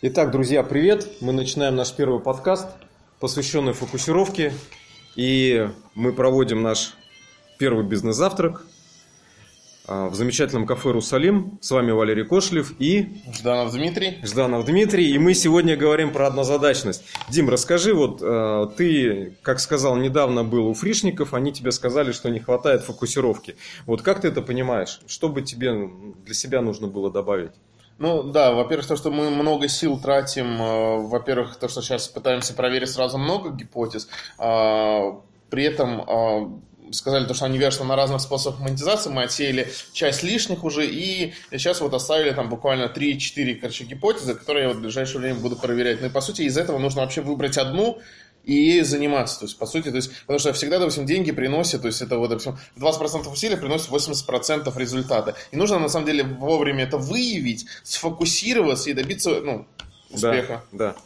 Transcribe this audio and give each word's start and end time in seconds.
Итак, 0.00 0.30
друзья, 0.30 0.62
привет! 0.62 1.08
Мы 1.20 1.32
начинаем 1.32 1.74
наш 1.74 1.92
первый 1.92 2.20
подкаст, 2.20 2.68
посвященный 3.18 3.72
фокусировке. 3.72 4.52
И 5.16 5.68
мы 5.96 6.12
проводим 6.12 6.62
наш 6.62 6.94
первый 7.58 7.84
бизнес-завтрак 7.84 8.64
а, 9.88 10.08
в 10.08 10.14
замечательном 10.14 10.66
кафе 10.66 10.92
«Русалим». 10.92 11.58
С 11.60 11.72
вами 11.72 11.90
Валерий 11.90 12.24
Кошлев 12.24 12.74
и... 12.78 13.08
Жданов 13.34 13.72
Дмитрий. 13.72 14.18
Жданов 14.22 14.66
Дмитрий. 14.66 15.10
И 15.10 15.18
мы 15.18 15.34
сегодня 15.34 15.76
говорим 15.76 16.12
про 16.12 16.28
однозадачность. 16.28 17.02
Дим, 17.28 17.48
расскажи, 17.48 17.92
вот 17.92 18.20
а, 18.22 18.66
ты, 18.66 19.36
как 19.42 19.58
сказал, 19.58 19.96
недавно 19.96 20.44
был 20.44 20.68
у 20.68 20.74
фришников, 20.74 21.34
они 21.34 21.52
тебе 21.52 21.72
сказали, 21.72 22.12
что 22.12 22.30
не 22.30 22.38
хватает 22.38 22.82
фокусировки. 22.82 23.56
Вот 23.84 24.02
как 24.02 24.20
ты 24.20 24.28
это 24.28 24.42
понимаешь? 24.42 25.00
Что 25.08 25.28
бы 25.28 25.42
тебе 25.42 25.90
для 26.24 26.34
себя 26.34 26.62
нужно 26.62 26.86
было 26.86 27.10
добавить? 27.10 27.50
Ну 27.98 28.22
да, 28.22 28.52
во-первых, 28.52 28.86
то, 28.86 28.96
что 28.96 29.10
мы 29.10 29.28
много 29.30 29.66
сил 29.66 29.98
тратим, 29.98 30.62
э, 30.62 30.98
во-первых, 31.08 31.56
то, 31.56 31.68
что 31.68 31.82
сейчас 31.82 32.06
пытаемся 32.06 32.54
проверить 32.54 32.90
сразу 32.90 33.18
много 33.18 33.50
гипотез, 33.50 34.08
э, 34.38 35.12
при 35.50 35.64
этом 35.64 36.02
э, 36.02 36.92
сказали, 36.92 37.26
то, 37.26 37.34
что 37.34 37.46
они 37.46 37.58
вершатся 37.58 37.84
на 37.84 37.96
разных 37.96 38.20
способах 38.20 38.60
монетизации, 38.60 39.10
мы 39.10 39.24
отсеяли 39.24 39.68
часть 39.92 40.22
лишних 40.22 40.62
уже, 40.62 40.86
и 40.86 41.34
сейчас 41.50 41.80
вот 41.80 41.92
оставили 41.92 42.30
там 42.30 42.48
буквально 42.48 42.84
3-4, 42.84 43.56
короче, 43.56 43.84
гипотезы, 43.84 44.34
которые 44.34 44.64
я 44.64 44.68
вот 44.68 44.78
в 44.78 44.82
ближайшее 44.82 45.20
время 45.20 45.40
буду 45.40 45.56
проверять. 45.56 46.00
Ну 46.00 46.06
и, 46.06 46.10
по 46.10 46.20
сути, 46.20 46.42
из 46.42 46.56
этого 46.56 46.78
нужно 46.78 47.02
вообще 47.02 47.20
выбрать 47.20 47.58
одну, 47.58 47.98
и 48.48 48.54
ей 48.54 48.82
заниматься. 48.82 49.40
То 49.40 49.44
есть, 49.44 49.58
по 49.58 49.66
сути, 49.66 49.90
то 49.90 49.96
есть, 49.96 50.10
потому 50.22 50.38
что 50.38 50.54
всегда, 50.54 50.78
допустим, 50.78 51.04
деньги 51.04 51.32
приносят, 51.32 51.82
то 51.82 51.88
есть, 51.88 52.00
это 52.00 52.16
вот, 52.16 52.30
допустим, 52.30 52.56
20% 52.76 53.30
усилий 53.30 53.56
приносит 53.56 53.90
80% 53.90 54.72
результата. 54.78 55.34
И 55.52 55.56
нужно, 55.56 55.78
на 55.78 55.88
самом 55.88 56.06
деле, 56.06 56.24
вовремя 56.24 56.84
это 56.84 56.96
выявить, 56.96 57.66
сфокусироваться 57.82 58.88
и 58.88 58.94
добиться, 58.94 59.40
ну, 59.42 59.66
успеха. 60.10 60.64
Да, 60.72 60.94
да. 60.94 60.96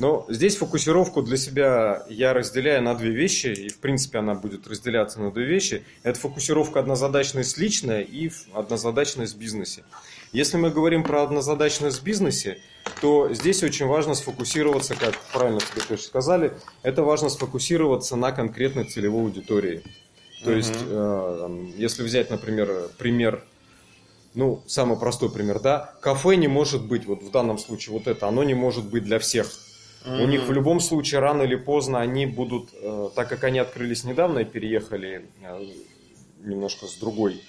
Но 0.00 0.26
здесь 0.28 0.56
фокусировку 0.56 1.22
для 1.22 1.36
себя 1.36 2.04
я 2.08 2.32
разделяю 2.32 2.82
на 2.82 2.96
две 2.96 3.10
вещи, 3.10 3.46
и 3.46 3.68
в 3.68 3.78
принципе 3.78 4.18
она 4.18 4.34
будет 4.34 4.66
разделяться 4.66 5.20
на 5.20 5.30
две 5.30 5.44
вещи. 5.44 5.84
Это 6.02 6.18
фокусировка 6.18 6.80
однозадачность 6.80 7.56
личная 7.56 8.00
и 8.00 8.32
однозадачность 8.52 9.36
в 9.36 9.38
бизнесе. 9.38 9.84
Если 10.34 10.56
мы 10.56 10.70
говорим 10.70 11.04
про 11.04 11.22
однозадачность 11.22 12.00
в 12.00 12.02
бизнесе, 12.02 12.58
то 13.00 13.32
здесь 13.32 13.62
очень 13.62 13.86
важно 13.86 14.14
сфокусироваться, 14.14 14.96
как 14.96 15.14
правильно 15.32 15.60
тебе 15.60 15.82
тоже 15.86 16.02
сказали, 16.02 16.52
это 16.82 17.04
важно 17.04 17.28
сфокусироваться 17.28 18.16
на 18.16 18.32
конкретной 18.32 18.82
целевой 18.82 19.22
аудитории. 19.22 19.84
То 20.42 20.50
uh-huh. 20.50 20.56
есть, 20.56 20.74
э, 20.74 21.66
если 21.76 22.02
взять, 22.02 22.30
например, 22.30 22.90
пример, 22.98 23.44
ну, 24.34 24.60
самый 24.66 24.98
простой 24.98 25.30
пример, 25.30 25.60
да, 25.60 25.94
кафе 26.00 26.34
не 26.34 26.48
может 26.48 26.84
быть, 26.84 27.06
вот 27.06 27.22
в 27.22 27.30
данном 27.30 27.56
случае 27.56 27.92
вот 27.92 28.08
это, 28.08 28.26
оно 28.26 28.42
не 28.42 28.54
может 28.54 28.86
быть 28.86 29.04
для 29.04 29.20
всех. 29.20 29.46
Uh-huh. 30.04 30.20
У 30.20 30.26
них 30.26 30.48
в 30.48 30.52
любом 30.52 30.80
случае 30.80 31.20
рано 31.20 31.42
или 31.42 31.54
поздно 31.54 32.00
они 32.00 32.26
будут, 32.26 32.70
э, 32.72 33.10
так 33.14 33.28
как 33.28 33.44
они 33.44 33.60
открылись 33.60 34.02
недавно 34.02 34.40
и 34.40 34.44
переехали 34.44 35.26
э, 35.44 35.64
немножко 36.40 36.88
с 36.88 36.94
другой, 36.96 37.40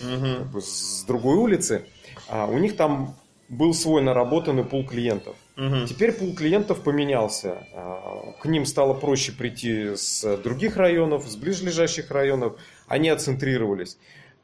uh-huh. 0.00 0.36
как 0.40 0.46
бы 0.48 0.60
с 0.60 1.04
другой 1.06 1.36
улицы, 1.36 1.86
а 2.32 2.46
у 2.46 2.56
них 2.56 2.76
там 2.76 3.14
был 3.50 3.74
свой 3.74 4.00
наработанный 4.00 4.64
пул 4.64 4.86
клиентов. 4.86 5.36
Угу. 5.58 5.86
Теперь 5.86 6.12
пул 6.12 6.34
клиентов 6.34 6.82
поменялся. 6.82 7.66
А, 7.74 8.32
к 8.40 8.46
ним 8.46 8.64
стало 8.64 8.94
проще 8.94 9.32
прийти 9.32 9.94
с 9.94 10.38
других 10.38 10.78
районов, 10.78 11.28
с 11.28 11.36
ближайших 11.36 12.10
районов. 12.10 12.58
Они 12.88 13.10
отцентрировались. 13.10 13.98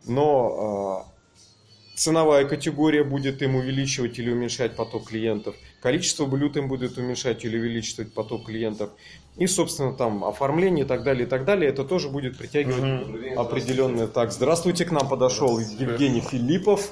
Но 0.06 1.06
а, 1.06 1.96
ценовая 1.96 2.44
категория 2.44 3.04
будет 3.04 3.40
им 3.40 3.56
увеличивать 3.56 4.18
или 4.18 4.30
уменьшать 4.30 4.76
поток 4.76 5.08
клиентов. 5.08 5.56
Количество 5.80 6.26
блюд 6.26 6.56
им 6.56 6.68
будет 6.68 6.98
уменьшать 6.98 7.44
или 7.44 7.56
увеличивать 7.56 8.12
поток 8.12 8.46
клиентов. 8.46 8.90
И, 9.36 9.46
собственно, 9.46 9.92
там 9.92 10.24
оформление 10.24 10.84
и 10.84 10.88
так 10.88 11.04
далее, 11.04 11.24
и 11.24 11.28
так 11.28 11.44
далее. 11.44 11.70
Это 11.70 11.84
тоже 11.84 12.08
будет 12.08 12.36
притягивать 12.36 13.04
угу. 13.08 13.40
определенные... 13.40 14.08
Так, 14.08 14.32
здравствуйте, 14.32 14.84
к 14.84 14.90
нам 14.90 15.08
подошел 15.08 15.60
Евгений 15.60 16.20
Филиппов. 16.20 16.90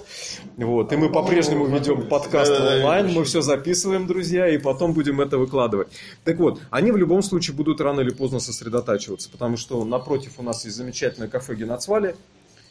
Вот, 0.56 0.92
и 0.92 0.96
мы 0.96 1.10
по-прежнему 1.10 1.66
ведем 1.66 2.08
подкаст 2.08 2.52
онлайн. 2.52 3.12
Мы 3.12 3.24
все 3.24 3.40
записываем, 3.40 4.06
друзья, 4.06 4.48
и 4.48 4.58
потом 4.58 4.92
будем 4.92 5.20
это 5.20 5.38
выкладывать. 5.38 5.88
Так 6.22 6.36
вот, 6.36 6.60
они 6.70 6.92
в 6.92 6.96
любом 6.96 7.22
случае 7.22 7.56
будут 7.56 7.80
рано 7.80 8.00
или 8.02 8.10
поздно 8.10 8.38
сосредотачиваться, 8.38 9.28
потому 9.28 9.56
что 9.56 9.84
напротив 9.84 10.34
у 10.38 10.44
нас 10.44 10.64
есть 10.64 10.76
замечательное 10.76 11.28
кафе 11.28 11.56
Геноцвали, 11.56 12.14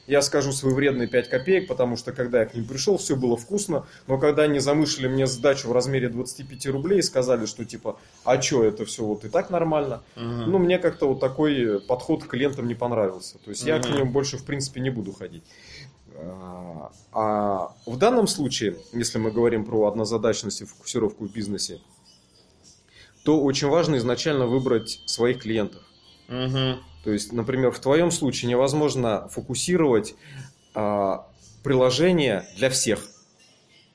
я 0.08 0.22
скажу 0.22 0.52
свои 0.52 0.74
вредные 0.74 1.08
5 1.08 1.30
копеек, 1.30 1.68
потому 1.68 1.98
что 1.98 2.12
когда 2.12 2.42
я 2.42 2.46
к 2.46 2.54
ним 2.54 2.66
пришел, 2.66 2.98
все 2.98 3.16
было 3.16 3.38
вкусно, 3.38 3.86
но 4.08 4.18
когда 4.18 4.44
они 4.44 4.60
замышлили 4.60 5.08
мне 5.08 5.28
сдачу 5.28 5.70
в 5.70 5.72
размере 5.72 6.10
25 6.10 6.68
рублей 6.68 7.00
и 7.00 7.02
сказали, 7.02 7.46
что 7.46 7.66
типа, 7.66 7.98
а 8.24 8.42
что, 8.42 8.64
это 8.64 8.86
все 8.86 9.04
вот 9.04 9.26
и 9.26 9.30
так 9.30 9.50
нормально, 9.50 10.04
угу. 10.16 10.24
ну, 10.24 10.58
мне 10.60 10.78
как-то 10.78 11.08
вот 11.08 11.20
такой 11.20 11.82
подход 11.82 12.24
к 12.24 12.28
клиентам 12.28 12.68
не 12.68 12.76
понравился. 12.76 13.38
То 13.40 13.50
есть 13.50 13.64
угу. 13.64 13.70
я 13.70 13.80
к 13.80 13.90
ним 13.90 14.12
больше, 14.12 14.38
в 14.38 14.46
принципе, 14.46 14.82
не 14.82 14.90
буду 14.90 15.12
ходить. 15.12 15.44
А, 16.18 16.92
а 17.12 17.76
в 17.86 17.98
данном 17.98 18.28
случае, 18.28 18.78
если 18.94 19.18
мы 19.18 19.32
говорим 19.32 19.66
про 19.66 19.88
однозадачность 19.88 20.62
и 20.62 20.66
фокусировку 20.66 21.26
в 21.26 21.32
бизнесе, 21.32 21.82
то 23.24 23.42
очень 23.42 23.68
важно 23.68 23.96
изначально 23.98 24.46
выбрать 24.46 25.02
своих 25.06 25.40
клиентов. 25.40 25.82
Угу. 26.30 26.80
То 27.06 27.12
есть, 27.12 27.32
например, 27.32 27.72
в 27.72 27.80
твоем 27.80 28.10
случае 28.10 28.50
невозможно 28.50 29.30
фокусировать 29.30 30.16
а, 30.74 31.28
приложение 31.64 32.48
для 32.58 32.72
всех. 32.72 33.00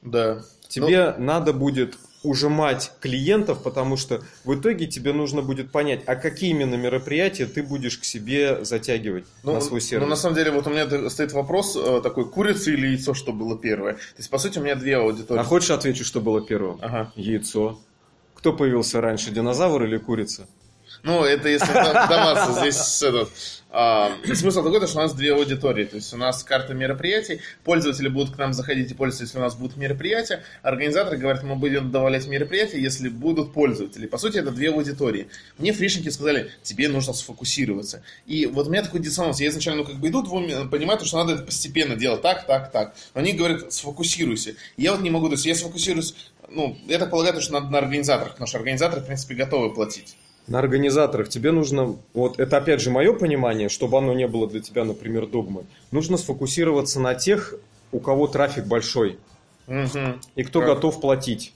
Да. 0.01 0.43
Тебе 0.69 1.15
ну... 1.19 1.25
надо 1.25 1.53
будет 1.53 1.99
ужимать 2.23 2.93
клиентов, 3.01 3.65
потому 3.65 3.97
что 3.97 4.23
в 4.45 4.55
итоге 4.55 4.87
тебе 4.87 5.13
нужно 5.13 5.43
будет 5.43 5.73
понять, 5.73 6.03
а 6.07 6.15
какие 6.15 6.51
именно 6.51 6.77
мероприятия 6.77 7.47
ты 7.47 7.65
будешь 7.65 7.99
к 7.99 8.05
себе 8.05 8.65
затягивать 8.65 9.25
ну, 9.43 9.55
на 9.55 9.61
свой 9.61 9.81
сервис. 9.81 10.05
Ну, 10.05 10.11
на 10.11 10.17
самом 10.17 10.37
деле, 10.37 10.53
вот 10.53 10.69
у 10.69 10.71
меня 10.71 11.11
стоит 11.11 11.33
вопрос 11.33 11.77
э, 11.77 12.01
такой, 12.05 12.31
курица 12.31 12.71
или 12.71 12.89
яйцо, 12.89 13.15
что 13.15 13.33
было 13.33 13.59
первое? 13.59 13.95
То 13.95 14.19
есть, 14.19 14.31
по 14.31 14.39
сути, 14.39 14.61
у 14.61 14.63
меня 14.63 14.77
две 14.77 14.99
аудитории. 14.99 15.41
А 15.41 15.45
хочешь 15.45 15.71
отвечу, 15.71 16.05
что 16.05 16.21
было 16.21 16.41
первым? 16.41 16.79
Ага. 16.81 17.11
Яйцо. 17.17 17.81
Кто 18.35 18.53
появился 18.53 19.01
раньше, 19.01 19.33
динозавр 19.33 19.83
или 19.83 19.99
курица? 19.99 20.47
Ну, 21.03 21.25
это 21.25 21.49
если 21.49 21.71
вдаваться 21.71 22.53
здесь 22.61 23.03
этот, 23.03 23.31
а, 23.73 24.13
смысл 24.35 24.65
такой, 24.65 24.87
что 24.87 24.99
у 24.99 25.03
нас 25.03 25.15
две 25.15 25.33
аудитории. 25.33 25.85
То 25.85 25.97
есть 25.97 26.13
у 26.13 26.17
нас 26.17 26.43
карта 26.43 26.75
мероприятий, 26.75 27.41
пользователи 27.65 28.09
будут 28.09 28.35
к 28.35 28.39
нам 28.39 28.53
заходить 28.53 28.91
и 28.91 28.95
пользоваться, 28.95 29.25
если 29.25 29.39
у 29.39 29.41
нас 29.41 29.55
будут 29.55 29.77
мероприятия. 29.77 30.43
Организаторы 30.63 31.17
говорят, 31.19 31.43
мы 31.45 31.55
будем 31.55 31.91
добавлять 31.91 32.27
мероприятия, 32.27 32.81
если 32.81 33.09
будут 33.09 33.53
пользователи. 33.53 34.07
По 34.07 34.19
сути, 34.19 34.39
это 34.39 34.51
две 34.51 34.71
аудитории. 34.71 35.29
Мне 35.59 35.73
фришники 35.73 36.09
сказали, 36.09 36.51
тебе 36.63 36.89
нужно 36.89 37.13
сфокусироваться. 37.13 38.03
И 38.27 38.47
вот 38.47 38.67
у 38.67 38.71
меня 38.71 38.83
такой 38.83 39.01
диссонанс. 39.01 39.41
Я 39.41 39.49
изначально 39.49 39.83
ну, 39.83 39.87
как 39.87 39.97
бы 39.97 40.09
иду, 40.09 40.23
понимаю, 40.25 41.01
что 41.05 41.19
надо 41.19 41.35
это 41.35 41.45
постепенно 41.45 41.95
делать 41.95 42.23
так, 42.23 42.47
так, 42.47 42.73
так. 42.73 42.95
Но 43.15 43.21
они 43.21 43.33
говорят, 43.33 43.73
сфокусируйся. 43.73 44.55
Я 44.77 44.93
вот 44.93 45.01
не 45.01 45.11
могу, 45.11 45.29
то 45.29 45.35
есть 45.35 45.47
я 45.47 45.55
сфокусируюсь, 45.55 46.15
ну, 46.49 46.77
я 46.89 46.99
так 46.99 47.11
полагаю, 47.11 47.41
что 47.41 47.53
надо 47.53 47.71
на 47.71 47.79
организаторах, 47.79 48.33
потому 48.33 48.49
что 48.49 48.59
организаторы, 48.59 49.01
в 49.01 49.07
принципе, 49.07 49.35
готовы 49.35 49.73
платить 49.73 50.17
на 50.51 50.59
организаторах 50.59 51.29
тебе 51.29 51.53
нужно, 51.53 51.97
вот 52.13 52.41
это 52.41 52.57
опять 52.59 52.81
же 52.81 52.91
мое 52.91 53.13
понимание, 53.13 53.69
чтобы 53.69 53.99
оно 53.99 54.13
не 54.13 54.27
было 54.27 54.49
для 54.49 54.61
тебя, 54.61 54.85
например, 54.85 55.27
догмой, 55.27 55.65
нужно 55.93 56.17
сфокусироваться 56.17 57.01
на 57.01 57.15
тех, 57.15 57.55
у 57.93 58.01
кого 58.01 58.27
трафик 58.27 58.67
большой, 58.67 59.17
угу. 59.69 60.19
и 60.35 60.43
кто 60.43 60.61
как? 60.61 60.69
готов 60.71 61.01
платить. 61.01 61.55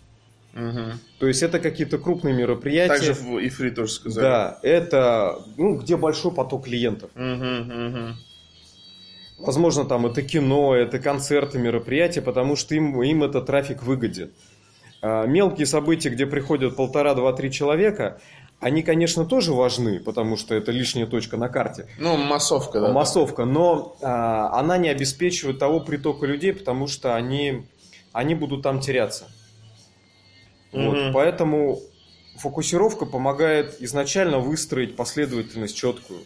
Угу. 0.55 0.93
То 1.19 1.27
есть 1.27 1.43
это 1.43 1.59
какие-то 1.59 1.99
крупные 1.99 2.32
мероприятия. 2.32 2.94
Также 2.94 3.15
в 3.15 3.44
Ифри 3.44 3.71
тоже 3.71 3.91
сказали. 3.91 4.25
Да, 4.25 4.59
это 4.62 5.41
ну, 5.56 5.76
где 5.78 5.97
большой 5.97 6.31
поток 6.31 6.66
клиентов. 6.66 7.11
Угу, 7.16 7.88
угу. 7.88 8.15
Возможно, 9.38 9.84
там 9.84 10.06
это 10.06 10.22
кино, 10.22 10.76
это 10.76 11.00
концерты, 11.00 11.59
мероприятия, 11.59 12.22
потому 12.22 12.55
что 12.55 12.76
им, 12.76 13.03
им 13.03 13.25
это 13.25 13.41
трафик 13.41 13.82
выгоден. 13.82 14.31
А 15.03 15.26
мелкие 15.26 15.67
события, 15.67 16.11
где 16.11 16.26
приходят 16.26 16.76
полтора, 16.76 17.14
два, 17.14 17.32
три 17.32 17.50
человека, 17.50 18.20
они, 18.64 18.82
конечно, 18.82 19.26
тоже 19.26 19.52
важны, 19.52 20.00
потому 20.00 20.38
что 20.38 20.55
это 20.55 20.72
лишняя 20.72 21.06
точка 21.06 21.37
на 21.37 21.50
карте. 21.50 21.87
Ну, 21.99 22.16
массовка, 22.16 22.81
да. 22.81 22.93
Массовка, 22.93 23.44
но 23.44 23.94
а, 24.00 24.58
она 24.58 24.78
не 24.78 24.88
обеспечивает 24.88 25.58
того 25.58 25.81
притока 25.81 26.25
людей, 26.25 26.55
потому 26.55 26.87
что 26.87 27.14
они, 27.14 27.66
они 28.14 28.34
будут 28.34 28.62
там 28.62 28.81
теряться. 28.81 29.26
Угу. 30.72 30.82
Вот, 30.82 31.12
поэтому 31.12 31.78
фокусировка 32.38 33.05
помогает 33.05 33.82
изначально 33.82 34.38
выстроить 34.38 34.96
последовательность 34.96 35.76
четкую. 35.76 36.20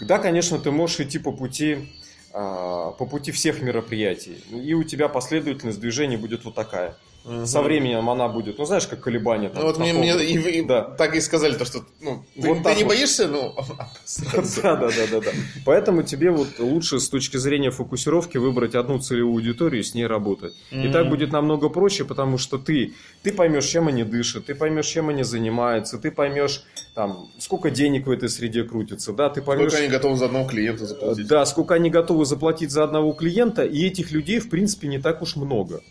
Да, 0.00 0.18
конечно, 0.18 0.60
ты 0.60 0.70
можешь 0.70 1.00
идти 1.00 1.18
по 1.18 1.32
пути, 1.32 1.88
а, 2.32 2.92
по 2.92 3.04
пути 3.04 3.32
всех 3.32 3.62
мероприятий, 3.62 4.44
и 4.52 4.74
у 4.74 4.84
тебя 4.84 5.08
последовательность 5.08 5.80
движения 5.80 6.18
будет 6.18 6.44
вот 6.44 6.54
такая. 6.54 6.96
Со 7.44 7.60
временем 7.60 8.08
она 8.08 8.28
будет, 8.28 8.58
ну 8.58 8.64
знаешь, 8.66 8.86
как 8.86 9.00
колебания. 9.00 9.48
Там, 9.48 9.62
ну 9.62 9.66
вот 9.66 9.78
мне, 9.78 9.92
мне 9.92 10.14
и, 10.24 10.60
и, 10.60 10.62
да. 10.62 10.82
так 10.82 11.16
и 11.16 11.20
сказали, 11.20 11.54
то, 11.54 11.64
что 11.64 11.80
ну, 12.00 12.24
ты, 12.34 12.46
вот 12.46 12.62
ты 12.62 12.74
не 12.76 12.84
вот. 12.84 12.90
боишься, 12.90 13.26
ну... 13.26 13.52
Да, 14.62 14.76
да, 14.76 14.88
да, 14.88 15.06
да, 15.10 15.20
да. 15.20 15.30
Поэтому 15.64 16.04
тебе 16.04 16.30
вот 16.30 16.60
лучше 16.60 17.00
с 17.00 17.08
точки 17.08 17.36
зрения 17.36 17.72
фокусировки 17.72 18.38
выбрать 18.38 18.76
одну 18.76 19.00
целевую 19.00 19.34
аудиторию 19.34 19.80
и 19.80 19.84
с 19.84 19.94
ней 19.94 20.06
работать. 20.06 20.54
И 20.70 20.88
так 20.88 21.08
будет 21.08 21.32
намного 21.32 21.68
проще, 21.68 22.04
потому 22.04 22.38
что 22.38 22.58
ты, 22.58 22.94
ты 23.22 23.32
поймешь, 23.32 23.66
чем 23.66 23.88
они 23.88 24.04
дышат, 24.04 24.46
ты 24.46 24.54
поймешь, 24.54 24.86
чем 24.86 25.08
они 25.08 25.24
занимаются, 25.24 25.98
ты 25.98 26.12
поймешь, 26.12 26.62
там, 26.94 27.28
сколько 27.40 27.70
денег 27.70 28.06
в 28.06 28.10
этой 28.10 28.28
среде 28.28 28.62
крутится, 28.62 29.12
да, 29.12 29.30
ты 29.30 29.42
поймешь... 29.42 29.72
Сколько 29.72 29.82
они 29.82 29.92
готовы 29.92 30.16
за 30.16 30.26
одного 30.26 30.48
клиента 30.48 30.86
заплатить. 30.86 31.26
Да, 31.26 31.44
сколько 31.44 31.74
они 31.74 31.90
готовы 31.90 32.24
заплатить 32.24 32.70
за 32.70 32.84
одного 32.84 33.12
клиента, 33.12 33.64
и 33.64 33.84
этих 33.84 34.12
людей, 34.12 34.38
в 34.38 34.48
принципе, 34.48 34.86
не 34.86 34.98
так 35.00 35.22
уж 35.22 35.34
много. 35.34 35.82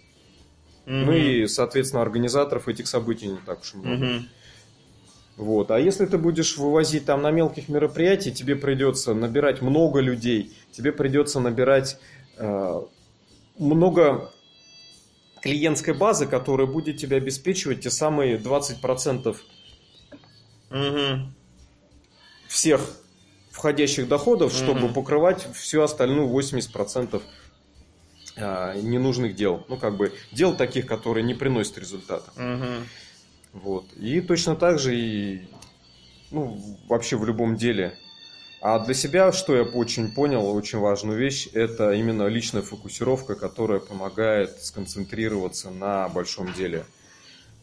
Mm-hmm. 0.86 1.06
Ну 1.06 1.12
и, 1.14 1.48
соответственно, 1.48 2.02
организаторов 2.02 2.68
этих 2.68 2.88
событий 2.88 3.28
не 3.28 3.38
так 3.38 3.62
уж 3.62 3.74
много. 3.74 4.06
Mm-hmm. 4.06 4.22
Вот. 5.38 5.72
А 5.72 5.80
если 5.80 6.06
ты 6.06 6.18
будешь 6.18 6.58
вывозить 6.58 7.06
там 7.06 7.22
на 7.22 7.32
мелких 7.32 7.68
мероприятиях, 7.68 8.36
тебе 8.36 8.56
придется 8.56 9.14
набирать 9.14 9.62
много 9.62 10.00
людей, 10.00 10.56
тебе 10.72 10.94
придется 10.94 11.40
набирать 11.40 11.98
э, 12.38 12.82
много 13.58 14.32
клиентской 15.42 15.94
базы, 15.94 16.26
которая 16.26 16.68
будет 16.68 16.98
тебе 16.98 17.18
обеспечивать 17.18 17.82
те 17.82 17.90
самые 17.90 18.38
20% 18.38 19.38
угу. 20.72 21.30
всех 22.48 22.82
входящих 23.52 24.08
доходов, 24.08 24.54
чтобы 24.54 24.86
угу. 24.86 24.94
покрывать 24.96 25.48
всю 25.54 25.82
остальную 25.82 26.28
80% 26.30 27.16
а, 27.16 27.22
ненужных 28.38 29.36
дел. 29.36 29.66
Ну, 29.70 29.78
как 29.78 29.96
бы 29.98 30.14
дел 30.32 30.56
таких, 30.56 30.86
которые 30.86 31.24
не 31.24 31.34
приносят 31.34 31.78
результата. 31.78 32.32
Угу. 32.36 33.62
Вот. 33.64 33.86
И 33.94 34.22
точно 34.22 34.56
так 34.56 34.80
же 34.80 34.96
и 34.98 35.48
ну, 36.32 36.60
вообще 36.88 37.16
в 37.16 37.26
любом 37.26 37.56
деле. 37.56 37.98
А 38.62 38.80
для 38.80 38.94
себя, 38.94 39.32
что 39.32 39.56
я 39.56 39.64
очень 39.64 40.12
понял, 40.12 40.50
очень 40.50 40.80
важную 40.80 41.20
вещь, 41.20 41.48
это 41.54 41.92
именно 41.92 42.28
личная 42.28 42.64
фокусировка, 42.64 43.36
которая 43.36 43.80
помогает 43.80 44.62
сконцентрироваться 44.62 45.70
на 45.70 46.10
большом 46.10 46.52
деле. 46.54 46.86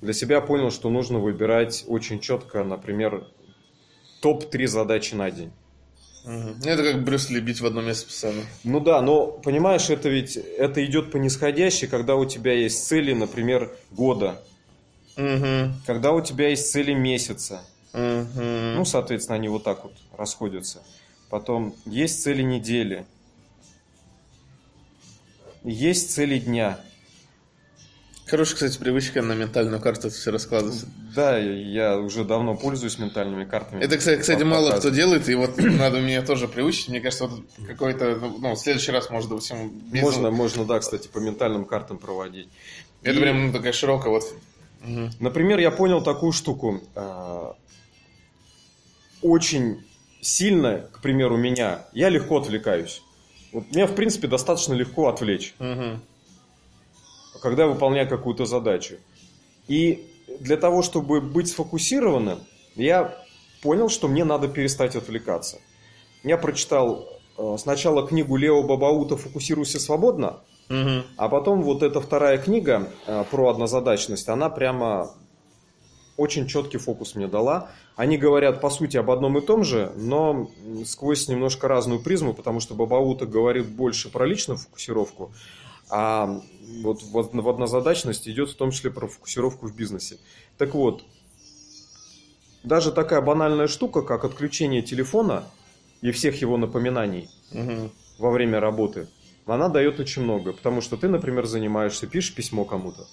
Для 0.00 0.12
себя 0.12 0.40
понял, 0.40 0.70
что 0.70 0.90
нужно 0.90 1.18
выбирать 1.18 1.84
очень 1.86 2.20
четко, 2.20 2.62
например, 2.64 3.26
топ-3 4.20 4.66
задачи 4.66 5.14
на 5.14 5.30
день. 5.30 5.52
Угу. 6.24 6.64
Это 6.64 6.82
как 6.82 7.04
Брюс 7.04 7.30
Ли 7.30 7.40
бить 7.40 7.60
в 7.60 7.66
одно 7.66 7.82
место 7.82 8.06
постоянно. 8.06 8.42
Ну 8.64 8.80
да, 8.80 9.02
но 9.02 9.26
понимаешь, 9.26 9.90
это 9.90 10.08
ведь 10.08 10.36
это 10.36 10.84
идет 10.84 11.10
по 11.10 11.16
нисходящей, 11.16 11.88
когда 11.88 12.14
у 12.16 12.24
тебя 12.24 12.52
есть 12.52 12.86
цели, 12.86 13.12
например, 13.12 13.72
года. 13.90 14.40
Угу. 15.16 15.74
Когда 15.86 16.12
у 16.12 16.20
тебя 16.20 16.48
есть 16.48 16.70
цели 16.70 16.94
месяца. 16.94 17.62
Угу. 17.92 18.40
Ну, 18.40 18.84
соответственно, 18.84 19.36
они 19.36 19.48
вот 19.48 19.64
так 19.64 19.84
вот 19.84 19.94
расходятся. 20.16 20.82
Потом 21.28 21.74
есть 21.86 22.22
цели 22.22 22.42
недели. 22.42 23.04
Есть 25.64 26.12
цели 26.12 26.38
дня. 26.38 26.78
Хорошая, 28.32 28.54
кстати, 28.54 28.78
привычка 28.78 29.20
на 29.20 29.34
ментальную 29.34 29.78
карту 29.78 30.08
все 30.08 30.30
раскладывать. 30.30 30.86
Да, 31.14 31.36
я 31.36 31.98
уже 31.98 32.24
давно 32.24 32.56
пользуюсь 32.56 32.98
ментальными 32.98 33.44
картами. 33.44 33.84
Это, 33.84 33.98
кстати, 33.98 34.20
кстати 34.20 34.42
мало 34.42 34.70
кто 34.78 34.88
делает, 34.88 35.28
и 35.28 35.34
вот 35.34 35.58
надо 35.58 35.98
мне 35.98 36.22
тоже 36.22 36.48
приучить. 36.48 36.88
Мне 36.88 37.02
кажется, 37.02 37.26
вот 37.26 37.42
какой-то, 37.68 38.16
ну, 38.38 38.54
в 38.54 38.58
следующий 38.58 38.90
раз, 38.90 39.10
может, 39.10 39.28
допустим... 39.28 39.68
Без... 39.68 40.00
Можно, 40.00 40.30
можно, 40.30 40.64
да, 40.64 40.78
кстати, 40.78 41.08
по 41.08 41.18
ментальным 41.18 41.66
картам 41.66 41.98
проводить. 41.98 42.48
Это 43.02 43.18
и... 43.18 43.20
прям 43.20 43.48
ну, 43.48 43.52
такая 43.52 43.74
широкая 43.74 44.10
вот... 44.10 44.24
Угу. 44.82 45.10
Например, 45.20 45.58
я 45.58 45.70
понял 45.70 46.02
такую 46.02 46.32
штуку. 46.32 46.80
А, 46.94 47.54
очень 49.20 49.84
сильно, 50.22 50.88
к 50.90 51.02
примеру, 51.02 51.36
меня, 51.36 51.84
я 51.92 52.08
легко 52.08 52.38
отвлекаюсь. 52.38 53.02
Вот 53.52 53.64
меня, 53.74 53.86
в 53.86 53.94
принципе, 53.94 54.26
достаточно 54.26 54.72
легко 54.72 55.08
отвлечь. 55.10 55.52
Угу 55.58 56.00
когда 57.42 57.66
выполняю 57.66 58.08
какую-то 58.08 58.46
задачу. 58.46 58.94
И 59.68 60.08
для 60.40 60.56
того, 60.56 60.82
чтобы 60.82 61.20
быть 61.20 61.48
сфокусированным, 61.48 62.38
я 62.76 63.14
понял, 63.62 63.88
что 63.88 64.08
мне 64.08 64.24
надо 64.24 64.48
перестать 64.48 64.96
отвлекаться. 64.96 65.58
Я 66.22 66.38
прочитал 66.38 67.08
э, 67.36 67.56
сначала 67.58 68.06
книгу 68.06 68.36
Лео 68.36 68.62
Бабаута 68.62 69.16
«Фокусируйся 69.16 69.80
свободно», 69.80 70.40
угу. 70.70 71.04
а 71.16 71.28
потом 71.28 71.62
вот 71.62 71.82
эта 71.82 72.00
вторая 72.00 72.38
книга 72.38 72.88
э, 73.06 73.24
про 73.30 73.50
однозадачность, 73.50 74.28
она 74.28 74.48
прямо 74.48 75.10
очень 76.16 76.46
четкий 76.46 76.78
фокус 76.78 77.14
мне 77.14 77.26
дала. 77.26 77.70
Они 77.96 78.16
говорят, 78.18 78.60
по 78.60 78.70
сути, 78.70 78.96
об 78.96 79.10
одном 79.10 79.38
и 79.38 79.40
том 79.40 79.64
же, 79.64 79.92
но 79.96 80.50
сквозь 80.84 81.28
немножко 81.28 81.68
разную 81.68 82.00
призму, 82.00 82.34
потому 82.34 82.60
что 82.60 82.74
Бабаута 82.74 83.26
говорит 83.26 83.68
больше 83.68 84.10
про 84.10 84.26
личную 84.26 84.58
фокусировку, 84.58 85.32
а 85.94 86.40
вот 86.82 87.02
в 87.02 87.48
однозадачность 87.48 88.26
идет 88.26 88.48
в 88.48 88.56
том 88.56 88.70
числе 88.70 88.90
про 88.90 89.06
фокусировку 89.06 89.66
в 89.66 89.76
бизнесе. 89.76 90.16
Так 90.56 90.74
вот, 90.74 91.04
даже 92.64 92.92
такая 92.92 93.20
банальная 93.20 93.66
штука, 93.66 94.00
как 94.00 94.24
отключение 94.24 94.80
телефона 94.80 95.44
и 96.00 96.10
всех 96.10 96.40
его 96.40 96.56
напоминаний 96.56 97.28
угу. 97.52 97.90
во 98.18 98.30
время 98.30 98.58
работы, 98.58 99.06
она 99.44 99.68
дает 99.68 100.00
очень 100.00 100.22
много. 100.22 100.54
Потому 100.54 100.80
что 100.80 100.96
ты, 100.96 101.08
например, 101.10 101.44
занимаешься, 101.44 102.06
пишешь 102.06 102.34
письмо 102.34 102.64
кому-то. 102.64 103.06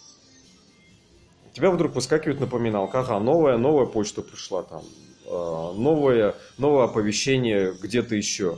У 1.52 1.54
тебя 1.54 1.72
вдруг 1.72 1.96
выскакивает 1.96 2.40
напоминалка, 2.40 3.02
ага, 3.02 3.20
новая, 3.20 3.58
новая 3.58 3.88
почта 3.88 4.22
пришла 4.22 4.64
там, 4.64 4.84
а, 5.28 5.74
новое, 5.74 6.36
новое 6.58 6.86
оповещение 6.86 7.74
где-то 7.74 8.16
еще. 8.16 8.58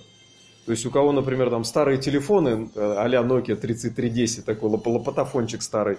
То 0.65 0.71
есть 0.71 0.85
у 0.85 0.91
кого, 0.91 1.11
например, 1.11 1.49
там 1.49 1.63
старые 1.63 1.97
телефоны 1.97 2.69
а-ля 2.75 3.21
Nokia 3.21 3.55
3310, 3.55 4.45
такой 4.45 4.69
лопатофончик 4.69 5.61
старый, 5.61 5.97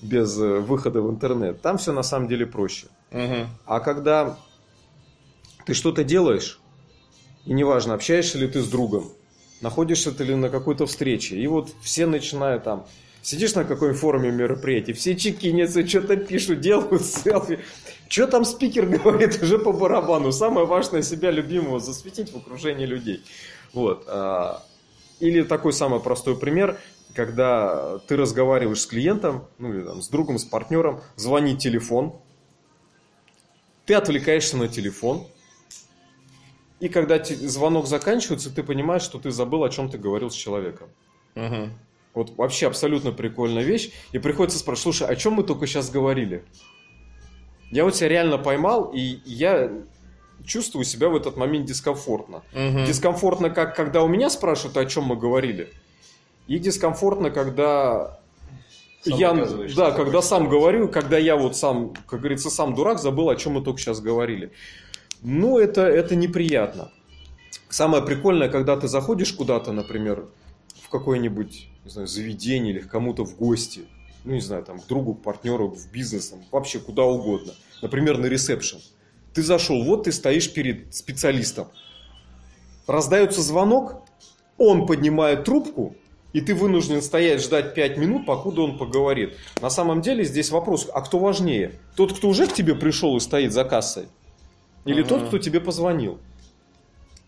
без 0.00 0.38
э, 0.38 0.60
выхода 0.60 1.02
в 1.02 1.10
интернет, 1.10 1.60
там 1.60 1.78
все 1.78 1.92
на 1.92 2.02
самом 2.02 2.28
деле 2.28 2.46
проще. 2.46 2.86
Угу. 3.12 3.46
А 3.66 3.80
когда 3.80 4.38
ты 5.66 5.74
что-то 5.74 6.04
делаешь, 6.04 6.60
и 7.44 7.52
неважно, 7.52 7.94
общаешься 7.94 8.38
ли 8.38 8.48
ты 8.48 8.62
с 8.62 8.68
другом, 8.68 9.10
находишься 9.60 10.12
ты 10.12 10.24
ли 10.24 10.34
на 10.34 10.48
какой-то 10.48 10.86
встрече, 10.86 11.36
и 11.36 11.46
вот 11.46 11.70
все 11.82 12.06
начинают 12.06 12.64
там, 12.64 12.86
сидишь 13.22 13.54
на 13.54 13.64
какой-нибудь 13.64 14.00
форуме 14.00 14.30
мероприятий, 14.30 14.92
все 14.92 15.16
чекинятся, 15.16 15.86
что-то 15.86 16.16
пишут, 16.16 16.60
делают 16.60 17.04
селфи. 17.04 17.60
Что 18.08 18.26
там 18.26 18.44
спикер 18.44 18.86
говорит 19.04 19.42
уже 19.42 19.58
по 19.58 19.72
барабану? 19.72 20.32
Самое 20.32 20.66
важное 20.66 21.02
себя 21.02 21.30
любимого 21.30 21.78
засветить 21.78 22.32
в 22.32 22.36
окружении 22.36 22.86
людей. 22.86 23.22
Вот. 23.72 24.04
А, 24.08 24.62
или 25.20 25.42
такой 25.42 25.72
самый 25.72 26.00
простой 26.00 26.38
пример, 26.38 26.78
когда 27.14 27.98
ты 28.06 28.16
разговариваешь 28.16 28.80
с 28.80 28.86
клиентом, 28.86 29.46
ну 29.58 29.72
или 29.72 29.82
там, 29.82 30.02
с 30.02 30.08
другом, 30.08 30.38
с 30.38 30.44
партнером, 30.44 31.00
звонит 31.16 31.58
телефон, 31.58 32.14
ты 33.86 33.94
отвлекаешься 33.94 34.56
на 34.56 34.68
телефон, 34.68 35.26
и 36.80 36.88
когда 36.88 37.22
звонок 37.22 37.86
заканчивается, 37.86 38.54
ты 38.54 38.62
понимаешь, 38.62 39.02
что 39.02 39.18
ты 39.18 39.30
забыл, 39.30 39.64
о 39.64 39.70
чем 39.70 39.90
ты 39.90 39.98
говорил 39.98 40.30
с 40.30 40.34
человеком. 40.34 40.88
Угу. 41.36 41.68
Вот 42.14 42.36
вообще 42.36 42.66
абсолютно 42.66 43.12
прикольная 43.12 43.62
вещь. 43.62 43.92
И 44.12 44.18
приходится 44.18 44.58
спрашивать, 44.58 44.96
слушай, 44.96 45.12
о 45.12 45.14
чем 45.14 45.34
мы 45.34 45.44
только 45.44 45.66
сейчас 45.66 45.90
говорили? 45.90 46.42
Я 47.70 47.84
вот 47.84 47.94
себя 47.94 48.08
реально 48.08 48.38
поймал, 48.38 48.90
и 48.94 49.20
я 49.26 49.70
чувствую 50.44 50.84
себя 50.84 51.08
в 51.08 51.16
этот 51.16 51.36
момент 51.36 51.66
дискомфортно. 51.66 52.42
Угу. 52.52 52.86
Дискомфортно, 52.86 53.50
как 53.50 53.76
когда 53.76 54.02
у 54.02 54.08
меня 54.08 54.30
спрашивают, 54.30 54.76
о 54.76 54.86
чем 54.86 55.04
мы 55.04 55.16
говорили. 55.16 55.70
И 56.46 56.58
дискомфортно, 56.58 57.30
когда 57.30 58.18
сам 59.02 59.18
я, 59.18 59.48
да, 59.76 59.92
когда 59.92 60.20
сам 60.20 60.48
говорю, 60.48 60.88
когда 60.88 61.16
я 61.16 61.36
вот 61.36 61.56
сам, 61.56 61.94
как 62.06 62.20
говорится, 62.20 62.50
сам 62.50 62.74
дурак, 62.74 62.98
забыл, 62.98 63.30
о 63.30 63.36
чем 63.36 63.54
мы 63.54 63.62
только 63.62 63.80
сейчас 63.80 64.00
говорили. 64.00 64.52
Ну, 65.22 65.58
это, 65.58 65.82
это 65.82 66.16
неприятно. 66.16 66.90
Самое 67.68 68.02
прикольное, 68.02 68.48
когда 68.48 68.76
ты 68.76 68.88
заходишь 68.88 69.32
куда-то, 69.32 69.72
например, 69.72 70.26
в 70.82 70.88
какое-нибудь, 70.88 71.68
не 71.84 71.90
знаю, 71.90 72.08
заведение 72.08 72.74
или 72.74 72.80
к 72.80 72.88
кому-то 72.88 73.24
в 73.24 73.36
гости, 73.36 73.82
ну, 74.24 74.34
не 74.34 74.40
знаю, 74.40 74.64
там, 74.64 74.80
к 74.80 74.86
другу, 74.86 75.14
к 75.14 75.22
партнеру, 75.22 75.68
в 75.68 75.90
бизнес, 75.90 76.28
там, 76.28 76.40
вообще 76.50 76.78
куда 76.78 77.04
угодно. 77.04 77.54
Например, 77.80 78.18
на 78.18 78.26
ресепшн. 78.26 78.80
Ты 79.34 79.42
зашел, 79.42 79.82
вот 79.84 80.04
ты 80.04 80.12
стоишь 80.12 80.52
перед 80.52 80.94
специалистом. 80.94 81.68
Раздается 82.86 83.40
звонок, 83.42 84.02
он 84.58 84.86
поднимает 84.86 85.44
трубку, 85.44 85.94
и 86.32 86.40
ты 86.40 86.54
вынужден 86.54 87.02
стоять, 87.02 87.42
ждать 87.42 87.74
5 87.74 87.96
минут, 87.96 88.26
покуда 88.26 88.62
он 88.62 88.78
поговорит. 88.78 89.36
На 89.60 89.70
самом 89.70 90.00
деле 90.02 90.24
здесь 90.24 90.50
вопрос, 90.50 90.88
а 90.92 91.00
кто 91.00 91.18
важнее? 91.18 91.72
Тот, 91.96 92.16
кто 92.16 92.28
уже 92.28 92.46
к 92.46 92.52
тебе 92.52 92.74
пришел 92.74 93.16
и 93.16 93.20
стоит 93.20 93.52
за 93.52 93.64
кассой? 93.64 94.06
Или 94.84 95.00
ага. 95.00 95.08
тот, 95.08 95.28
кто 95.28 95.38
тебе 95.38 95.60
позвонил? 95.60 96.18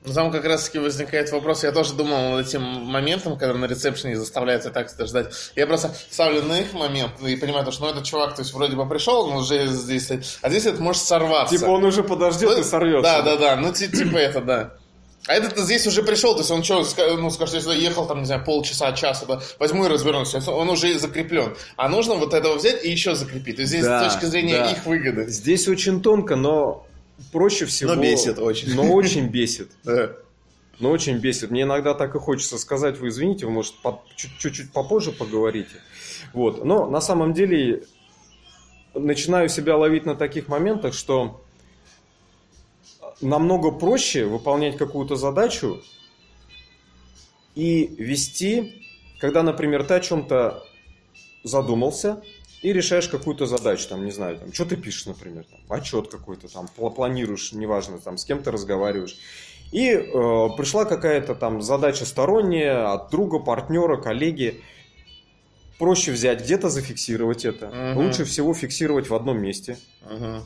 Ну, 0.04 0.12
там 0.12 0.32
как 0.32 0.44
раз-таки 0.44 0.80
возникает 0.80 1.30
вопрос, 1.30 1.62
я 1.62 1.70
тоже 1.70 1.94
думал 1.94 2.32
над 2.32 2.46
этим 2.46 2.62
моментом, 2.62 3.38
когда 3.38 3.54
на 3.54 3.66
ресепшене 3.66 4.16
заставляется 4.16 4.70
так 4.70 4.90
ждать. 4.98 5.32
Я 5.54 5.66
просто 5.66 5.94
ставлю 6.10 6.42
на 6.42 6.60
их 6.60 6.72
момент 6.72 7.12
и 7.24 7.36
понимаю, 7.36 7.70
что 7.70 7.84
ну, 7.84 7.90
этот 7.90 8.04
чувак, 8.04 8.34
то 8.34 8.42
есть 8.42 8.52
вроде 8.52 8.74
бы 8.74 8.88
пришел, 8.88 9.28
но 9.30 9.38
уже 9.38 9.68
здесь, 9.68 10.10
а 10.42 10.48
здесь 10.50 10.66
это 10.66 10.82
может 10.82 11.02
сорваться. 11.02 11.56
Типа 11.56 11.70
он 11.70 11.84
уже 11.84 12.02
подождет 12.02 12.50
ну, 12.50 12.60
и 12.60 12.64
сорвется. 12.64 13.02
Да, 13.02 13.22
да, 13.22 13.36
да, 13.36 13.56
ну 13.56 13.72
типа 13.72 14.16
это, 14.16 14.40
да. 14.40 14.74
А 15.28 15.34
этот 15.34 15.56
здесь 15.56 15.86
уже 15.86 16.02
пришел, 16.02 16.32
то 16.32 16.40
есть 16.40 16.50
он 16.50 16.64
что, 16.64 16.84
ну, 17.16 17.30
скажет, 17.30 17.54
если 17.54 17.80
ехал 17.80 18.06
там, 18.06 18.20
не 18.20 18.24
знаю, 18.24 18.44
полчаса, 18.44 18.90
час, 18.92 19.24
да, 19.28 19.40
возьму 19.60 19.84
и 19.84 19.88
развернусь, 19.88 20.34
он 20.34 20.68
уже 20.68 20.98
закреплен. 20.98 21.54
А 21.76 21.88
нужно 21.88 22.14
вот 22.16 22.34
этого 22.34 22.56
взять 22.56 22.84
и 22.84 22.90
еще 22.90 23.14
закрепить. 23.14 23.56
То 23.56 23.62
есть 23.62 23.72
здесь 23.72 23.84
да, 23.84 24.10
с 24.10 24.14
точки 24.14 24.26
зрения 24.26 24.58
да. 24.58 24.72
их 24.72 24.84
выгоды. 24.84 25.28
Здесь 25.28 25.68
очень 25.68 26.02
тонко, 26.02 26.34
но 26.34 26.86
проще 27.30 27.66
всего... 27.66 27.94
Но 27.94 28.02
бесит 28.02 28.38
очень. 28.38 28.74
Но 28.74 28.92
очень 28.92 29.28
бесит. 29.28 29.70
Но 30.78 30.90
очень 30.90 31.18
бесит. 31.18 31.50
Мне 31.50 31.62
иногда 31.62 31.94
так 31.94 32.14
и 32.14 32.18
хочется 32.18 32.58
сказать, 32.58 32.98
вы 32.98 33.08
извините, 33.08 33.46
вы, 33.46 33.52
может, 33.52 33.74
чуть-чуть 34.16 34.72
попозже 34.72 35.12
поговорите. 35.12 35.76
Вот. 36.32 36.64
Но 36.64 36.88
на 36.88 37.00
самом 37.00 37.34
деле 37.34 37.84
начинаю 38.94 39.48
себя 39.48 39.76
ловить 39.76 40.06
на 40.06 40.16
таких 40.16 40.48
моментах, 40.48 40.94
что 40.94 41.42
намного 43.20 43.70
проще 43.70 44.24
выполнять 44.24 44.76
какую-то 44.76 45.16
задачу 45.16 45.80
и 47.54 47.94
вести, 47.98 48.84
когда, 49.20 49.42
например, 49.42 49.84
ты 49.84 49.94
о 49.94 50.00
чем-то 50.00 50.62
задумался 51.44 52.22
и 52.62 52.72
решаешь 52.72 53.08
какую-то 53.08 53.46
задачу, 53.46 53.88
там, 53.88 54.04
не 54.04 54.12
знаю, 54.12 54.38
там, 54.38 54.52
что 54.52 54.64
ты 54.64 54.76
пишешь, 54.76 55.06
например, 55.06 55.44
там, 55.44 55.60
отчет 55.68 56.08
какой-то, 56.08 56.48
там, 56.48 56.68
планируешь, 56.68 57.52
неважно, 57.52 57.98
там, 57.98 58.16
с 58.16 58.24
кем-то 58.24 58.50
разговариваешь. 58.50 59.16
И 59.72 59.88
э, 59.88 60.02
пришла 60.56 60.84
какая-то 60.84 61.34
там 61.34 61.62
задача 61.62 62.04
сторонняя 62.04 62.92
от 62.92 63.10
друга, 63.10 63.38
партнера, 63.38 63.96
коллеги. 63.96 64.60
Проще 65.78 66.12
взять 66.12 66.42
где-то 66.42 66.68
зафиксировать 66.68 67.44
это. 67.44 67.92
Угу. 67.94 68.02
Лучше 68.02 68.24
всего 68.24 68.54
фиксировать 68.54 69.08
в 69.08 69.14
одном 69.14 69.40
месте. 69.40 69.78
Угу 70.04 70.42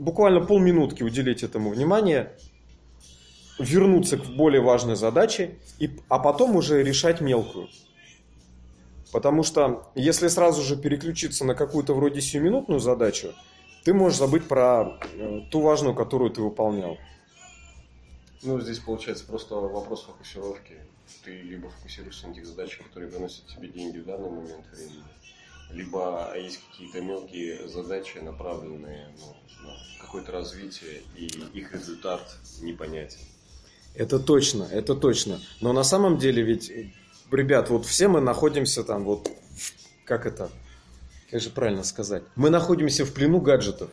буквально 0.00 0.40
полминутки 0.40 1.02
уделить 1.02 1.42
этому 1.42 1.70
внимание, 1.70 2.32
вернуться 3.58 4.16
к 4.16 4.24
более 4.24 4.62
важной 4.62 4.96
задаче, 4.96 5.58
и, 5.78 5.90
а 6.08 6.18
потом 6.18 6.56
уже 6.56 6.82
решать 6.82 7.20
мелкую. 7.20 7.68
Потому 9.12 9.42
что 9.42 9.90
если 9.94 10.28
сразу 10.28 10.62
же 10.62 10.76
переключиться 10.76 11.44
на 11.44 11.54
какую-то 11.54 11.94
вроде 11.94 12.20
сиюминутную 12.20 12.80
задачу, 12.80 13.34
ты 13.84 13.92
можешь 13.92 14.18
забыть 14.18 14.46
про 14.46 14.98
э, 15.14 15.40
ту 15.50 15.60
важную, 15.60 15.94
которую 15.94 16.30
ты 16.30 16.42
выполнял. 16.42 16.98
Ну, 18.42 18.60
здесь 18.60 18.78
получается 18.78 19.24
просто 19.26 19.54
вопрос 19.54 20.04
фокусировки. 20.04 20.78
Ты 21.24 21.42
либо 21.42 21.70
фокусируешься 21.70 22.28
на 22.28 22.34
тех 22.34 22.46
задачах, 22.46 22.86
которые 22.86 23.10
приносят 23.10 23.46
тебе 23.46 23.68
деньги 23.68 23.98
в 23.98 24.06
данный 24.06 24.30
момент 24.30 24.64
времени, 24.72 25.02
либо 25.72 26.32
есть 26.36 26.60
какие-то 26.70 27.00
мелкие 27.00 27.68
задачи, 27.68 28.18
направленные 28.18 29.08
ну, 29.18 29.34
на 29.64 30.04
какое-то 30.04 30.32
развитие, 30.32 31.02
и 31.16 31.26
их 31.52 31.74
результат 31.74 32.22
непонятен. 32.62 33.18
Это 33.94 34.20
точно, 34.20 34.64
это 34.64 34.94
точно. 34.94 35.40
Но 35.60 35.72
на 35.72 35.82
самом 35.82 36.16
деле 36.16 36.42
ведь, 36.42 36.70
ребят, 37.32 37.70
вот 37.70 37.86
все 37.86 38.08
мы 38.08 38.20
находимся 38.20 38.84
там, 38.84 39.04
вот, 39.04 39.30
как 40.04 40.26
это, 40.26 40.50
как 41.30 41.40
же 41.40 41.50
правильно 41.50 41.84
сказать? 41.84 42.22
Мы 42.36 42.50
находимся 42.50 43.04
в 43.04 43.12
плену 43.12 43.40
гаджетов. 43.40 43.90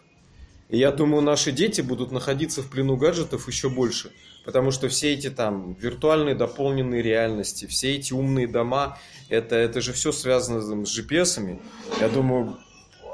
И 0.70 0.78
я 0.78 0.92
думаю, 0.92 1.22
наши 1.22 1.52
дети 1.52 1.82
будут 1.82 2.12
находиться 2.12 2.62
в 2.62 2.70
плену 2.70 2.98
гаджетов 2.98 3.48
еще 3.48 3.70
больше. 3.70 4.12
Потому 4.44 4.72
что 4.72 4.90
все 4.90 5.14
эти 5.14 5.30
там 5.30 5.74
виртуальные 5.74 6.36
дополненные 6.36 7.02
реальности, 7.02 7.66
все 7.66 7.96
эти 7.96 8.14
умные 8.14 8.48
дома, 8.48 8.98
это, 9.30 9.56
это 9.56 9.82
же 9.82 9.94
все 9.94 10.12
связано 10.12 10.86
с 10.86 11.00
GPS-ами. 11.00 11.62
Я 12.00 12.10
думаю, 12.10 12.58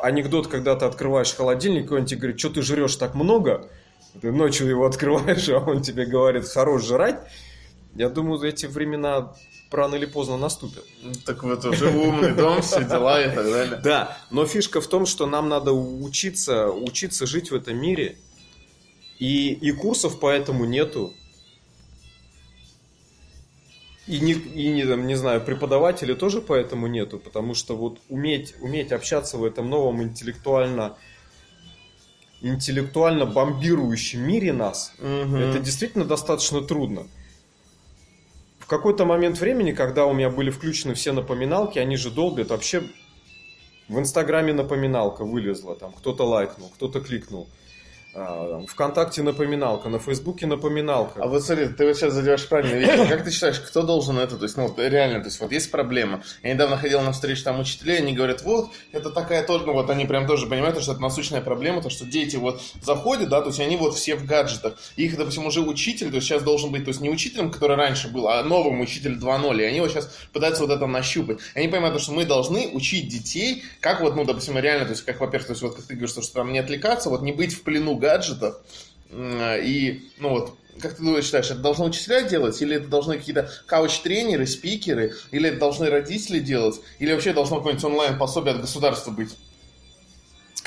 анекдот, 0.02 0.48
когда 0.48 0.76
ты 0.76 0.86
открываешь 0.86 1.34
холодильник, 1.34 1.92
и 1.92 1.94
он 1.96 2.06
тебе 2.06 2.20
говорит, 2.22 2.40
что 2.40 2.50
ты 2.50 2.62
жрешь 2.62 2.96
так 2.96 3.16
много, 3.16 3.70
ты 4.22 4.32
ночью 4.32 4.68
его 4.68 4.86
открываешь, 4.86 5.50
а 5.50 5.60
он 5.60 5.82
тебе 5.82 6.06
говорит, 6.06 6.48
хорош 6.48 6.86
жрать. 6.86 7.20
Я 7.96 8.10
думаю, 8.10 8.42
эти 8.42 8.66
времена 8.66 9.36
рано 9.72 9.96
или 9.96 10.06
поздно 10.06 10.38
наступят. 10.38 10.84
Так 11.26 11.44
вот 11.44 11.64
уже 11.66 11.90
умный 11.90 12.34
дом, 12.34 12.62
все 12.62 12.84
дела 12.84 13.22
и 13.22 13.26
так 13.26 13.46
далее. 13.46 13.80
Да, 13.84 14.18
но 14.32 14.46
фишка 14.46 14.82
в 14.82 14.88
том, 14.88 15.06
что 15.06 15.26
нам 15.26 15.50
надо 15.50 15.74
учиться, 15.74 16.70
учиться 16.70 17.26
жить 17.26 17.52
в 17.52 17.56
этом 17.56 17.78
мире. 17.78 18.18
И, 19.20 19.54
и 19.54 19.72
курсов 19.72 20.20
поэтому 20.20 20.66
нету. 20.66 21.14
И 24.06 24.20
не, 24.20 24.34
и 24.34 24.70
не, 24.70 24.86
там, 24.86 25.08
не 25.08 25.16
знаю, 25.16 25.40
преподавателей 25.40 26.16
тоже 26.16 26.42
поэтому 26.42 26.88
нету, 26.88 27.20
потому 27.20 27.54
что 27.54 27.78
вот 27.78 28.00
уметь, 28.10 28.54
уметь 28.60 28.92
общаться 28.92 29.38
в 29.38 29.46
этом 29.46 29.70
новом 29.70 30.04
интеллектуально 30.04 30.98
интеллектуально 32.42 33.26
бомбирующем 33.26 34.20
мире 34.20 34.52
нас, 34.52 34.94
угу. 35.00 35.38
это 35.38 35.60
действительно 35.60 36.04
достаточно 36.04 36.62
трудно. 36.62 37.08
Какой-то 38.74 39.06
момент 39.06 39.40
времени, 39.40 39.72
когда 39.72 40.08
у 40.08 40.14
меня 40.14 40.32
были 40.32 40.50
включены 40.50 40.96
все 40.96 41.12
напоминалки, 41.12 41.78
они 41.78 41.96
же 41.96 42.10
долбят 42.10 42.50
вообще 42.50 42.82
в 43.88 44.00
Инстаграме 44.00 44.52
напоминалка 44.52 45.26
вылезла, 45.26 45.76
там 45.76 45.94
кто-то 45.94 46.24
лайкнул, 46.24 46.72
кто-то 46.74 47.00
кликнул. 47.00 47.48
А, 48.16 48.64
ВКонтакте 48.68 49.24
напоминалка, 49.24 49.90
на 49.90 49.98
Фейсбуке 49.98 50.46
напоминалка. 50.46 51.24
А 51.24 51.28
вот 51.28 51.44
смотри, 51.44 51.70
ты 51.70 51.88
вот 51.88 51.96
сейчас 51.96 52.14
задеваешь 52.14 52.48
правильно 52.48 52.76
вещь. 52.76 53.10
Как 53.10 53.24
ты 53.24 53.32
считаешь, 53.32 53.60
кто 53.60 53.82
должен 53.82 54.20
это? 54.20 54.38
То 54.38 54.44
есть, 54.44 54.56
ну, 54.56 54.72
реально, 54.78 55.20
то 55.22 55.26
есть, 55.26 55.40
вот 55.40 55.52
есть 55.52 55.72
проблема. 55.72 56.24
Я 56.44 56.54
недавно 56.54 56.78
ходил 56.78 57.02
на 57.02 57.12
встречу 57.12 57.44
там 57.44 57.60
учителей, 57.60 57.98
они 57.98 58.14
говорят, 58.14 58.44
вот, 58.44 58.70
это 58.92 59.10
такая 59.10 59.44
тоже, 59.44 59.66
ну, 59.66 59.74
вот 59.74 59.90
они 59.90 60.06
прям 60.06 60.28
тоже 60.28 60.46
понимают, 60.46 60.80
что 60.80 60.92
это 60.92 61.02
насущная 61.02 61.42
проблема, 61.42 61.82
то, 61.82 61.90
что 61.90 62.06
дети 62.06 62.36
вот 62.36 62.62
заходят, 62.84 63.30
да, 63.30 63.42
то 63.42 63.48
есть, 63.48 63.60
они 63.60 63.78
вот 63.78 63.96
все 63.96 64.16
в 64.16 64.26
гаджетах. 64.26 64.76
их, 64.96 65.18
допустим, 65.18 65.48
уже 65.48 65.62
учитель, 65.62 66.10
то 66.10 66.18
есть, 66.18 66.28
сейчас 66.28 66.44
должен 66.44 66.72
быть, 66.72 66.86
то 66.86 66.90
есть, 66.90 67.02
не 67.02 67.10
учителем, 67.10 67.50
который 67.50 67.78
раньше 67.78 68.10
был, 68.10 68.28
а 68.28 68.44
новым 68.44 68.80
учитель 68.82 69.18
2.0, 69.18 69.60
и 69.60 69.64
они 69.64 69.80
вот 69.80 69.90
сейчас 69.90 70.16
пытаются 70.32 70.62
вот 70.62 70.72
это 70.72 70.86
нащупать. 70.86 71.40
И 71.56 71.60
они 71.60 71.68
понимают, 71.68 72.00
что 72.00 72.12
мы 72.12 72.26
должны 72.26 72.70
учить 72.74 73.08
детей, 73.08 73.64
как 73.80 74.02
вот, 74.02 74.16
ну, 74.16 74.24
допустим, 74.24 74.56
реально, 74.60 74.86
то 74.86 74.92
есть, 74.92 75.04
как, 75.04 75.20
во-первых, 75.20 75.48
то 75.48 75.54
есть, 75.54 75.64
вот, 75.64 75.76
как 75.76 75.86
ты 75.86 75.96
говоришь, 75.96 76.12
что 76.12 76.22
там 76.32 76.54
не 76.54 76.60
отвлекаться, 76.60 77.10
вот, 77.10 77.24
не 77.24 77.32
быть 77.32 77.54
в 77.54 77.64
плену 77.64 78.03
гаджетов. 78.04 78.58
И, 79.12 80.10
ну 80.18 80.30
вот, 80.30 80.58
как 80.80 80.96
ты 80.96 81.04
думаешь, 81.04 81.26
считаешь, 81.26 81.52
это 81.52 81.60
должны 81.60 81.86
учителя 81.86 82.24
делать? 82.24 82.62
Или 82.62 82.76
это 82.76 82.88
должны 82.88 83.18
какие-то 83.18 83.50
кауч-тренеры, 83.68 84.46
спикеры? 84.46 85.14
Или 85.32 85.50
это 85.50 85.60
должны 85.60 85.90
родители 85.90 86.40
делать? 86.40 86.82
Или 87.00 87.14
вообще 87.14 87.32
должно 87.34 87.58
какое-нибудь 87.58 87.86
онлайн-пособие 87.86 88.56
от 88.56 88.62
государства 88.62 89.12
быть? 89.12 89.38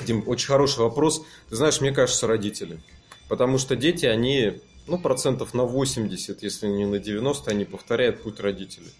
Дим, 0.06 0.22
очень 0.26 0.46
хороший 0.46 0.80
вопрос. 0.80 1.22
Ты 1.48 1.56
знаешь, 1.56 1.80
мне 1.80 1.92
кажется, 1.92 2.26
родители. 2.26 2.80
Потому 3.28 3.58
что 3.58 3.74
дети, 3.76 4.06
они, 4.06 4.60
ну, 4.86 4.98
процентов 4.98 5.54
на 5.54 5.64
80, 5.64 6.42
если 6.42 6.68
не 6.68 6.86
на 6.86 6.98
90, 6.98 7.50
они 7.50 7.64
повторяют 7.64 8.22
путь 8.22 8.38
родителей. 8.40 8.92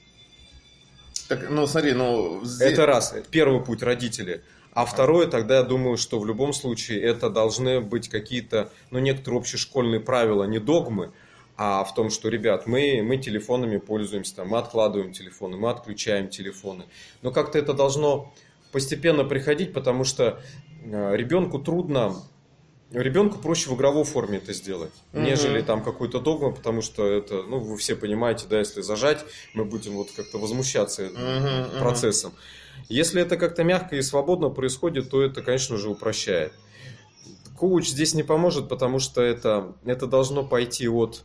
Так, 1.28 1.50
ну, 1.50 1.66
смотри, 1.66 1.93
ну... 1.93 2.45
Здесь... 2.45 2.73
Это 2.73 2.87
раз. 2.87 3.14
Первый 3.31 3.64
путь 3.64 3.83
родители. 3.83 4.43
А 4.76 4.85
второе, 4.85 5.26
тогда 5.26 5.56
я 5.56 5.62
думаю, 5.62 5.97
что 5.97 6.18
в 6.18 6.26
любом 6.26 6.52
случае 6.52 7.00
это 7.00 7.30
должны 7.30 7.80
быть 7.80 8.11
какие-то, 8.11 8.71
ну, 8.90 8.99
некоторые 8.99 9.40
общешкольные 9.40 10.00
правила, 10.00 10.45
не 10.45 10.59
догмы, 10.59 11.12
а 11.56 11.83
в 11.83 11.95
том, 11.95 12.11
что, 12.11 12.28
ребят, 12.28 12.66
мы, 12.66 13.00
мы 13.02 13.16
телефонами 13.16 13.78
пользуемся, 13.78 14.37
там, 14.37 14.49
мы 14.49 14.59
откладываем 14.59 15.14
телефоны, 15.14 15.56
мы 15.56 15.71
отключаем 15.71 16.28
телефоны. 16.28 16.85
Но 17.23 17.30
как-то 17.30 17.59
это 17.59 17.73
должно 17.73 18.35
постепенно 18.71 19.25
приходить, 19.25 19.73
потому 19.73 20.04
что 20.04 20.42
э, 20.85 21.16
ребенку 21.16 21.59
трудно, 21.59 22.14
ребенку 22.90 23.38
проще 23.38 23.71
в 23.71 23.76
игровой 23.76 24.04
форме 24.04 24.37
это 24.37 24.52
сделать, 24.52 24.92
mm-hmm. 25.14 25.23
нежели 25.25 25.62
там 25.62 25.83
какой-то 25.83 26.21
догма, 26.21 26.52
потому 26.52 26.83
что 26.83 27.06
это, 27.06 27.45
ну, 27.45 27.61
вы 27.61 27.78
все 27.78 27.97
понимаете, 27.97 28.45
да, 28.47 28.59
если 28.59 28.83
зажать, 28.83 29.25
мы 29.54 29.64
будем 29.64 29.92
вот 29.92 30.11
как-то 30.14 30.37
возмущаться 30.37 31.04
mm-hmm. 31.04 31.78
процессом. 31.78 32.35
Если 32.88 33.21
это 33.21 33.37
как-то 33.37 33.64
мягко 33.64 33.97
и 33.97 34.02
свободно 34.02 34.49
происходит, 34.49 35.11
то 35.11 35.23
это, 35.23 35.42
конечно 35.42 35.76
же, 35.76 35.88
упрощает. 35.88 36.52
Коуч 37.59 37.88
здесь 37.88 38.14
не 38.14 38.23
поможет, 38.23 38.68
потому 38.68 38.99
что 38.99 39.23
это, 39.23 39.75
это 39.85 40.06
должно 40.06 40.45
пойти 40.45 40.88
от 40.88 41.25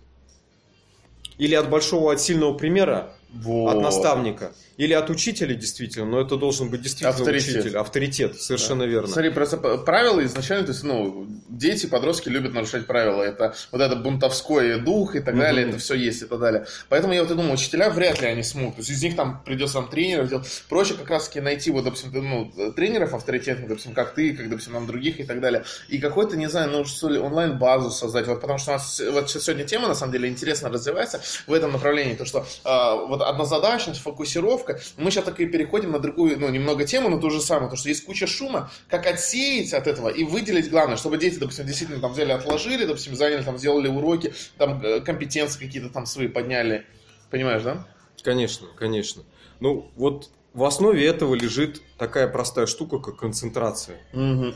или 1.37 1.55
от 1.55 1.69
большого, 1.69 2.13
от 2.13 2.21
сильного 2.21 2.53
примера, 2.53 3.15
Вот. 3.33 3.75
от 3.75 3.81
наставника. 3.81 4.53
Или 4.77 4.93
от 4.93 5.09
учителя, 5.09 5.53
действительно, 5.53 6.05
но 6.05 6.21
это 6.21 6.37
должен 6.37 6.69
быть 6.69 6.81
действительно 6.81 7.11
Авторитет. 7.11 7.57
учитель. 7.57 7.77
Авторитет, 7.77 8.41
совершенно 8.41 8.83
верно. 8.83 9.07
Смотри, 9.07 9.29
просто 9.29 9.57
правила 9.57 10.25
изначально, 10.25 10.65
то 10.65 10.71
есть, 10.71 10.83
ну, 10.83 11.27
дети, 11.49 11.85
подростки 11.85 12.29
любят 12.29 12.53
нарушать 12.53 12.87
правила. 12.87 13.21
Это 13.21 13.53
вот 13.71 13.79
это 13.79 13.95
бунтовской 13.95 14.79
дух 14.81 15.15
и 15.15 15.19
так 15.19 15.37
далее, 15.37 15.67
это 15.69 15.77
все 15.77 15.93
есть 15.93 16.23
и 16.23 16.25
так 16.25 16.39
далее. 16.39 16.65
Поэтому 16.89 17.13
я 17.13 17.21
вот 17.21 17.31
и 17.31 17.35
думаю, 17.35 17.53
учителя 17.53 17.89
вряд 17.89 18.21
ли 18.21 18.27
они 18.27 18.43
смогут. 18.43 18.75
То 18.75 18.81
есть 18.81 18.89
из 18.89 19.03
них 19.03 19.15
там 19.15 19.43
придется 19.43 19.75
там 19.75 19.87
тренеров 19.87 20.29
делать. 20.29 20.63
Проще 20.67 20.95
как 20.95 21.09
раз 21.09 21.27
таки 21.27 21.41
найти 21.41 21.71
вот, 21.71 21.83
допустим, 21.83 22.11
ну, 22.13 22.71
тренеров 22.71 23.13
авторитетных, 23.13 23.67
допустим, 23.67 23.93
как 23.93 24.13
ты, 24.13 24.33
как, 24.33 24.49
допустим, 24.49 24.73
нам 24.73 24.87
других 24.87 25.19
и 25.19 25.23
так 25.23 25.41
далее. 25.41 25.63
И 25.89 25.99
какой-то, 25.99 26.35
не 26.37 26.49
знаю, 26.49 26.71
ну, 26.71 26.85
что 26.85 27.09
ли, 27.09 27.19
онлайн-базу 27.19 27.91
создать. 27.91 28.27
Вот 28.27 28.41
потому 28.41 28.57
что 28.57 28.71
у 28.71 28.73
нас 28.73 29.01
вот 29.11 29.29
сегодня 29.29 29.65
тема, 29.65 29.87
на 29.87 29.95
самом 29.95 30.11
деле, 30.11 30.27
интересно 30.27 30.69
развивается 30.69 31.21
в 31.47 31.53
этом 31.53 31.71
направлении. 31.71 32.15
То, 32.15 32.25
что 32.25 32.45
а, 32.63 32.95
вот 32.95 33.20
однозадачность, 33.27 34.01
фокусировка. 34.01 34.79
Мы 34.97 35.11
сейчас 35.11 35.25
так 35.25 35.39
и 35.39 35.45
переходим 35.45 35.91
на 35.91 35.99
другую, 35.99 36.39
ну, 36.39 36.49
немного 36.49 36.85
тему, 36.85 37.09
но 37.09 37.19
то 37.19 37.29
же 37.29 37.41
самое. 37.41 37.69
То, 37.69 37.75
что 37.75 37.89
есть 37.89 38.05
куча 38.05 38.27
шума. 38.27 38.71
Как 38.89 39.07
отсеять 39.07 39.73
от 39.73 39.87
этого 39.87 40.09
и 40.09 40.23
выделить 40.23 40.69
главное, 40.69 40.97
чтобы 40.97 41.17
дети, 41.17 41.37
допустим, 41.37 41.65
действительно 41.65 41.99
там 41.99 42.13
взяли, 42.13 42.31
отложили, 42.31 42.85
допустим, 42.85 43.15
заняли, 43.15 43.43
там, 43.43 43.57
сделали 43.57 43.87
уроки, 43.87 44.33
там, 44.57 44.81
э, 44.81 45.01
компетенции 45.01 45.59
какие-то 45.59 45.89
там 45.89 46.05
свои 46.05 46.27
подняли. 46.27 46.85
Понимаешь, 47.29 47.63
да? 47.63 47.87
Конечно, 48.23 48.67
конечно. 48.77 49.23
Ну, 49.59 49.89
вот 49.95 50.29
в 50.53 50.63
основе 50.63 51.05
этого 51.05 51.33
лежит 51.33 51.81
такая 51.97 52.27
простая 52.27 52.65
штука, 52.65 52.99
как 52.99 53.17
концентрация. 53.17 53.99
Угу. 54.13 54.53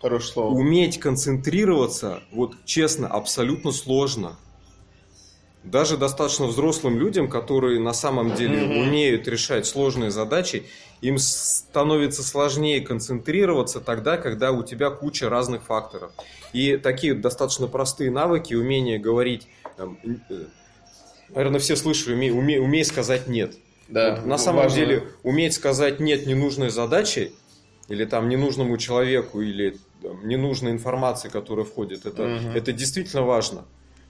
Хорошее 0.00 0.32
слово. 0.32 0.54
Уметь 0.54 0.98
концентрироваться, 0.98 2.22
вот 2.32 2.54
честно, 2.64 3.06
абсолютно 3.06 3.72
сложно. 3.72 4.36
Даже 5.64 5.96
достаточно 5.96 6.46
взрослым 6.46 6.98
людям, 6.98 7.28
которые 7.28 7.78
на 7.78 7.92
самом 7.92 8.34
деле 8.34 8.64
умеют 8.64 9.28
решать 9.28 9.64
сложные 9.64 10.10
задачи, 10.10 10.64
им 11.00 11.18
становится 11.18 12.24
сложнее 12.24 12.80
концентрироваться 12.80 13.80
тогда, 13.80 14.16
когда 14.16 14.50
у 14.50 14.64
тебя 14.64 14.90
куча 14.90 15.28
разных 15.28 15.62
факторов. 15.62 16.12
И 16.52 16.76
такие 16.76 17.14
достаточно 17.14 17.68
простые 17.68 18.10
навыки, 18.10 18.54
умение 18.54 18.98
говорить, 18.98 19.46
там, 19.76 19.98
э, 20.30 20.46
наверное, 21.28 21.60
все 21.60 21.76
слышали, 21.76 22.14
умей, 22.14 22.30
умей- 22.30 22.58
умей 22.58 22.84
сказать 22.84 23.28
нет. 23.28 23.54
Да, 23.88 24.16
Вот 24.16 24.26
на 24.26 24.38
самом 24.38 24.62
важно. 24.64 24.76
деле 24.76 25.02
уметь 25.22 25.54
сказать 25.54 26.00
нет 26.00 26.26
ненужной 26.26 26.70
задаче 26.70 27.32
или 27.88 28.04
там 28.04 28.28
ненужному 28.28 28.78
человеку 28.78 29.40
или 29.42 29.78
там, 30.02 30.26
ненужной 30.26 30.72
информации, 30.72 31.28
которая 31.28 31.64
входит, 31.64 32.04
это, 32.06 32.22
Мгм. 32.24 32.56
это 32.56 32.72
действительно 32.72 33.22
важно. 33.22 33.64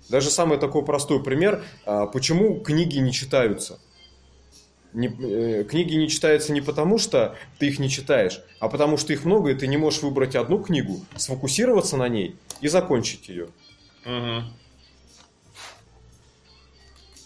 Даже 0.09 0.30
самый 0.30 0.59
такой 0.59 0.85
простой 0.85 1.23
пример, 1.23 1.64
а, 1.85 2.06
почему 2.06 2.61
книги 2.61 2.99
не 2.99 3.12
читаются. 3.12 3.78
Не- 4.92 5.09
э, 5.09 5.64
книги 5.64 5.94
не 5.94 6.09
читаются 6.09 6.52
не 6.52 6.61
потому, 6.61 6.99
что 6.99 7.35
ты 7.59 7.68
их 7.68 7.78
не 7.78 7.88
читаешь, 7.88 8.42
а 8.61 8.68
потому 8.68 8.99
что 8.99 9.12
их 9.14 9.25
много, 9.25 9.50
и 9.50 9.54
ты 9.54 9.66
не 9.66 9.78
можешь 9.78 10.02
выбрать 10.02 10.37
одну 10.37 10.59
книгу, 10.59 11.00
сфокусироваться 11.16 11.97
на 11.97 12.09
ней 12.09 12.37
и 12.61 12.68
закончить 12.68 13.28
ее. 13.28 13.49
Мгм. 14.04 14.52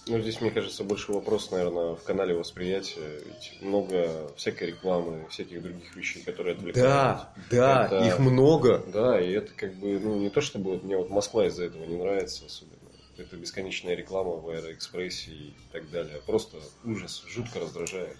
Ну, 0.09 0.21
здесь, 0.21 0.41
мне 0.41 0.53
кажется, 0.53 0.85
больше 0.85 1.11
вопрос, 1.11 1.51
наверное, 1.51 1.95
в 1.97 2.03
канале 2.05 2.33
восприятия. 2.35 3.23
Ведь 3.25 3.61
много 3.61 4.31
всякой 4.37 4.69
рекламы, 4.69 5.27
всяких 5.31 5.61
других 5.63 5.97
вещей, 5.97 6.23
которые 6.23 6.55
отвлекают. 6.55 6.87
Да, 6.89 7.33
да, 7.51 7.87
Это- 7.87 8.07
их 8.07 8.19
много. 8.21 8.85
Да, 8.87 9.21
и 9.21 9.33
это 9.33 9.53
как 9.57 9.75
бы, 9.75 9.99
ну, 9.99 10.17
не 10.17 10.31
то 10.31 10.41
чтобы 10.41 10.71
вот 10.73 10.85
мне 10.85 10.97
вот 10.97 11.11
Москва 11.11 11.47
из-за 11.49 11.65
этого 11.65 11.85
не 11.85 11.97
нравится 11.97 12.45
особенно. 12.47 12.77
Это 13.19 13.37
бесконечная 13.37 13.97
реклама 13.97 14.37
в 14.37 14.49
Аэроэкспрессе 14.49 15.31
и 15.33 15.55
так 15.73 15.91
далее. 15.91 16.21
Просто 16.25 16.59
ужас, 16.85 17.25
жутко 17.27 17.59
раздражает. 17.61 18.17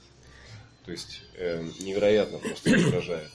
То 0.87 0.91
есть 0.93 1.23
эм, 1.37 1.73
невероятно 1.81 2.39
просто 2.39 2.75
раздражает. 2.75 3.31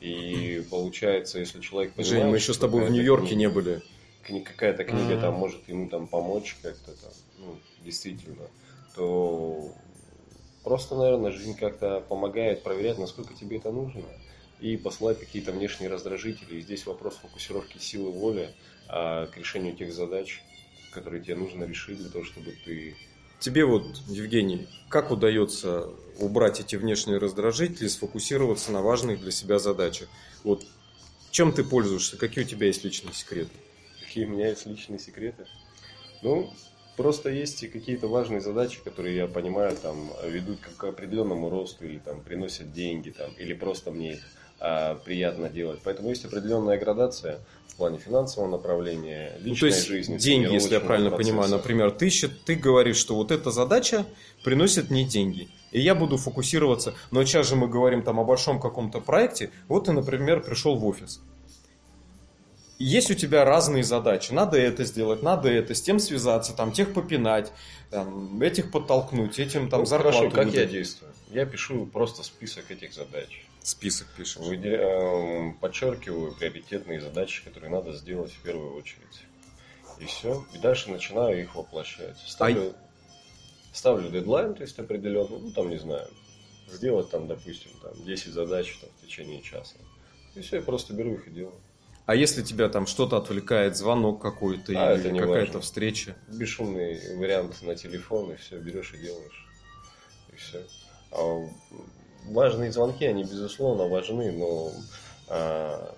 И 0.00 0.64
получается, 0.70 1.38
если 1.38 1.60
человек 1.60 1.92
понимает, 1.92 2.22
Жень, 2.22 2.30
мы 2.30 2.36
еще 2.36 2.54
с 2.54 2.58
тобой 2.58 2.84
в 2.84 2.90
Нью-Йорке 2.90 3.36
не 3.36 3.48
были. 3.48 3.82
какая-то 4.24 4.84
книга 4.84 5.20
там 5.20 5.34
может 5.34 5.68
ему 5.68 5.88
там 5.88 6.08
помочь 6.08 6.56
как-то 6.62 6.92
там, 6.92 7.12
ну, 7.42 7.58
действительно, 7.84 8.48
то 8.94 9.72
просто, 10.64 10.94
наверное, 10.94 11.32
жизнь 11.32 11.56
как-то 11.56 12.00
помогает 12.08 12.62
проверять, 12.62 12.98
насколько 12.98 13.34
тебе 13.34 13.58
это 13.58 13.70
нужно, 13.70 14.02
и 14.60 14.76
посылать 14.76 15.18
какие-то 15.18 15.52
внешние 15.52 15.90
раздражители. 15.90 16.56
И 16.56 16.60
здесь 16.62 16.86
вопрос 16.86 17.16
фокусировки 17.16 17.78
силы 17.78 18.10
воли 18.10 18.54
а, 18.88 19.26
к 19.26 19.36
решению 19.36 19.74
тех 19.74 19.92
задач, 19.92 20.42
которые 20.92 21.22
тебе 21.22 21.36
нужно 21.36 21.64
решить 21.64 21.98
для 21.98 22.10
того, 22.10 22.24
чтобы 22.24 22.54
ты... 22.64 22.94
Тебе 23.40 23.64
вот, 23.64 23.84
Евгений, 24.06 24.68
как 24.88 25.10
удается 25.10 25.90
убрать 26.18 26.60
эти 26.60 26.76
внешние 26.76 27.18
раздражители 27.18 27.88
сфокусироваться 27.88 28.70
на 28.70 28.82
важных 28.82 29.20
для 29.20 29.32
себя 29.32 29.58
задачах? 29.58 30.08
Вот 30.44 30.64
чем 31.32 31.52
ты 31.52 31.64
пользуешься? 31.64 32.16
Какие 32.16 32.44
у 32.44 32.46
тебя 32.46 32.68
есть 32.68 32.84
личные 32.84 33.14
секреты? 33.14 33.50
Какие 34.00 34.26
у 34.26 34.28
меня 34.28 34.48
есть 34.48 34.64
личные 34.66 35.00
секреты? 35.00 35.46
Ну, 36.22 36.52
просто 36.96 37.30
есть 37.30 37.62
и 37.62 37.68
какие-то 37.68 38.08
важные 38.08 38.40
задачи, 38.40 38.80
которые 38.84 39.16
я 39.16 39.26
понимаю, 39.26 39.76
там, 39.76 40.10
ведут 40.26 40.58
к 40.76 40.84
определенному 40.84 41.50
росту, 41.50 41.84
или 41.84 41.98
там 41.98 42.20
приносят 42.20 42.72
деньги, 42.72 43.10
там, 43.10 43.30
или 43.38 43.52
просто 43.54 43.90
мне 43.90 44.12
их 44.14 44.20
а, 44.60 44.94
приятно 44.96 45.48
делать. 45.48 45.80
Поэтому 45.84 46.10
есть 46.10 46.24
определенная 46.24 46.78
градация 46.78 47.40
в 47.68 47.76
плане 47.76 47.98
финансового 47.98 48.50
направления, 48.50 49.32
Ну, 49.38 49.42
то 49.42 49.48
личной 49.48 49.68
есть 49.70 49.86
жизни. 49.86 50.18
деньги, 50.18 50.52
если 50.52 50.74
я 50.74 50.80
правильно 50.80 51.10
понимаю, 51.10 51.48
процесса. 51.48 51.56
например, 51.56 51.90
ты, 51.90 52.10
ты 52.44 52.54
говоришь, 52.54 52.96
что 52.96 53.14
вот 53.16 53.30
эта 53.30 53.50
задача 53.50 54.04
приносит 54.44 54.90
мне 54.90 55.04
деньги, 55.04 55.48
и 55.72 55.80
я 55.80 55.94
буду 55.94 56.16
фокусироваться. 56.18 56.94
Но 57.10 57.24
сейчас 57.24 57.48
же 57.48 57.56
мы 57.56 57.66
говорим 57.68 58.02
там 58.02 58.20
о 58.20 58.24
большом 58.24 58.60
каком-то 58.60 59.00
проекте. 59.00 59.50
Вот 59.68 59.86
ты, 59.86 59.92
например, 59.92 60.42
пришел 60.42 60.76
в 60.76 60.86
офис. 60.86 61.22
Есть 62.82 63.12
у 63.12 63.14
тебя 63.14 63.44
разные 63.44 63.84
задачи. 63.84 64.32
Надо 64.32 64.58
это 64.58 64.82
сделать, 64.84 65.22
надо 65.22 65.48
это, 65.48 65.72
с 65.72 65.80
тем 65.80 66.00
связаться, 66.00 66.52
там, 66.52 66.72
тех 66.72 66.92
попинать, 66.92 67.52
там, 67.90 68.42
этих 68.42 68.72
подтолкнуть, 68.72 69.38
этим 69.38 69.70
там 69.70 69.80
Ну, 69.80 69.86
зарплату 69.86 70.18
хорошо, 70.18 70.34
как 70.34 70.52
я 70.52 70.66
действую? 70.66 71.12
Я 71.30 71.46
пишу 71.46 71.86
просто 71.86 72.24
список 72.24 72.72
этих 72.72 72.92
задач. 72.92 73.46
Список 73.62 74.08
пишешь. 74.16 74.38
Выделя- 74.38 74.80
эм, 74.80 75.54
Подчеркиваю 75.54 76.34
приоритетные 76.34 77.00
задачи, 77.00 77.44
которые 77.44 77.70
надо 77.70 77.92
сделать 77.92 78.32
в 78.32 78.42
первую 78.42 78.74
очередь. 78.74 79.22
И 80.00 80.04
все. 80.06 80.44
И 80.52 80.58
дальше 80.58 80.90
начинаю 80.90 81.40
их 81.40 81.54
воплощать. 81.54 82.18
Ставлю, 82.26 82.74
ставлю 83.72 84.10
дедлайн, 84.10 84.54
то 84.54 84.62
есть 84.62 84.76
определенный, 84.80 85.38
ну 85.38 85.52
там 85.52 85.70
не 85.70 85.78
знаю, 85.78 86.08
сделать 86.68 87.10
там, 87.10 87.28
допустим, 87.28 87.70
там 87.80 87.92
10 88.04 88.32
задач 88.32 88.76
там, 88.80 88.90
в 88.98 89.06
течение 89.06 89.40
часа. 89.40 89.76
И 90.34 90.40
все, 90.40 90.56
я 90.56 90.62
просто 90.62 90.94
беру 90.94 91.14
их 91.14 91.28
и 91.28 91.30
делаю. 91.30 91.54
А 92.04 92.14
если 92.16 92.42
тебя 92.42 92.68
там 92.68 92.86
что-то 92.86 93.16
отвлекает, 93.16 93.76
звонок 93.76 94.20
какой-то 94.20 94.72
А, 94.76 94.94
или 94.94 95.16
какая-то 95.16 95.60
встреча? 95.60 96.16
Бесшумный 96.28 97.16
вариант 97.16 97.62
на 97.62 97.76
телефон, 97.76 98.32
и 98.32 98.36
все, 98.36 98.58
берешь 98.58 98.92
и 98.94 98.98
делаешь. 98.98 99.46
И 100.32 100.36
все. 100.36 100.64
важные 102.24 102.72
звонки, 102.72 103.04
они 103.04 103.22
безусловно 103.22 103.86
важны, 103.86 104.32
но 104.32 104.72
а, 105.28 105.94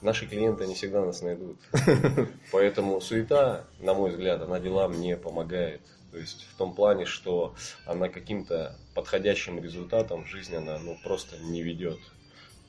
наши 0.00 0.26
клиенты 0.26 0.66
не 0.66 0.74
всегда 0.74 1.04
нас 1.04 1.20
найдут. 1.20 1.58
Поэтому 2.52 3.00
суета, 3.00 3.64
на 3.78 3.94
мой 3.94 4.10
взгляд, 4.10 4.40
она 4.42 4.58
делам 4.58 5.00
не 5.00 5.16
помогает. 5.16 5.82
То 6.12 6.18
есть 6.18 6.46
в 6.52 6.56
том 6.56 6.74
плане, 6.74 7.04
что 7.04 7.54
она 7.86 8.08
каким-то 8.08 8.76
подходящим 8.94 9.62
результатом 9.62 10.24
в 10.24 10.28
жизни 10.28 10.56
она 10.56 10.78
ну, 10.78 10.96
просто 11.04 11.38
не 11.38 11.62
ведет. 11.62 11.98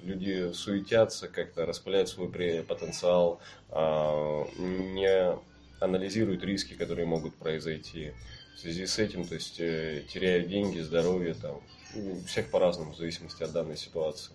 Люди 0.01 0.51
суетятся, 0.53 1.27
как-то 1.27 1.65
распыляют 1.65 2.09
свой 2.09 2.27
потенциал, 2.63 3.39
а, 3.69 4.47
не 4.57 5.37
анализируют 5.79 6.43
риски, 6.43 6.73
которые 6.73 7.05
могут 7.05 7.35
произойти. 7.35 8.13
В 8.55 8.59
связи 8.59 8.85
с 8.85 8.99
этим, 8.99 9.25
то 9.25 9.33
есть 9.35 9.59
э, 9.59 10.03
теряют 10.07 10.47
деньги, 10.47 10.79
здоровье, 10.79 11.33
там, 11.33 11.61
у 11.95 12.23
всех 12.25 12.51
по-разному, 12.51 12.93
в 12.93 12.97
зависимости 12.97 13.41
от 13.43 13.51
данной 13.51 13.77
ситуации. 13.77 14.33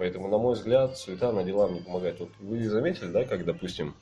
Поэтому, 0.00 0.28
на 0.28 0.38
мой 0.38 0.54
взгляд, 0.54 0.96
суета 0.96 1.30
на 1.30 1.44
делам 1.44 1.74
не 1.74 1.80
помогает. 1.80 2.20
Вот 2.20 2.30
вы 2.40 2.66
заметили, 2.66 3.08
да, 3.08 3.24
как, 3.26 3.44
допустим, 3.44 3.94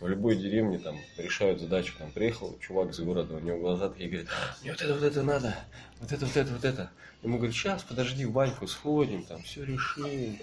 в 0.00 0.06
любой 0.06 0.36
деревне 0.36 0.78
там 0.78 0.98
решают 1.16 1.62
задачу, 1.62 1.94
там 1.98 2.10
приехал 2.10 2.54
чувак 2.60 2.90
из 2.90 3.00
города, 3.00 3.36
у 3.36 3.38
него 3.38 3.58
глаза 3.58 3.88
такие, 3.88 4.10
говорит, 4.10 4.28
мне 4.60 4.72
вот 4.72 4.82
это, 4.82 4.92
вот 4.92 5.02
это 5.02 5.22
надо, 5.22 5.54
вот 5.98 6.12
это, 6.12 6.26
вот 6.26 6.36
это, 6.36 6.52
вот 6.52 6.62
это. 6.66 6.90
Ему 7.22 7.38
говорят, 7.38 7.56
сейчас, 7.56 7.82
подожди, 7.84 8.26
в 8.26 8.32
баньку 8.32 8.66
сходим, 8.66 9.22
там 9.22 9.42
все 9.44 9.64
решим, 9.64 10.38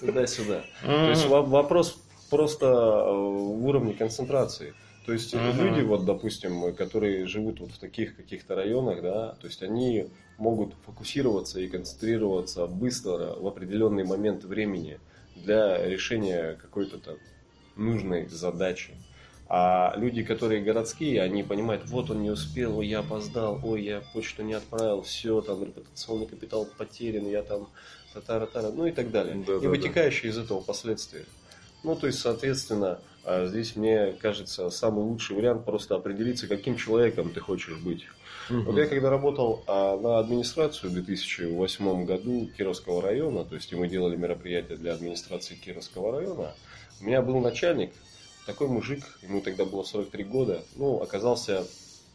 туда-сюда. 0.00 0.64
То 0.82 1.10
есть 1.10 1.26
во- 1.26 1.42
вопрос 1.42 2.00
просто 2.28 2.66
э, 2.66 3.12
в 3.12 3.64
уровне 3.68 3.94
концентрации. 3.94 4.74
То 5.06 5.12
есть 5.12 5.32
э, 5.32 5.38
Мгм. 5.38 5.68
люди, 5.68 5.80
вот, 5.82 6.04
допустим, 6.04 6.74
которые 6.74 7.26
живут 7.26 7.60
вот 7.60 7.70
в 7.70 7.78
таких 7.78 8.16
каких-то 8.16 8.56
районах, 8.56 9.02
да, 9.02 9.36
то 9.40 9.46
есть 9.46 9.62
они 9.62 10.08
могут 10.36 10.74
фокусироваться 10.84 11.60
и 11.60 11.68
концентрироваться 11.68 12.66
быстро 12.66 13.36
в 13.38 13.46
определенный 13.46 14.02
момент 14.02 14.44
времени 14.44 14.98
для 15.36 15.86
решения 15.86 16.58
какой-то 16.60 16.98
там 16.98 17.16
нужной 17.76 18.26
задачи. 18.26 18.94
А 19.48 19.94
люди, 19.96 20.24
которые 20.24 20.60
городские, 20.60 21.22
они 21.22 21.44
понимают, 21.44 21.88
вот 21.88 22.10
он 22.10 22.22
не 22.22 22.30
успел, 22.30 22.78
ой, 22.78 22.88
я 22.88 22.98
опоздал, 22.98 23.60
ой, 23.62 23.84
я 23.84 24.02
почту 24.12 24.42
не 24.42 24.54
отправил, 24.54 25.02
все, 25.02 25.40
там 25.40 25.62
репутационный 25.62 26.26
капитал 26.26 26.66
потерян, 26.76 27.28
я 27.28 27.42
там 27.42 27.68
татара-тара, 28.12 28.72
ну 28.72 28.86
и 28.86 28.90
так 28.90 29.12
далее. 29.12 29.36
Да, 29.46 29.54
и 29.54 29.60
да, 29.60 29.68
вытекающие 29.68 30.32
из 30.32 30.38
этого 30.38 30.60
последствия. 30.60 31.26
Ну, 31.84 31.94
то 31.94 32.08
есть, 32.08 32.18
соответственно, 32.18 32.98
здесь 33.46 33.76
мне 33.76 34.12
кажется 34.20 34.70
самый 34.70 35.04
лучший 35.04 35.36
вариант 35.36 35.64
просто 35.64 35.96
определиться, 35.96 36.46
каким 36.46 36.76
человеком 36.76 37.32
ты 37.32 37.40
хочешь 37.40 37.76
быть. 37.78 38.04
Мгм. 38.48 38.64
Вот 38.64 38.76
я 38.76 38.86
когда 38.86 39.10
работал 39.10 39.64
а, 39.66 39.98
на 39.98 40.18
администрацию 40.18 40.90
в 40.90 40.94
2008 40.94 42.04
году 42.04 42.48
Кировского 42.56 43.02
района, 43.02 43.44
то 43.44 43.56
есть 43.56 43.72
мы 43.72 43.88
делали 43.88 44.16
мероприятия 44.16 44.76
для 44.76 44.94
администрации 44.94 45.54
Кировского 45.54 46.12
района, 46.12 46.54
у 47.00 47.04
меня 47.04 47.22
был 47.22 47.40
начальник, 47.40 47.92
такой 48.46 48.68
мужик, 48.68 49.02
ему 49.22 49.40
тогда 49.40 49.64
было 49.64 49.82
43 49.82 50.24
года, 50.24 50.62
ну, 50.76 51.02
оказался 51.02 51.66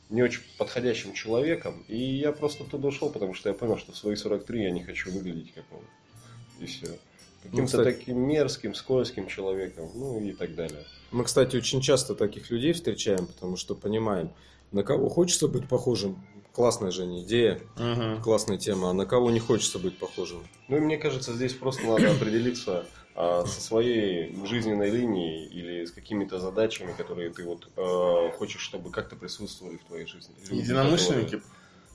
не 0.10 0.21
очень 0.21 0.41
подходящим 0.58 1.13
человеком, 1.13 1.84
и 1.88 1.97
я 1.97 2.32
просто 2.32 2.63
туда 2.63 2.88
ушел, 2.88 3.10
потому 3.10 3.34
что 3.34 3.50
я 3.50 3.56
понял, 3.56 3.78
что 3.78 3.91
в 3.91 3.97
свои 3.97 4.15
43 4.15 4.63
я 4.63 4.71
не 4.71 4.84
хочу 4.84 5.12
выглядеть 5.12 5.54
как 5.54 5.65
он. 5.71 5.84
И 6.60 6.65
все. 6.65 6.88
Каким-то 7.43 7.65
кстати- 7.65 7.97
таким 7.97 8.19
мерзким, 8.19 8.74
скользким 8.74 9.28
человеком, 9.28 9.89
ну 9.95 10.19
и 10.19 10.32
так 10.32 10.56
далее. 10.56 10.86
Мы, 11.12 11.24
кстати, 11.26 11.56
очень 11.58 11.82
часто 11.82 12.15
таких 12.15 12.50
людей 12.52 12.74
встречаем, 12.74 13.28
потому 13.28 13.58
что 13.58 13.76
понимаем, 13.76 14.32
на 14.71 14.84
кого 14.84 15.10
хочется 15.10 15.47
быть 15.47 15.67
похожим. 15.67 16.24
Классная 16.54 16.91
же 16.91 17.06
не 17.06 17.24
идея, 17.24 17.62
Мгм. 17.78 18.21
классная 18.21 18.58
тема, 18.58 18.89
а 18.89 18.93
на 18.93 19.06
кого 19.06 19.32
не 19.32 19.39
хочется 19.39 19.80
быть 19.80 19.97
похожим. 19.97 20.45
Ну 20.67 20.78
и 20.78 20.80
мне 20.82 20.97
кажется, 20.97 21.34
здесь 21.34 21.54
просто 21.54 21.86
надо 21.88 22.12
определиться 22.12 22.86
а, 23.15 23.45
со 23.45 23.62
своей 23.62 24.34
жизненной 24.45 24.89
линией 24.89 25.45
или 25.47 25.86
с 25.86 25.91
какими-то 25.91 26.39
задачами, 26.39 26.93
которые 26.97 27.30
ты 27.30 27.43
вот 27.43 27.67
э, 27.76 28.32
хочешь, 28.38 28.62
чтобы 28.62 28.89
как-то 28.89 29.15
присутствовали 29.17 29.78
в 29.78 29.84
твоей 29.84 30.06
жизни. 30.06 30.34
Единомышленники. 30.50 31.26
которые- 31.38 31.43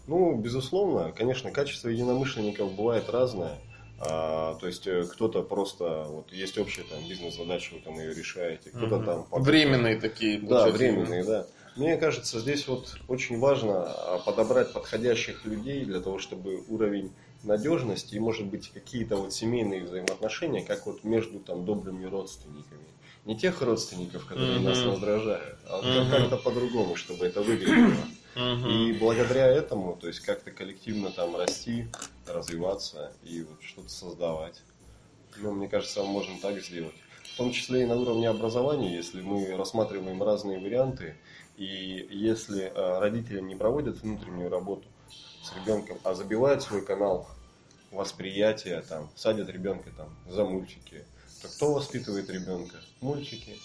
Ну, 0.06 0.36
безусловно, 0.36 1.12
конечно, 1.12 1.50
качество 1.50 1.88
единомышленников 1.88 2.72
бывает 2.74 3.08
разное. 3.10 3.58
А, 3.98 4.54
то 4.56 4.66
есть 4.66 4.86
э, 4.86 5.04
кто-то 5.04 5.42
просто 5.42 6.04
вот 6.08 6.30
есть 6.32 6.58
общая 6.58 6.82
там 6.82 6.98
бизнес-задача, 7.08 7.74
вы 7.74 7.80
там 7.80 7.98
ее 7.98 8.12
решаете, 8.14 8.70
кто-то 8.70 8.96
Мгм. 8.96 9.04
там 9.06 9.24
по- 9.24 9.38
Временные 9.40 9.96
такие. 9.96 10.38
да, 10.38 10.66
временные, 10.68 11.24
да. 11.24 11.46
Мне 11.76 11.96
кажется, 11.96 12.40
здесь 12.40 12.68
вот 12.68 12.98
очень 13.08 13.38
важно 13.38 13.84
а, 13.84 14.18
подобрать 14.18 14.72
подходящих 14.72 15.44
людей 15.44 15.84
для 15.84 16.00
того, 16.00 16.18
чтобы 16.18 16.62
уровень 16.68 17.12
надежности 17.42 18.14
и, 18.14 18.18
может 18.18 18.46
быть, 18.46 18.70
какие-то 18.72 19.16
вот 19.16 19.32
семейные 19.32 19.84
взаимоотношения, 19.84 20.62
как 20.62 20.86
вот 20.86 21.04
между 21.04 21.38
там 21.38 21.64
добрыми 21.64 22.04
родственниками. 22.04 22.84
Не 23.24 23.36
тех 23.36 23.60
родственников, 23.62 24.26
которые 24.26 24.56
Мгм. 24.58 24.64
нас 24.68 24.84
раздражают, 24.84 25.58
а 25.68 25.82
Мгм. 25.82 26.10
как-то 26.10 26.36
по-другому, 26.36 26.96
чтобы 26.96 27.26
это 27.26 27.40
выглядело. 27.42 28.06
Мгм. 28.36 28.68
И 28.68 28.92
благодаря 28.92 29.46
этому, 29.46 29.96
то 29.96 30.08
есть 30.08 30.20
как-то 30.20 30.50
коллективно 30.50 31.10
там 31.10 31.34
расти, 31.36 31.88
развиваться 32.26 33.12
и 33.22 33.42
вот 33.42 33.62
что-то 33.62 33.88
создавать. 33.88 34.60
Ну, 35.38 35.52
мне 35.52 35.68
кажется, 35.68 36.02
мы 36.02 36.08
можем 36.08 36.38
так 36.38 36.62
сделать. 36.62 36.94
В 37.34 37.36
том 37.36 37.50
числе 37.52 37.82
и 37.82 37.86
на 37.86 37.96
уровне 37.96 38.28
образования, 38.28 38.94
если 38.94 39.20
мы 39.22 39.56
рассматриваем 39.56 40.22
разные 40.22 40.58
варианты, 40.58 41.16
и 41.56 42.06
если 42.10 42.64
э, 42.64 42.98
родители 42.98 43.40
не 43.40 43.54
проводят 43.54 44.02
внутреннюю 44.02 44.50
работу 44.50 44.86
с 45.42 45.54
ребенком, 45.56 45.98
а 46.04 46.14
забивают 46.14 46.62
свой 46.62 46.84
канал 46.84 47.28
восприятия, 47.90 48.82
там, 48.82 49.10
садят 49.16 49.48
ребенка 49.48 49.90
там 49.96 50.14
за 50.28 50.44
мультики, 50.44 51.04
то 51.40 51.48
кто 51.48 51.74
воспитывает 51.74 52.28
ребенка? 52.28 52.76
Мультики. 53.00 53.56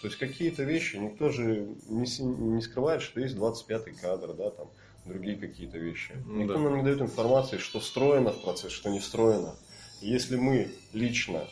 То 0.00 0.06
есть 0.06 0.18
какие-то 0.18 0.62
вещи, 0.62 0.96
никто 0.96 1.28
же 1.28 1.68
не, 1.88 2.22
не 2.22 2.62
скрывает, 2.62 3.02
что 3.02 3.20
есть 3.20 3.36
25-й 3.36 3.92
кадр, 4.00 4.32
да, 4.32 4.50
там, 4.50 4.70
другие 5.04 5.36
какие-то 5.36 5.78
вещи. 5.78 6.14
Ну 6.26 6.42
Никто 6.42 6.54
да. 6.54 6.60
нам 6.60 6.76
не 6.78 6.82
дает 6.82 7.00
информации, 7.00 7.58
что 7.58 7.80
встроено 7.80 8.32
в 8.32 8.42
процесс, 8.42 8.72
что 8.72 8.90
не 8.90 8.98
встроено. 8.98 9.54
Если 10.00 10.36
мы 10.36 10.68
лично 10.92 11.46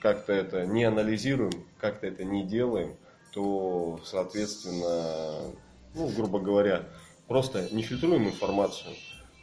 как-то 0.00 0.32
это 0.32 0.66
не 0.66 0.84
анализируем, 0.84 1.64
как-то 1.78 2.06
это 2.06 2.24
не 2.24 2.44
делаем, 2.44 2.96
то, 3.32 4.00
соответственно, 4.04 5.52
ну, 5.94 6.08
грубо 6.08 6.40
говоря, 6.40 6.88
просто 7.28 7.68
не 7.72 7.82
фильтруем 7.82 8.26
информацию 8.26 8.94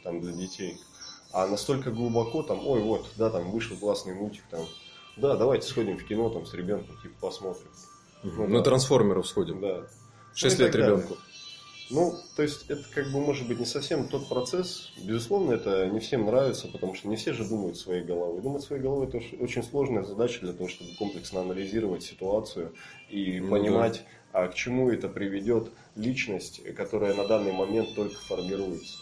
там 0.02 0.20
для 0.20 0.32
детей, 0.32 0.78
а 1.32 1.46
настолько 1.46 1.90
глубоко 1.90 2.42
там, 2.42 2.66
ой, 2.66 2.82
вот, 2.82 3.10
да, 3.16 3.30
там 3.30 3.50
вышел 3.50 3.76
классный 3.76 4.14
мультик, 4.14 4.44
там, 4.50 4.66
да, 5.16 5.36
давайте 5.36 5.66
сходим 5.66 5.96
в 5.96 6.06
кино 6.06 6.28
там 6.28 6.46
с 6.46 6.52
ребенком, 6.52 7.00
типа 7.00 7.14
посмотрим. 7.20 7.68
Ну 8.34 8.48
На 8.48 8.58
да. 8.58 8.64
трансформеров 8.64 9.26
сходим. 9.26 9.60
Да. 9.60 9.86
6 10.34 10.58
Ну 10.58 10.64
лет 10.64 10.74
ребенку. 10.74 11.16
Ну, 11.88 12.16
то 12.34 12.42
есть 12.42 12.68
это 12.68 12.82
как 12.92 13.12
бы 13.12 13.20
может 13.20 13.46
быть 13.46 13.60
не 13.60 13.64
совсем 13.64 14.08
тот 14.08 14.28
процесс. 14.28 14.90
Безусловно, 15.04 15.52
это 15.52 15.86
не 15.86 16.00
всем 16.00 16.26
нравится, 16.26 16.66
потому 16.66 16.94
что 16.94 17.06
не 17.06 17.14
все 17.14 17.32
же 17.32 17.44
думают 17.44 17.76
своей 17.76 18.02
головой. 18.02 18.42
Думать 18.42 18.62
своей 18.62 18.82
головой 18.82 19.06
это 19.06 19.18
очень 19.40 19.62
сложная 19.62 20.02
задача 20.02 20.40
для 20.40 20.52
того, 20.52 20.68
чтобы 20.68 20.90
комплексно 20.98 21.40
анализировать 21.42 22.02
ситуацию 22.02 22.72
и 23.08 23.38
Ну 23.38 23.50
понимать, 23.50 24.04
а 24.32 24.48
к 24.48 24.54
чему 24.54 24.90
это 24.90 25.08
приведет 25.08 25.70
личность, 25.94 26.60
которая 26.74 27.14
на 27.14 27.26
данный 27.28 27.52
момент 27.52 27.94
только 27.94 28.16
формируется. 28.16 28.98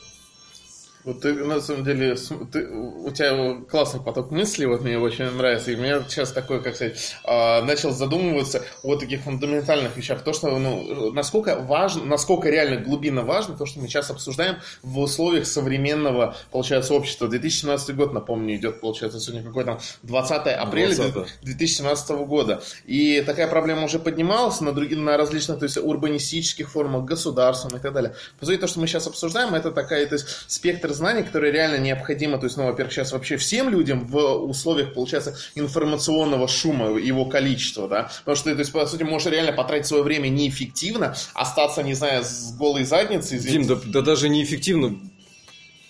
Вот 1.04 1.20
ты, 1.20 1.34
на 1.34 1.60
самом 1.60 1.84
деле, 1.84 2.16
ты- 2.50 2.66
у 2.66 3.10
тебя 3.10 3.62
классный 3.68 4.00
поток 4.00 4.30
мыслей, 4.30 4.66
вот 4.66 4.80
мне 4.80 4.98
очень 4.98 5.30
нравится. 5.30 5.70
И 5.70 5.76
меня 5.76 6.02
сейчас 6.08 6.32
такой, 6.32 6.62
как 6.62 6.76
сказать, 6.76 7.14
а, 7.24 7.62
начал 7.62 7.90
задумываться 7.90 8.62
о 8.82 8.96
таких 8.96 9.20
фундаментальных 9.20 9.96
вещах. 9.96 10.24
То, 10.24 10.32
что, 10.32 10.58
ну, 10.58 11.12
насколько 11.12 11.56
важно, 11.56 12.04
насколько 12.04 12.48
реально 12.48 12.80
глубинно 12.80 13.22
важно 13.22 13.54
то, 13.56 13.66
что 13.66 13.80
мы 13.80 13.88
сейчас 13.88 14.10
обсуждаем 14.10 14.56
в 14.82 14.98
условиях 14.98 15.46
современного, 15.46 16.36
получается, 16.50 16.94
общества. 16.94 17.28
2017 17.28 17.94
год, 17.94 18.14
напомню, 18.14 18.56
идет, 18.56 18.80
получается, 18.80 19.20
сегодня 19.20 19.46
какой 19.46 19.64
там 19.64 19.78
20 20.04 20.46
апреля 20.54 20.94
20. 20.96 21.40
2017 21.42 22.10
года. 22.24 22.62
И 22.86 23.20
такая 23.20 23.48
проблема 23.48 23.84
уже 23.84 23.98
поднималась 23.98 24.60
на, 24.62 24.72
других, 24.72 24.96
на 24.96 25.18
различных, 25.18 25.58
то 25.58 25.64
есть, 25.64 25.76
урбанистических 25.76 26.70
форумах, 26.70 27.04
государственных 27.04 27.80
и 27.80 27.82
так 27.82 27.92
далее. 27.92 28.14
По 28.40 28.46
сути, 28.46 28.56
то, 28.56 28.66
что 28.66 28.80
мы 28.80 28.86
сейчас 28.86 29.06
обсуждаем, 29.06 29.54
это 29.54 29.70
такая, 29.70 30.06
то 30.06 30.14
есть, 30.14 30.26
спектр 30.46 30.93
знаний, 30.94 31.22
который 31.22 31.50
реально 31.50 31.76
необходимо, 31.76 32.38
то 32.38 32.44
есть, 32.44 32.56
ну, 32.56 32.64
во-первых, 32.64 32.92
сейчас 32.92 33.12
вообще 33.12 33.36
всем 33.36 33.68
людям 33.68 34.06
в 34.06 34.18
условиях, 34.44 34.94
получается, 34.94 35.36
информационного 35.54 36.48
шума, 36.48 36.98
его 36.98 37.26
количества, 37.26 37.88
да, 37.88 38.10
потому 38.20 38.36
что 38.36 38.52
то 38.52 38.60
есть, 38.60 38.72
по 38.72 38.86
сути, 38.86 39.02
можешь 39.02 39.30
реально 39.30 39.52
потратить 39.52 39.86
свое 39.86 40.02
время 40.02 40.28
неэффективно, 40.28 41.14
остаться, 41.34 41.82
не 41.82 41.94
знаю, 41.94 42.24
с 42.24 42.54
голой 42.56 42.84
задницей, 42.84 43.38
Дим, 43.38 43.66
да, 43.66 43.76
да 43.84 44.00
даже 44.00 44.28
неэффективно. 44.28 44.98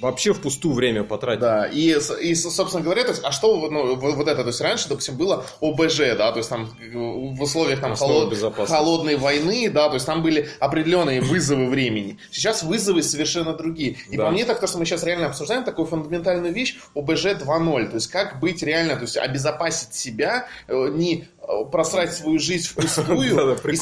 Вообще 0.01 0.33
впустую 0.33 0.75
время 0.75 1.05
потратить. 1.05 1.41
Да, 1.41 1.67
и, 1.67 1.97
и, 2.21 2.35
собственно 2.35 2.83
говоря, 2.83 3.05
то 3.05 3.11
есть, 3.11 3.23
а 3.25 3.31
что 3.31 3.59
вот, 3.59 3.71
ну, 3.71 3.95
вот 3.97 4.27
это, 4.29 4.43
то 4.43 4.49
есть 4.49 4.61
раньше, 4.61 4.89
допустим, 4.89 5.17
было 5.17 5.45
ОБЖ, 5.61 5.99
да, 6.19 6.33
то 6.33 6.39
есть 6.39 6.49
там 6.51 6.69
в 6.93 7.41
условиях 7.43 7.81
там 7.81 7.95
холод- 7.95 8.35
холодной 8.69 9.17
войны, 9.17 9.71
да, 9.71 9.89
то 9.89 9.95
есть 9.95 10.07
там 10.07 10.23
были 10.23 10.49
определенные 10.59 11.21
вызовы 11.21 11.69
времени. 11.69 12.19
Сейчас 12.33 12.63
вызовы 12.65 13.03
совершенно 13.03 13.55
другие. 13.55 13.97
И 14.11 14.17
Да. 14.17 14.27
по 14.27 14.31
мне 14.33 14.45
так 14.45 14.61
то, 14.61 14.67
что 14.67 14.79
мы 14.79 14.85
сейчас 14.85 15.05
реально 15.05 15.27
обсуждаем, 15.27 15.65
такую 15.65 15.87
фундаментальную 15.87 16.53
вещь 16.53 16.77
ОБЖ 16.95 17.27
2.0, 17.27 17.89
то 17.89 17.95
есть 17.95 18.09
как 18.09 18.41
быть 18.41 18.63
реально, 18.63 18.97
то 18.97 19.03
есть 19.03 19.17
обезопасить 19.17 19.95
себя, 19.95 20.49
э, 20.67 20.89
не 20.93 21.29
э, 21.41 21.47
просрать 21.71 22.15
свою 22.15 22.39
жизнь 22.39 22.69
впустую. 22.69 23.57
И, 23.71 23.77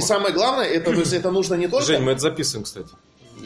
самое, 0.00 0.32
главное, 0.32 0.66
это 0.66 1.30
нужно 1.30 1.54
не 1.54 1.68
только... 1.68 1.86
Жень, 1.86 2.02
мы 2.02 2.12
это 2.12 2.20
записываем, 2.20 2.64
кстати. 2.64 2.90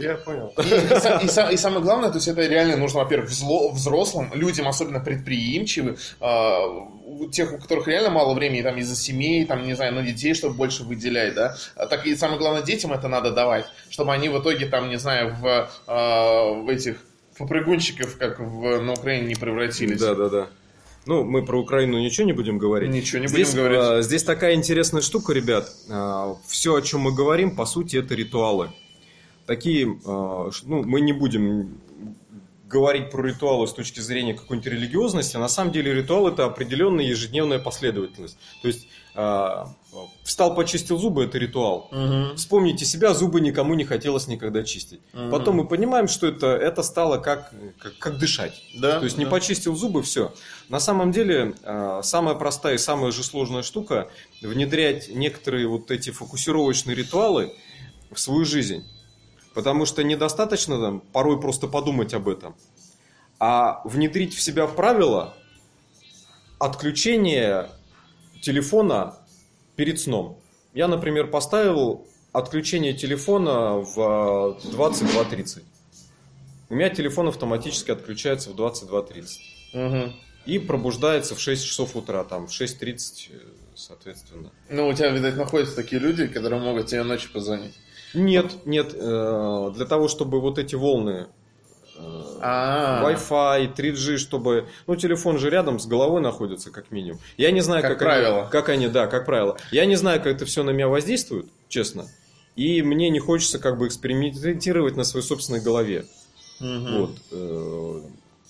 Я 0.03 0.15
понял. 0.17 0.53
И, 0.59 1.25
и 1.25 1.27
и 1.27 1.55
и 1.55 1.57
самое 1.57 1.83
главное, 1.83 2.11
то 2.11 2.17
есть 2.17 2.29
это 2.29 2.47
реально 2.47 2.77
нужно, 2.77 3.01
во-первых, 3.01 3.31
взло- 3.31 3.73
взрослым, 3.73 4.31
людям, 4.35 4.69
особенно 4.69 5.01
предприимчивым, 5.01 5.97
а, 6.21 6.67
у 6.67 7.29
тех, 7.31 7.53
у 7.53 7.59
которых 7.59 7.89
реально 7.89 8.11
мало 8.11 8.35
времени, 8.35 8.63
там, 8.63 8.77
из-за 8.79 8.97
семей, 8.97 9.45
там, 9.45 9.67
не 9.67 9.75
знаю, 9.75 9.95
на 9.95 10.03
детей, 10.03 10.35
чтобы 10.35 10.55
больше 10.55 10.85
выделять, 10.85 11.35
да, 11.35 11.57
А 11.77 11.87
так 11.87 12.07
и 12.07 12.15
самое 12.17 12.39
главное, 12.39 12.63
детям 12.63 12.93
это 12.93 13.09
надо 13.09 13.31
давать, 13.31 13.67
чтобы 13.91 14.13
они 14.13 14.29
в 14.29 14.41
итоге, 14.41 14.67
там, 14.67 14.89
не 14.89 14.99
знаю, 14.99 15.35
в, 15.41 15.71
а, 15.87 16.53
в 16.53 16.69
этих 16.69 16.97
попрыгунчиков, 17.39 18.17
как 18.19 18.39
в, 18.41 18.81
на 18.81 18.93
Украине, 18.93 19.29
не 19.29 19.35
превратились. 19.35 20.01
Да, 20.01 20.15
да, 20.15 20.29
да. 20.29 20.47
Ну, 21.07 21.25
мы 21.25 21.45
про 21.45 21.59
Украину 21.59 21.99
ничего 21.99 22.27
не 22.27 22.33
будем 22.35 22.59
говорить. 22.59 22.91
Ничего 22.91 23.23
не 23.23 23.29
здесь, 23.29 23.51
будем 23.51 23.65
говорить. 23.65 23.81
а, 23.81 24.03
здесь 24.03 24.25
такая 24.25 24.55
интересная 24.55 25.01
штука, 25.01 25.33
ребят. 25.33 25.71
все, 26.47 26.75
о 26.75 26.83
чем 26.83 27.01
мы 27.01 27.15
говорим, 27.15 27.57
по 27.57 27.65
сути, 27.65 27.97
это 27.97 28.15
ритуалы. 28.15 28.71
Такие, 29.49 29.99
а, 30.05 30.51
ну, 30.65 30.85
мы 30.85 31.01
не 31.01 31.15
будем 31.15 31.81
говорить 32.69 33.11
про 33.11 33.23
ритуалы 33.23 33.67
с 33.67 33.73
точки 33.73 34.01
зрения 34.01 34.35
какой-нибудь 34.35 34.71
религиозности, 34.71 35.39
на 35.39 35.49
самом 35.49 35.73
деле 35.73 35.95
ритуал 35.95 36.29
это 36.29 36.45
определенная 36.45 37.07
ежедневная 37.07 37.59
последовательность. 37.59 38.37
То 38.61 38.69
есть 38.69 38.89
э, 39.15 39.65
встал, 40.23 40.55
почистил 40.55 40.99
зубы, 40.99 41.25
это 41.25 41.39
ритуал. 41.39 41.89
Мгм. 41.93 42.37
Вспомните 42.37 42.85
себя, 42.85 43.15
зубы 43.15 43.41
никому 43.41 43.73
не 43.73 43.85
хотелось 43.85 44.27
никогда 44.27 44.65
чистить. 44.65 45.01
Мгм. 45.15 45.31
Потом 45.31 45.57
мы 45.57 45.67
понимаем, 45.67 46.09
что 46.09 46.27
это, 46.27 46.49
это 46.49 46.83
стало 46.83 47.17
как, 47.17 47.51
как, 47.79 47.97
как 47.99 48.19
дышать. 48.19 48.63
Да, 48.75 48.99
То 48.99 49.07
есть 49.07 49.17
не 49.17 49.25
да. 49.25 49.31
почистил 49.31 49.75
зубы, 49.75 50.03
все. 50.03 50.35
На 50.69 50.79
самом 50.79 51.11
деле, 51.11 51.55
э, 51.63 52.01
самая 52.03 52.35
простая 52.35 52.75
и 52.75 52.79
самая 52.79 53.13
же 53.13 53.25
сложная 53.25 53.63
штука 53.63 54.11
внедрять 54.43 55.09
некоторые 55.09 55.69
вот 55.69 55.91
эти 55.91 56.11
фокусировочные 56.11 56.95
ритуалы 56.95 57.55
в 58.13 58.21
свою 58.21 58.45
жизнь. 58.45 58.85
Потому 59.55 59.87
что 59.87 60.05
недостаточно 60.05 60.81
там, 60.81 61.01
порой 61.01 61.41
просто 61.41 61.67
подумать 61.67 62.15
об 62.15 62.29
этом. 62.29 62.55
А 63.41 63.81
внедрить 63.85 64.35
в 64.35 64.41
себя 64.41 64.67
правила 64.67 65.35
отключения 66.59 67.71
телефона 68.43 69.17
перед 69.77 70.01
сном. 70.01 70.39
Я, 70.75 70.89
например, 70.89 71.29
поставил 71.29 72.07
отключение 72.33 72.93
телефона 72.93 73.75
в 73.79 74.59
э, 74.65 74.69
22.30. 74.71 75.63
У 76.71 76.75
меня 76.75 76.91
телефон 76.91 77.29
автоматически 77.29 77.91
отключается 77.91 78.51
в 78.51 78.57
22.30 78.57 79.27
Мгм. 79.73 80.13
и 80.45 80.59
пробуждается 80.59 81.35
в 81.35 81.41
6 81.41 81.65
часов 81.65 81.97
утра, 81.97 82.25
там 82.25 82.47
в 82.47 82.51
6.30, 82.51 83.31
э, 83.31 83.39
соответственно. 83.75 84.51
Ну, 84.69 84.89
у 84.89 84.93
тебя, 84.93 85.09
видать, 85.11 85.37
находятся 85.37 85.77
такие 85.77 86.01
люди, 86.01 86.27
которые 86.27 86.61
могут 86.61 86.89
тебе 86.89 87.03
ночью 87.05 87.31
позвонить. 87.33 87.75
Нет, 88.15 88.67
нет, 88.67 88.95
э, 88.95 89.73
для 89.75 89.87
того, 89.87 90.09
чтобы 90.09 90.41
вот 90.41 90.59
эти 90.59 90.75
волны 90.75 91.27
э, 91.97 92.39
А, 92.41 93.03
Wi-Fi, 93.11 93.75
3G, 93.75 94.17
чтобы... 94.17 94.69
Ну, 94.87 94.97
телефон 94.97 95.39
же 95.39 95.51
рядом 95.51 95.79
с 95.79 95.87
головой 95.87 96.21
находится, 96.21 96.71
как 96.71 96.91
минимум. 96.91 97.21
Я 97.37 97.51
не 97.51 97.61
знаю, 97.61 97.83
Как 97.83 97.93
как, 97.93 97.99
правило. 97.99 98.41
Они, 98.43 98.51
как 98.51 98.69
они, 98.69 98.89
да, 98.89 99.07
как 99.07 99.27
правило. 99.27 99.57
Я 99.73 99.85
не 99.85 99.97
знаю, 99.97 100.21
как 100.23 100.37
это 100.37 100.47
все 100.47 100.63
на 100.63 100.71
меня 100.71 100.89
воздействует, 100.89 101.47
честно. 101.69 102.07
И 102.57 102.83
мне 102.83 103.11
не 103.11 103.21
хочется 103.21 103.59
как 103.59 103.79
бы 103.79 103.87
экспериментировать 103.87 104.97
на 104.97 105.05
своей 105.05 105.25
собственной 105.25 105.61
голове. 105.61 106.07
Мгм. 106.61 107.01
Вот. 107.01 107.11
э, 107.31 108.01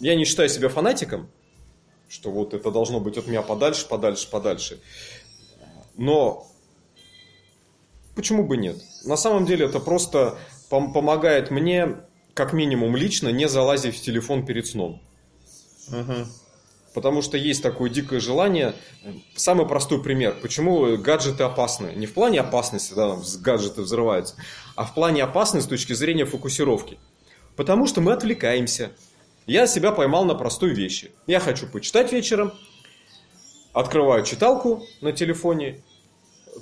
Я 0.00 0.14
не 0.14 0.24
считаю 0.24 0.48
себя 0.48 0.68
фанатиком, 0.68 1.28
что 2.08 2.30
вот 2.30 2.54
это 2.54 2.70
должно 2.70 3.00
быть 3.00 3.18
от 3.18 3.26
меня 3.26 3.42
подальше, 3.42 3.86
подальше, 3.86 4.30
подальше. 4.30 4.80
Но 5.96 6.46
почему 8.18 8.42
бы 8.42 8.56
нет? 8.56 8.82
На 9.04 9.16
самом 9.16 9.46
деле 9.46 9.66
это 9.66 9.78
просто 9.78 10.36
пом- 10.68 10.92
помогает 10.92 11.52
мне, 11.52 11.98
как 12.34 12.52
минимум 12.52 12.96
лично, 12.96 13.28
не 13.28 13.48
залазить 13.48 13.96
в 13.96 14.02
телефон 14.02 14.44
перед 14.44 14.66
сном. 14.66 15.00
Мгм. 15.86 16.26
Потому 16.94 17.22
что 17.22 17.36
есть 17.36 17.62
такое 17.62 17.88
дикое 17.88 18.18
желание. 18.18 18.74
Самый 19.36 19.68
простой 19.68 20.02
пример. 20.02 20.36
Почему 20.42 20.96
гаджеты 20.96 21.44
опасны? 21.44 21.92
Не 21.94 22.06
в 22.06 22.12
плане 22.12 22.40
опасности, 22.40 22.92
да, 22.92 23.16
гаджеты 23.38 23.82
взрываются, 23.82 24.34
а 24.74 24.84
в 24.84 24.94
плане 24.94 25.22
опасности 25.22 25.68
с 25.68 25.70
точки 25.70 25.92
зрения 25.92 26.24
фокусировки. 26.24 26.98
Потому 27.54 27.86
что 27.86 28.00
мы 28.00 28.14
отвлекаемся. 28.14 28.90
Я 29.46 29.68
себя 29.68 29.92
поймал 29.92 30.24
на 30.24 30.34
простой 30.34 30.74
вещи. 30.74 31.12
Я 31.28 31.38
хочу 31.38 31.68
почитать 31.68 32.10
вечером, 32.12 32.52
открываю 33.72 34.24
читалку 34.24 34.82
на 35.00 35.12
телефоне, 35.12 35.84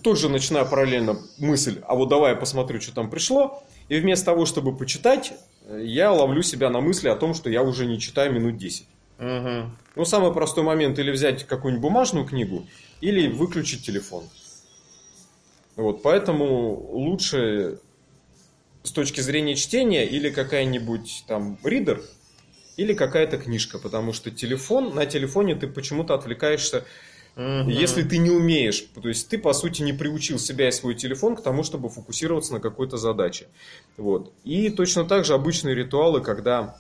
тут 0.03 0.18
же 0.18 0.29
начинаю 0.29 0.66
параллельно 0.66 1.22
мысль, 1.38 1.81
а 1.87 1.94
вот 1.94 2.09
давай 2.09 2.33
я 2.33 2.37
посмотрю, 2.37 2.81
что 2.81 2.94
там 2.94 3.11
пришло, 3.11 3.62
и 3.88 3.99
вместо 3.99 4.27
того, 4.27 4.46
чтобы 4.46 4.77
почитать, 4.77 5.33
я 5.68 6.12
ловлю 6.12 6.42
себя 6.42 6.70
на 6.70 6.81
мысли 6.81 7.09
о 7.09 7.16
том, 7.16 7.35
что 7.35 7.51
я 7.51 7.62
уже 7.62 7.87
не 7.87 7.99
читаю 7.99 8.33
минут 8.33 8.57
10. 8.57 8.87
Мгм. 9.18 9.77
Ну, 9.94 10.05
самый 10.05 10.33
простой 10.33 10.64
момент 10.64 10.99
или 10.99 11.11
взять 11.11 11.44
какую-нибудь 11.44 11.83
бумажную 11.83 12.27
книгу, 12.27 12.66
или 13.01 13.29
выключить 13.29 13.85
телефон. 13.85 14.25
Вот, 15.77 16.03
поэтому 16.03 16.90
лучше 16.92 17.81
с 18.83 18.92
точки 18.92 19.20
зрения 19.20 19.57
чтения 19.57 20.07
или 20.07 20.31
какая-нибудь 20.31 21.25
там 21.27 21.59
ридер, 21.64 22.03
или 22.77 22.92
какая-то 22.92 23.38
книжка, 23.38 23.79
потому 23.79 24.12
что 24.12 24.31
телефон, 24.31 24.94
на 24.94 25.07
телефоне 25.07 25.55
ты 25.55 25.66
почему-то 25.66 26.14
отвлекаешься, 26.14 26.85
Мгм. 27.37 27.68
если 27.68 28.03
ты 28.03 28.16
не 28.16 28.31
умеешь, 28.31 28.87
то 29.01 29.07
есть 29.09 29.29
ты, 29.29 29.37
по 29.37 29.53
сути, 29.53 29.83
не 29.83 29.92
приучил 29.92 30.38
себя 30.38 30.68
и 30.68 30.72
свой 30.72 30.94
телефон 30.94 31.37
к 31.37 31.42
тому, 31.42 31.64
чтобы 31.64 31.90
фокусироваться 31.90 32.55
на 32.55 32.61
какой-то 32.61 32.96
задаче. 32.96 33.49
Вот. 33.99 34.33
И 34.42 34.70
точно 34.70 35.05
так 35.05 35.27
же 35.27 35.35
обычные 35.35 35.75
ритуалы, 35.75 36.22
когда 36.22 36.79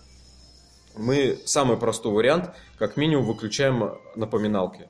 мы, 0.96 1.38
самый 1.44 1.76
простой 1.76 2.12
вариант, 2.12 2.50
как 2.78 2.96
минимум 2.96 3.26
выключаем 3.26 3.98
напоминалки. 4.14 4.88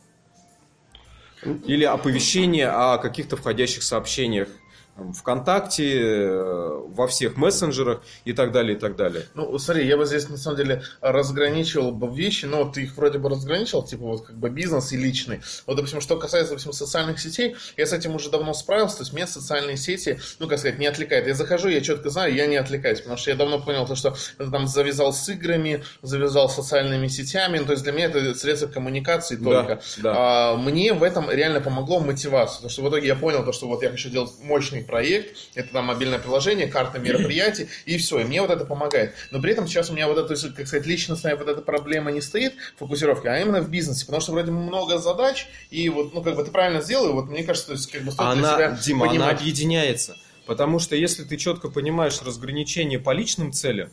Или 1.64 1.84
оповещение 1.84 2.68
о 2.68 2.98
каких-то 2.98 3.36
входящих 3.36 3.82
сообщениях 3.82 4.48
ВКонтакте, 4.96 6.00
э, 6.00 6.82
во 6.88 7.06
всех 7.06 7.36
мессенджерах 7.36 8.02
и 8.24 8.32
так 8.32 8.52
далее, 8.52 8.76
и 8.76 8.80
так 8.80 8.96
далее. 8.96 9.24
Ну, 9.34 9.58
смотри, 9.58 9.86
я 9.86 9.96
бы 9.96 10.06
здесь 10.06 10.28
на 10.28 10.36
самом 10.36 10.56
деле 10.56 10.82
разграничивал 11.00 11.92
бы 11.92 12.14
вещи, 12.14 12.46
но 12.46 12.64
ты 12.64 12.84
их 12.84 12.96
вроде 12.96 13.18
бы 13.18 13.28
разграничил, 13.28 13.82
типа 13.82 14.04
вот 14.04 14.26
как 14.26 14.36
бы 14.36 14.48
бизнес 14.48 14.92
и 14.92 14.96
личный. 14.96 15.40
Вот, 15.66 15.76
допустим, 15.76 16.00
что 16.00 16.16
касается, 16.16 16.52
допустим, 16.52 16.72
социальных 16.72 17.20
сетей, 17.20 17.56
я 17.76 17.86
с 17.86 17.92
этим 17.92 18.14
уже 18.14 18.30
давно 18.30 18.54
справился, 18.54 18.98
то 18.98 19.02
есть 19.02 19.12
меня 19.12 19.26
социальные 19.26 19.76
сети, 19.76 20.18
ну, 20.38 20.48
как 20.48 20.58
сказать, 20.58 20.78
не 20.78 20.86
отвлекают. 20.86 21.26
Я 21.26 21.34
захожу, 21.34 21.68
я 21.68 21.80
четко 21.80 22.10
знаю, 22.10 22.34
я 22.34 22.46
не 22.46 22.56
отвлекаюсь, 22.56 23.00
потому 23.00 23.18
что 23.18 23.30
я 23.30 23.36
давно 23.36 23.60
понял 23.60 23.86
то, 23.86 23.94
что 23.94 24.16
там 24.38 24.66
завязал 24.66 25.12
с 25.12 25.28
играми, 25.28 25.84
завязал 26.02 26.48
с 26.48 26.54
социальными 26.54 27.08
сетями, 27.08 27.58
ну, 27.58 27.66
то 27.66 27.72
есть 27.72 27.84
для 27.84 27.92
меня 27.92 28.06
это 28.06 28.34
средство 28.34 28.66
коммуникации 28.66 29.36
только. 29.36 29.80
да. 29.98 30.14
А, 30.16 30.56
мне 30.56 30.92
в 30.92 31.02
этом 31.02 31.30
реально 31.30 31.60
помогло 31.60 32.00
мотивация, 32.00 32.56
потому 32.56 32.70
что 32.70 32.82
в 32.82 32.88
итоге 32.88 33.08
я 33.08 33.16
понял 33.16 33.44
то, 33.44 33.52
что 33.52 33.68
вот 33.68 33.82
я 33.82 33.90
хочу 33.90 34.08
делать 34.08 34.32
мощный 34.40 34.85
проект, 34.86 35.36
это 35.54 35.72
там 35.72 35.86
мобильное 35.86 36.18
приложение, 36.18 36.66
карта 36.68 36.98
мероприятий, 36.98 37.68
и 37.84 37.96
все, 37.98 38.20
и 38.20 38.24
мне 38.24 38.40
вот 38.40 38.50
это 38.50 38.64
помогает. 38.64 39.14
Но 39.30 39.40
при 39.40 39.52
этом 39.52 39.66
сейчас 39.66 39.90
у 39.90 39.92
меня 39.94 40.08
вот 40.08 40.18
эта, 40.18 40.34
как 40.52 40.66
сказать, 40.66 40.86
личностная 40.86 41.36
вот 41.36 41.48
эта 41.48 41.60
проблема 41.60 42.10
не 42.12 42.20
стоит, 42.20 42.54
фокусировки, 42.78 43.26
а 43.26 43.38
именно 43.40 43.60
в 43.60 43.68
бизнесе, 43.68 44.06
потому 44.06 44.20
что 44.20 44.32
вроде 44.32 44.50
много 44.50 44.98
задач, 44.98 45.46
и 45.70 45.88
вот, 45.88 46.14
ну, 46.14 46.22
как 46.22 46.36
бы 46.36 46.44
ты 46.44 46.50
правильно 46.50 46.80
сделал, 46.80 47.12
вот 47.12 47.28
мне 47.28 47.44
кажется, 47.44 47.68
то 47.68 47.72
есть, 47.74 47.90
как 47.90 48.02
бы 48.02 48.12
стоит 48.12 48.38
для 48.38 48.48
Она, 48.48 48.56
себя 48.56 48.78
Дима, 48.82 49.04
она 49.04 49.12
понимать. 49.12 49.40
объединяется. 49.40 50.16
Потому 50.46 50.78
что 50.78 50.94
если 50.94 51.24
ты 51.24 51.36
четко 51.36 51.68
понимаешь 51.68 52.22
разграничение 52.22 53.00
по 53.00 53.10
личным 53.10 53.52
целям, 53.52 53.90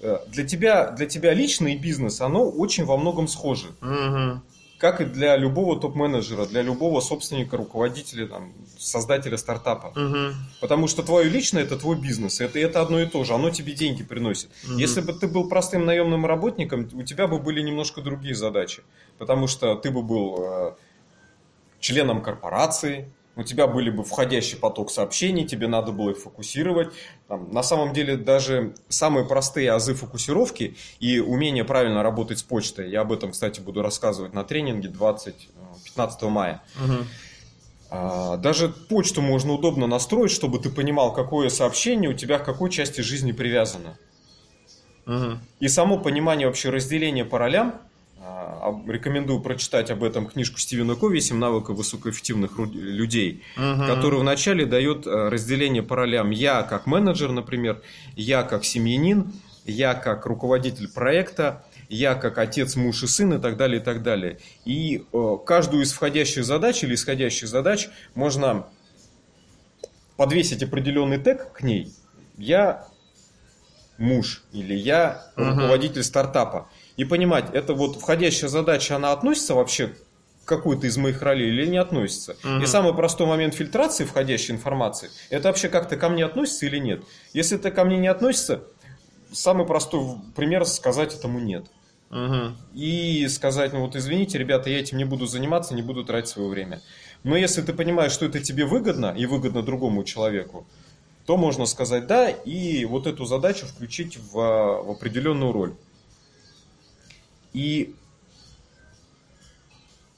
э, 0.00 0.18
для 0.28 0.44
тебя, 0.46 0.90
для 0.92 1.06
тебя 1.06 1.34
личный 1.34 1.76
бизнес, 1.76 2.20
оно 2.22 2.48
очень 2.48 2.84
во 2.84 2.96
многом 2.96 3.28
схоже. 3.28 3.66
Мгм. 3.80 4.42
Как 4.78 5.00
и 5.00 5.04
для 5.04 5.36
любого 5.36 5.78
топ-менеджера, 5.80 6.46
для 6.46 6.62
любого 6.62 7.00
собственника, 7.00 7.56
руководителя, 7.56 8.28
там, 8.28 8.52
создателя 8.78 9.36
стартапа. 9.36 9.92
Мгм. 9.96 10.34
Потому 10.60 10.86
что 10.86 11.02
твое 11.02 11.28
личное 11.28 11.64
это 11.64 11.76
твой 11.76 11.96
бизнес. 11.96 12.40
Это, 12.40 12.60
это 12.60 12.80
одно 12.80 13.00
и 13.00 13.06
то 13.06 13.24
же. 13.24 13.34
Оно 13.34 13.50
тебе 13.50 13.72
деньги 13.72 14.04
приносит. 14.04 14.50
Мгм. 14.64 14.76
Если 14.78 15.00
бы 15.00 15.12
ты 15.12 15.26
был 15.26 15.48
простым 15.48 15.84
наемным 15.84 16.24
работником, 16.26 16.88
у 16.92 17.02
тебя 17.02 17.26
бы 17.26 17.38
были 17.38 17.60
немножко 17.60 18.02
другие 18.02 18.36
задачи. 18.36 18.82
Потому 19.18 19.48
что 19.48 19.74
ты 19.74 19.90
бы 19.90 20.02
был 20.02 20.38
э, 20.40 20.74
членом 21.80 22.22
корпорации, 22.22 23.12
у 23.38 23.44
тебя 23.44 23.68
были 23.68 23.88
бы 23.88 24.02
входящий 24.02 24.58
поток 24.58 24.90
сообщений, 24.90 25.46
тебе 25.46 25.68
надо 25.68 25.92
было 25.92 26.10
их 26.10 26.18
фокусировать. 26.18 26.88
Там, 27.28 27.52
на 27.52 27.62
самом 27.62 27.92
деле 27.92 28.16
даже 28.16 28.74
самые 28.88 29.24
простые 29.24 29.70
азы 29.70 29.94
фокусировки 29.94 30.76
и 30.98 31.20
умение 31.20 31.64
правильно 31.64 32.02
работать 32.02 32.40
с 32.40 32.42
почтой, 32.42 32.90
я 32.90 33.02
об 33.02 33.12
этом, 33.12 33.30
кстати, 33.30 33.60
буду 33.60 33.80
рассказывать 33.80 34.34
на 34.34 34.42
тренинге 34.42 34.88
20, 34.88 35.34
э, 35.54 35.84
15 35.84 36.28
мая. 36.28 36.62
Мгм. 36.80 37.06
А, 37.90 38.36
Даже 38.38 38.68
почту 38.68 39.22
можно 39.22 39.52
удобно 39.52 39.86
настроить, 39.86 40.32
чтобы 40.32 40.58
ты 40.58 40.68
понимал, 40.68 41.12
какое 41.12 41.48
сообщение 41.48 42.10
у 42.10 42.14
тебя 42.14 42.40
к 42.40 42.44
какой 42.44 42.70
части 42.70 43.02
жизни 43.02 43.30
привязано. 43.30 43.96
Мгм. 45.06 45.40
И 45.60 45.68
само 45.68 45.98
понимание 45.98 46.48
вообще 46.48 46.70
разделения 46.70 47.24
по 47.24 47.38
ролям, 47.38 47.80
рекомендую 48.86 49.40
прочитать 49.40 49.90
об 49.90 50.02
этом 50.04 50.26
книжку 50.26 50.58
Стивена 50.58 50.94
Кови 50.94 51.20
«Семь 51.20 51.38
навыков 51.38 51.76
высокоэффективных 51.76 52.58
людей», 52.58 53.42
Мгм. 53.56 53.86
который 53.86 54.20
вначале 54.20 54.66
дает 54.66 55.06
э, 55.06 55.28
разделение 55.28 55.82
по 55.82 55.96
ролям. 55.96 56.30
Я 56.30 56.62
как 56.62 56.86
менеджер, 56.86 57.30
например, 57.32 57.80
я 58.16 58.42
как 58.42 58.64
семьянин, 58.64 59.32
я 59.64 59.94
как 59.94 60.26
руководитель 60.26 60.88
проекта, 60.88 61.64
я 61.88 62.14
как 62.14 62.38
отец, 62.38 62.76
муж 62.76 63.02
и 63.02 63.06
сын 63.06 63.34
и 63.34 63.38
так 63.40 63.56
далее, 63.56 63.80
и 63.80 63.84
так 63.84 64.02
далее. 64.02 64.38
И 64.64 65.04
э, 65.12 65.36
каждую 65.46 65.82
из 65.84 65.92
входящих 65.92 66.44
задач 66.44 66.82
или 66.84 66.94
исходящих 66.94 67.48
задач 67.48 67.88
можно 68.14 68.66
подвесить 70.16 70.62
определенный 70.62 71.18
тег 71.18 71.52
к 71.52 71.62
ней. 71.62 71.92
Я 72.36 72.86
муж 73.98 74.42
или 74.52 74.74
я 74.74 75.26
руководитель 75.36 76.02
стартапа. 76.02 76.68
И 76.98 77.04
понимать, 77.04 77.54
это 77.54 77.74
вот 77.74 77.96
входящая 78.00 78.50
задача, 78.50 78.96
она 78.96 79.12
относится 79.12 79.54
вообще 79.54 79.86
к 80.44 80.48
какой-то 80.48 80.88
из 80.88 80.96
моих 80.96 81.22
ролей 81.22 81.48
или 81.48 81.64
не 81.64 81.78
относится. 81.78 82.36
Мгм. 82.42 82.64
И 82.64 82.66
самый 82.66 82.92
простой 82.92 83.28
момент 83.28 83.54
фильтрации 83.54 84.04
входящей 84.04 84.52
информации, 84.52 85.08
это 85.30 85.46
вообще 85.46 85.68
как-то 85.68 85.96
ко 85.96 86.08
мне 86.08 86.24
относится 86.24 86.66
или 86.66 86.78
нет. 86.78 87.04
Если 87.32 87.56
это 87.56 87.70
ко 87.70 87.84
мне 87.84 87.98
не 87.98 88.08
относится, 88.08 88.64
самый 89.30 89.64
простой 89.64 90.16
пример 90.34 90.66
сказать 90.66 91.14
этому 91.14 91.38
нет. 91.38 91.66
Мгм. 92.10 92.56
И 92.74 93.28
сказать, 93.28 93.72
ну 93.72 93.82
вот 93.82 93.94
извините, 93.94 94.36
ребята, 94.36 94.68
я 94.68 94.80
этим 94.80 94.98
не 94.98 95.04
буду 95.04 95.26
заниматься, 95.26 95.74
не 95.74 95.82
буду 95.82 96.04
тратить 96.04 96.30
свое 96.30 96.48
время. 96.48 96.80
Но 97.22 97.36
если 97.36 97.62
ты 97.62 97.72
понимаешь, 97.72 98.10
что 98.10 98.26
это 98.26 98.40
тебе 98.40 98.64
выгодно 98.64 99.14
и 99.16 99.24
выгодно 99.26 99.62
другому 99.62 100.02
человеку, 100.02 100.66
то 101.26 101.36
можно 101.36 101.66
сказать 101.66 102.08
да 102.08 102.28
и 102.28 102.84
вот 102.86 103.06
эту 103.06 103.24
задачу 103.24 103.66
включить 103.66 104.16
в, 104.16 104.32
в 104.32 104.90
определенную 104.90 105.52
роль. 105.52 105.74
И 107.58 107.96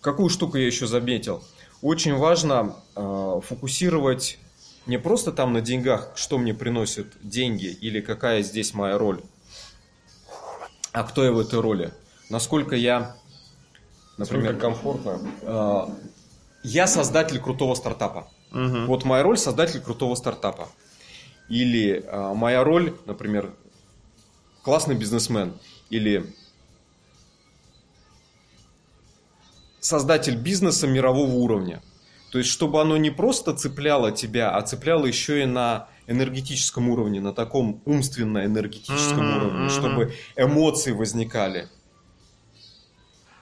какую 0.03 0.29
штуку 0.29 0.59
я 0.59 0.67
еще 0.67 0.87
заметил? 0.87 1.43
Очень 1.81 2.17
важно 2.17 2.77
э, 2.95 3.41
фокусировать 3.43 4.39
не 4.85 4.99
просто 4.99 5.33
там 5.33 5.55
на 5.55 5.63
деньгах, 5.63 6.13
что 6.17 6.37
мне 6.37 6.53
приносят 6.53 7.07
деньги 7.23 7.65
или 7.65 8.03
какая 8.03 8.43
здесь 8.43 8.75
моя 8.75 8.99
роль, 8.99 9.23
а 10.93 11.03
кто 11.03 11.25
я 11.25 11.33
в 11.33 11.39
этой 11.39 11.61
роли. 11.63 11.95
Насколько 12.29 12.77
я, 12.77 13.17
Например, 14.19 14.53
например, 14.53 14.61
комфортно. 14.61 15.21
э, 15.41 15.87
я 16.63 16.87
создатель 16.87 17.41
крутого 17.41 17.75
стартапа. 17.75 18.29
Мгм. 18.51 18.85
Вот 18.87 19.07
моя 19.07 19.23
роль 19.23 19.39
создатель 19.39 19.81
крутого 19.81 20.15
стартапа. 20.15 20.69
Или 21.49 22.05
э, 22.05 22.35
моя 22.35 22.63
роль, 22.65 22.95
например, 23.07 23.51
классный 24.63 24.95
бизнесмен. 24.95 25.55
Или 25.89 26.35
создатель 29.81 30.37
бизнеса 30.37 30.87
мирового 30.87 31.33
уровня. 31.33 31.83
То 32.31 32.39
есть, 32.39 32.51
чтобы 32.51 32.81
оно 32.81 32.97
не 32.97 33.11
просто 33.11 33.55
цепляло 33.55 34.13
тебя, 34.13 34.55
а 34.55 34.63
цепляло 34.63 35.07
еще 35.07 35.43
и 35.43 35.47
на 35.47 35.89
энергетическом 36.07 36.89
уровне, 36.89 37.21
на 37.21 37.33
таком 37.33 37.83
умственно-энергетическом 37.87 39.27
Мгм, 39.27 39.37
уровне, 39.37 39.69
чтобы 39.69 40.15
эмоции 40.37 40.93
возникали. 40.93 41.69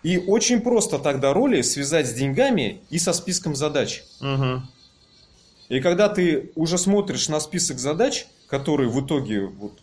И 0.02 0.16
очень 0.16 0.60
просто 0.60 0.98
тогда 0.98 1.34
роли 1.34 1.60
связать 1.62 2.06
с 2.06 2.14
деньгами 2.14 2.82
и 2.88 2.98
со 2.98 3.12
списком 3.12 3.56
задач. 3.56 4.04
Мгм. 4.20 4.68
И 5.68 5.80
когда 5.80 6.08
ты 6.08 6.52
уже 6.54 6.78
смотришь 6.78 7.28
на 7.28 7.40
список 7.40 7.78
задач, 7.78 8.26
который 8.46 8.86
в 8.86 9.04
итоге, 9.04 9.46
вот, 9.46 9.78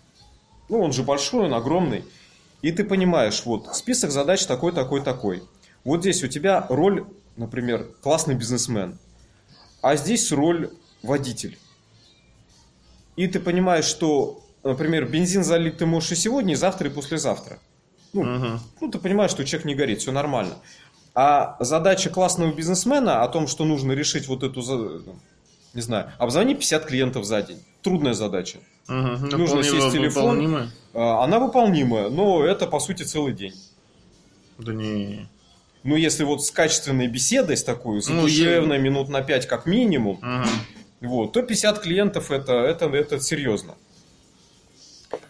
ну 0.69 0.81
он 0.81 0.93
же 0.93 1.03
большой, 1.03 1.45
он 1.45 1.53
огромный, 1.53 2.03
и 2.61 2.71
ты 2.71 2.83
понимаешь, 2.83 3.43
вот 3.45 3.75
список 3.75 4.09
задач 4.09 4.45
такой, 4.45 4.71
такой, 4.71 5.03
такой. 5.03 5.43
Вот 5.85 6.01
здесь 6.01 6.23
у 6.23 6.27
тебя 6.27 6.65
роль, 6.69 7.05
например, 7.37 7.87
классный 8.01 8.35
бизнесмен, 8.35 8.97
а 9.81 9.95
здесь 9.95 10.31
роль 10.33 10.71
водитель. 11.03 11.57
И 13.15 13.27
ты 13.27 13.39
понимаешь, 13.39 13.85
что, 13.85 14.43
например, 14.63 15.05
бензин 15.05 15.43
залить 15.43 15.77
ты 15.77 15.85
можешь 15.85 16.11
и 16.11 16.15
сегодня, 16.15 16.53
и 16.53 16.57
завтра, 16.57 16.89
и 16.89 16.91
послезавтра. 16.93 17.59
Ну, 18.13 18.23
Мгм. 18.23 18.59
ну, 18.81 18.91
ты 18.91 18.97
понимаешь, 18.99 19.31
что 19.31 19.45
человек 19.45 19.65
не 19.65 19.75
горит, 19.75 20.01
все 20.01 20.11
нормально. 20.11 20.55
А 21.13 21.55
задача 21.61 22.09
классного 22.09 22.51
бизнесмена 22.53 23.23
о 23.23 23.27
том, 23.29 23.47
что 23.47 23.63
нужно 23.63 23.93
решить 23.93 24.27
вот 24.27 24.43
эту, 24.43 24.61
за- 24.61 25.01
не 25.73 25.81
знаю, 25.81 26.11
обзвони 26.17 26.55
50 26.55 26.85
клиентов 26.85 27.25
за 27.25 27.41
день. 27.41 27.63
Трудная 27.83 28.13
задача. 28.13 28.57
Мгм. 28.87 29.29
Нужно 29.29 29.45
Вполне 29.47 29.63
сесть 29.63 29.91
телефон. 29.93 30.23
выполнимо. 30.23 30.71
А, 30.93 31.23
Она 31.23 31.39
выполнимая, 31.39 32.09
но 32.09 32.43
это, 32.43 32.67
по 32.67 32.79
сути, 32.79 33.03
целый 33.03 33.33
день. 33.33 33.53
Да 34.57 34.73
не. 34.73 35.27
Ну, 35.85 35.95
если 35.95 36.23
вот 36.23 36.43
с 36.43 36.49
качественной 36.49 37.07
беседой, 37.07 37.55
с 37.55 37.63
такой, 37.63 37.95
Ну, 37.95 38.01
задушевной, 38.01 38.79
минут 38.79 39.07
на 39.07 39.21
5 39.21 39.45
как 39.45 39.67
минимум, 39.67 40.17
Мгм. 40.19 40.49
вот, 41.01 41.31
то 41.33 41.43
50 41.43 41.79
клиентов 41.79 42.31
это, 42.31 42.53
это, 42.53 42.87
это 42.87 43.19
серьезно. 43.19 43.75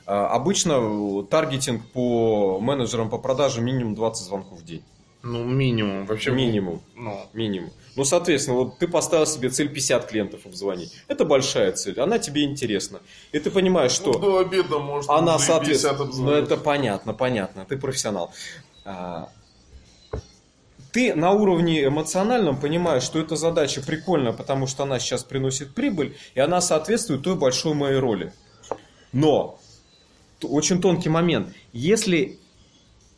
А, 0.05 0.27
Обычно 0.27 0.73
э, 0.79 1.23
таргетинг 1.29 1.85
по 1.91 2.59
менеджерам 2.61 3.09
по 3.09 3.17
продаже 3.17 3.59
минимум 3.59 3.95
20 3.95 4.25
звонков 4.25 4.59
в 4.59 4.65
день. 4.65 4.81
Ну, 5.23 5.43
минимум. 5.43 6.05
Вообще 6.05 6.31
Минимум. 6.31 6.81
Ну, 6.95 7.19
Минимум. 7.33 7.71
Ну, 7.97 8.05
соответственно, 8.05 8.57
вот 8.57 8.77
ты 8.77 8.87
поставил 8.87 9.25
себе 9.25 9.49
цель 9.49 9.67
50 9.67 10.07
клиентов 10.07 10.45
обзвонить. 10.45 10.93
Это 11.07 11.25
большая 11.25 11.71
цель, 11.73 11.99
она 11.99 12.17
тебе 12.19 12.43
интересна. 12.43 12.99
И 13.33 13.39
ты 13.39 13.49
понимаешь, 13.51 13.91
что 13.91 14.13
ну, 14.13 14.19
до 14.19 14.37
обеда 14.37 14.79
можно 14.79 15.15
она, 15.17 15.35
уже 15.35 15.45
и 15.45 15.59
50 15.59 15.81
соответственно... 15.81 16.25
Ну, 16.27 16.31
это 16.31 16.55
понятно, 16.55 17.13
понятно. 17.13 17.65
Ты 17.65 17.77
профессионал. 17.77 18.31
А, 18.85 19.29
Ты 20.95 21.13
на 21.13 21.31
уровне 21.31 21.85
эмоциональном 21.85 22.57
понимаешь, 22.57 23.03
что 23.03 23.19
эта 23.19 23.35
задача 23.35 23.81
прикольная, 23.81 24.31
потому 24.31 24.65
что 24.65 24.83
она 24.83 24.97
сейчас 24.97 25.25
приносит 25.25 25.73
прибыль, 25.75 26.15
и 26.35 26.39
она 26.39 26.61
соответствует 26.61 27.21
той 27.21 27.35
большой 27.35 27.73
моей 27.73 27.97
роли. 27.97 28.31
Но 29.11 29.59
очень 30.41 30.79
тонкий 30.79 31.09
момент. 31.09 31.53
Если 31.73 32.39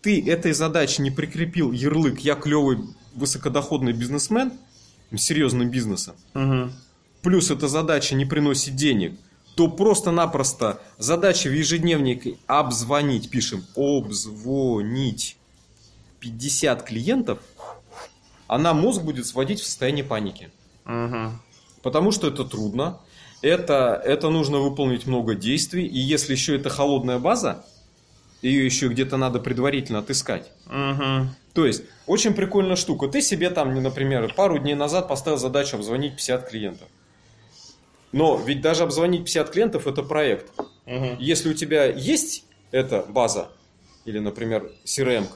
ты 0.02 0.28
этой 0.28 0.54
задаче 0.54 1.04
не 1.04 1.12
прикрепил 1.12 1.72
ярлык 1.72 2.22
«я 2.22 2.34
клевый 2.34 2.80
высокодоходный 3.14 3.94
бизнесмен», 3.94 4.54
серьезным 5.16 5.70
бизнесом, 5.70 6.16
Мгм. 6.34 6.74
плюс 7.22 7.52
эта 7.52 7.68
задача 7.68 8.16
не 8.16 8.26
приносит 8.26 8.76
денег, 8.76 9.20
то 9.54 9.68
просто-напросто 9.68 10.82
задача 10.98 11.48
в 11.48 11.54
ежедневнике 11.54 12.40
обзвонить, 12.48 13.30
пишем, 13.30 13.64
обзвонить 13.76 15.38
50 16.20 16.82
клиентов, 16.84 17.40
она 18.48 18.74
мозг 18.74 19.02
будет 19.02 19.26
сводить 19.26 19.60
в 19.60 19.66
состояние 19.66 20.04
паники. 20.04 20.50
Мгм. 20.86 21.42
Потому 21.84 22.12
что 22.12 22.28
это 22.28 22.44
трудно, 22.44 23.00
это, 23.42 24.02
это 24.04 24.30
нужно 24.30 24.58
выполнить 24.58 25.06
много 25.06 25.36
действий, 25.36 25.86
и 25.86 26.00
если 26.00 26.34
еще 26.34 26.56
это 26.56 26.70
холодная 26.70 27.20
база, 27.20 27.66
ее 28.42 28.66
еще 28.66 28.88
где-то 28.88 29.18
надо 29.18 29.40
предварительно 29.40 30.00
отыскать. 30.00 30.52
Мгм. 30.66 31.36
То 31.54 31.66
есть, 31.66 31.84
очень 32.06 32.34
прикольная 32.34 32.76
штука. 32.76 33.08
Ты 33.08 33.22
себе 33.22 33.50
там, 33.50 33.74
например, 33.82 34.34
пару 34.34 34.60
дней 34.60 34.76
назад 34.76 35.08
поставил 35.08 35.38
задачу 35.38 35.78
обзвонить 35.78 36.16
50 36.16 36.50
клиентов. 36.50 36.88
Но 38.12 38.38
ведь 38.38 38.62
даже 38.62 38.84
обзвонить 38.84 39.26
50 39.26 39.50
клиентов 39.50 39.88
это 39.88 40.04
проект. 40.04 40.52
Мгм. 40.86 41.18
Если 41.20 41.50
у 41.50 41.54
тебя 41.54 41.86
есть 41.86 42.46
эта 42.72 43.02
база, 43.02 43.50
или, 44.06 44.20
например, 44.20 44.72
crm 44.86 45.28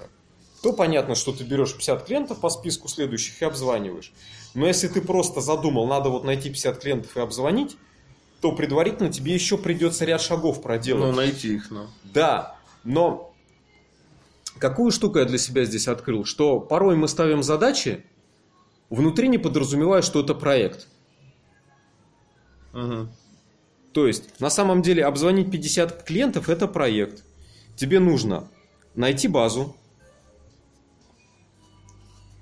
то 0.62 0.74
понятно, 0.74 1.16
что 1.16 1.32
ты 1.32 1.44
берешь 1.44 1.74
50 1.74 2.06
клиентов 2.06 2.40
по 2.40 2.50
списку 2.50 2.88
следующих 2.88 3.42
и 3.42 3.46
обзваниваешь. 3.46 4.14
Но 4.54 4.68
если 4.68 4.88
ты 4.88 5.02
просто 5.02 5.42
задумал, 5.42 5.88
надо 5.88 6.10
вот 6.10 6.24
найти 6.24 6.50
50 6.50 6.80
клиентов 6.80 7.18
и 7.18 7.20
обзвонить, 7.20 7.78
то 8.42 8.52
предварительно 8.52 9.12
тебе 9.12 9.34
еще 9.34 9.58
придется 9.58 10.06
ряд 10.06 10.22
шагов 10.22 10.62
проделать. 10.62 11.12
Ну, 11.12 11.16
найти 11.16 11.56
их, 11.56 11.72
ну. 11.72 11.88
Да, 12.04 12.56
но 12.84 13.34
какую 14.60 14.92
штуку 14.92 15.20
я 15.20 15.26
для 15.26 15.38
себя 15.38 15.66
здесь 15.66 15.88
открыл? 15.88 16.26
Что 16.26 16.60
порой 16.60 16.96
мы 16.96 17.08
ставим 17.08 17.44
задачи, 17.44 18.04
внутри 18.90 19.30
не 19.30 19.38
подразумевая, 19.38 20.02
что 20.02 20.22
это 20.22 20.36
проект. 20.36 20.88
Мгм. 22.74 23.12
То 23.94 24.08
есть, 24.08 24.40
на 24.40 24.50
самом 24.50 24.82
деле, 24.82 25.06
обзвонить 25.06 25.52
50 25.52 26.04
клиентов– 26.04 26.50
это 26.50 26.68
проект. 26.68 27.24
Тебе 27.76 28.00
нужно 28.00 28.48
найти 28.96 29.28
базу, 29.28 29.76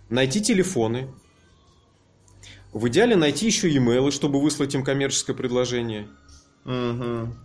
найти 0.09 0.41
телефоны, 0.41 1.07
в 2.71 2.87
идеале 2.87 3.15
найти 3.15 3.47
еще 3.47 3.69
e-mail, 3.69 4.11
чтобы 4.11 4.41
выслать 4.41 4.75
им 4.75 4.83
коммерческое 4.83 5.35
предложение. 5.35 6.07
Мгм. 6.65 7.35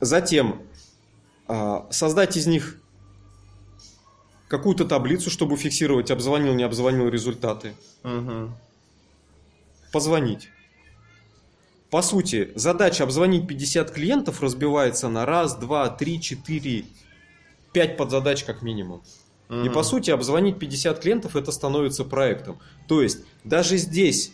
Затем 0.00 0.62
а, 1.48 1.86
создать 1.90 2.36
из 2.36 2.46
них 2.46 2.80
какую-то 4.48 4.84
таблицу, 4.84 5.30
чтобы 5.30 5.56
фиксировать, 5.56 6.10
обзвонил, 6.10 6.54
не 6.54 6.62
обзвонил 6.62 7.08
результаты. 7.08 7.74
Мгм. 8.02 8.54
Позвонить. 9.92 10.50
По 11.90 12.02
сути, 12.02 12.52
задача 12.54 13.04
обзвонить 13.04 13.46
50 13.46 13.90
клиентов 13.90 14.42
разбивается 14.42 15.08
на 15.08 15.24
раз, 15.24 15.56
два, 15.56 15.88
три, 15.88 16.20
четыре, 16.20 16.84
пять 17.72 17.96
подзадач 17.96 18.44
как 18.44 18.62
минимум. 18.62 19.02
И 19.48 19.52
Мгм. 19.54 19.72
по 19.72 19.82
сути, 19.84 20.10
обзвонить 20.10 20.58
50 20.58 20.98
клиентов 21.00 21.36
это 21.36 21.52
становится 21.52 22.04
проектом. 22.04 22.58
То 22.88 23.00
есть, 23.02 23.18
даже 23.44 23.76
здесь 23.76 24.32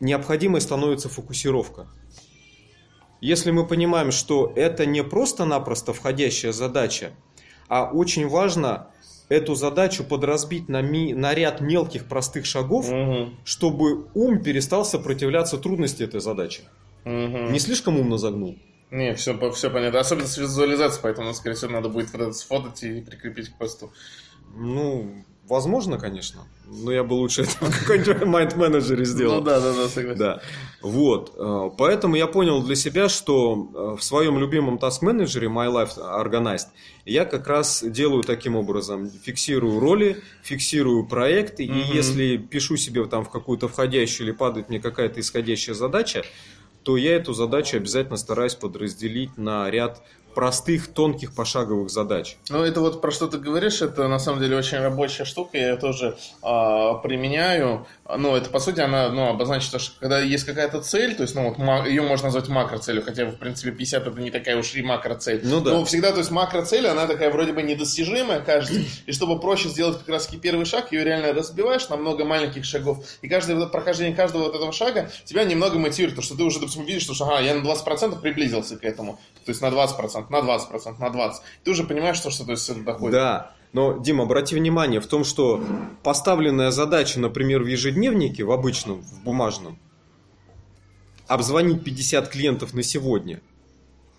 необходимой 0.00 0.60
становится 0.60 1.08
фокусировка. 1.08 1.86
Если 3.20 3.50
мы 3.52 3.66
понимаем, 3.66 4.10
что 4.10 4.52
это 4.56 4.84
не 4.84 5.02
просто-напросто 5.04 5.92
входящая 5.92 6.52
задача, 6.52 7.12
а 7.68 7.84
очень 7.90 8.28
важно 8.28 8.88
эту 9.28 9.54
задачу 9.54 10.04
подразбить 10.04 10.68
на, 10.68 10.82
ми- 10.82 11.14
на 11.14 11.32
ряд 11.32 11.60
мелких 11.60 12.06
простых 12.06 12.44
шагов, 12.44 12.90
Мгм. 12.90 13.38
чтобы 13.44 14.08
ум 14.14 14.42
перестал 14.42 14.84
сопротивляться 14.84 15.56
трудности 15.56 16.02
этой 16.02 16.20
задачи. 16.20 16.62
Мгм. 17.04 17.52
Не 17.52 17.58
слишком 17.60 17.98
умно 17.98 18.18
загнул. 18.18 18.58
Не, 18.92 19.14
все, 19.14 19.50
все 19.52 19.70
понятно. 19.70 20.00
Особенно 20.00 20.26
с 20.28 20.36
визуализацией, 20.36 21.02
поэтому, 21.02 21.32
скорее 21.32 21.56
всего, 21.56 21.72
надо 21.72 21.88
будет 21.88 22.12
вот 22.12 22.20
это 22.20 22.32
сфотать 22.32 22.82
и 22.82 23.00
прикрепить 23.00 23.48
к 23.48 23.56
посту. 23.56 23.90
Ну, 24.54 25.24
возможно, 25.48 25.98
конечно, 25.98 26.42
но 26.66 26.92
я 26.92 27.02
бы 27.02 27.14
лучше 27.14 27.42
это 27.44 27.52
в 27.64 27.78
какой-нибудь 27.80 28.26
майнд-менеджере 28.26 29.06
сделал. 29.06 29.36
Ну 29.36 29.40
да, 29.40 29.60
да, 29.60 29.72
да, 29.72 29.88
согласен. 29.88 30.18
Да. 30.18 30.42
Вот. 30.82 31.32
Э, 31.38 31.70
Поэтому 31.78 32.16
я 32.16 32.26
понял 32.26 32.62
для 32.62 32.76
себя, 32.76 33.08
что 33.08 33.94
э, 33.94 33.98
в 33.98 34.04
своем 34.04 34.38
любимом 34.38 34.76
task-менеджере 34.76 35.48
My 35.48 35.72
Life 35.72 35.96
Organized 35.96 36.66
я 37.06 37.24
как 37.24 37.46
раз 37.48 37.82
делаю 37.82 38.22
таким 38.24 38.56
образом. 38.56 39.08
Фиксирую 39.10 39.80
роли, 39.80 40.22
фиксирую 40.42 41.06
проекты, 41.06 41.64
и 41.64 41.70
Мгм. 41.72 41.92
если 41.94 42.36
пишу 42.36 42.76
себе 42.76 43.06
там 43.06 43.24
в 43.24 43.30
какую-то 43.30 43.68
входящую 43.68 44.28
или 44.28 44.34
падает 44.34 44.68
мне 44.68 44.80
какая-то 44.80 45.18
исходящая 45.20 45.74
задача, 45.74 46.24
то 46.82 46.96
я 46.96 47.16
эту 47.16 47.32
задачу 47.32 47.76
обязательно 47.76 48.16
стараюсь 48.16 48.54
подразделить 48.54 49.36
на 49.36 49.70
ряд 49.70 50.02
простых, 50.34 50.88
тонких, 50.88 51.34
пошаговых 51.34 51.90
задач. 51.90 52.36
Ну, 52.48 52.62
это 52.62 52.80
вот 52.80 53.00
про 53.00 53.10
что 53.10 53.26
ты 53.28 53.38
говоришь, 53.38 53.82
это 53.82 54.08
на 54.08 54.18
самом 54.18 54.40
деле 54.40 54.56
очень 54.56 54.78
рабочая 54.78 55.24
штука, 55.24 55.58
я 55.58 55.70
ее 55.70 55.76
тоже 55.76 56.16
а, 56.42 56.94
применяю. 56.94 57.86
Ну, 58.16 58.36
это, 58.36 58.50
по 58.50 58.58
сути, 58.58 58.80
она 58.80 59.08
ну, 59.08 59.28
обозначит, 59.28 59.70
то, 59.72 59.78
что 59.78 59.98
когда 60.00 60.20
есть 60.20 60.44
какая-то 60.44 60.80
цель, 60.82 61.14
то 61.14 61.22
есть, 61.22 61.34
ну, 61.34 61.48
вот 61.48 61.86
ее 61.86 62.02
можно 62.02 62.26
назвать 62.26 62.48
макроцелью, 62.48 63.02
хотя, 63.02 63.26
в 63.26 63.36
принципе, 63.36 63.70
50 63.70 64.06
это 64.06 64.20
не 64.20 64.30
такая 64.30 64.56
уж 64.56 64.74
и 64.74 64.82
макроцель. 64.82 65.40
Ну 65.44 65.60
да. 65.60 65.72
Но 65.72 65.84
всегда, 65.84 66.12
то 66.12 66.18
есть, 66.18 66.30
макроцель, 66.30 66.86
она 66.86 67.06
такая 67.06 67.30
вроде 67.30 67.52
бы 67.52 67.62
недостижимая, 67.62 68.40
кажется, 68.40 68.80
и 69.06 69.12
чтобы 69.12 69.40
проще 69.40 69.68
сделать 69.68 69.98
как 69.98 70.08
раз 70.08 70.26
первый 70.26 70.64
шаг, 70.64 70.92
ее 70.92 71.04
реально 71.04 71.32
разбиваешь 71.32 71.88
на 71.88 71.96
много 71.96 72.24
маленьких 72.24 72.64
шагов, 72.64 73.04
и 73.22 73.28
каждое 73.28 73.66
прохождение 73.66 74.14
каждого 74.14 74.44
вот 74.44 74.54
этого 74.54 74.72
шага 74.72 75.10
тебя 75.24 75.44
немного 75.44 75.78
мотивирует, 75.78 76.16
потому 76.16 76.24
что 76.24 76.36
ты 76.36 76.42
уже, 76.44 76.58
допустим, 76.58 76.84
видишь, 76.84 77.02
что, 77.02 77.14
ага, 77.24 77.40
я 77.40 77.54
на 77.54 77.62
20% 77.62 78.20
приблизился 78.20 78.76
к 78.76 78.84
этому, 78.84 79.20
то 79.44 79.50
есть, 79.50 79.60
на 79.60 79.66
20%, 79.66 80.21
на 80.30 80.40
20%, 80.40 80.98
на 80.98 81.06
20%. 81.06 81.32
Ты 81.64 81.70
уже 81.70 81.84
понимаешь, 81.84 82.16
что, 82.16 82.30
что 82.30 82.44
то 82.44 82.52
есть, 82.52 82.68
это 82.68 82.80
доходит. 82.82 83.12
Да, 83.12 83.52
но, 83.72 83.98
Дим, 83.98 84.20
обрати 84.20 84.54
внимание 84.54 85.00
в 85.00 85.06
том, 85.06 85.24
что 85.24 85.64
поставленная 86.02 86.70
задача, 86.70 87.20
например, 87.20 87.62
в 87.62 87.66
ежедневнике, 87.66 88.44
в 88.44 88.52
обычном, 88.52 89.02
в 89.02 89.22
бумажном, 89.24 89.78
обзвонить 91.26 91.82
50 91.82 92.28
клиентов 92.28 92.74
на 92.74 92.82
сегодня, 92.82 93.40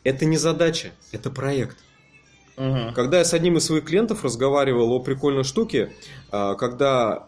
это 0.04 0.26
не 0.26 0.38
задача, 0.38 0.92
это 1.12 1.30
проект. 1.30 1.78
Мгм. 2.58 2.94
Когда 2.94 3.20
я 3.20 3.26
с 3.26 3.34
одним 3.34 3.58
из 3.58 3.66
своих 3.66 3.86
клиентов 3.86 4.24
разговаривал 4.24 4.92
о 4.92 5.00
прикольной 5.00 5.44
штуке, 5.44 5.92
а, 6.32 6.56
когда 6.56 7.28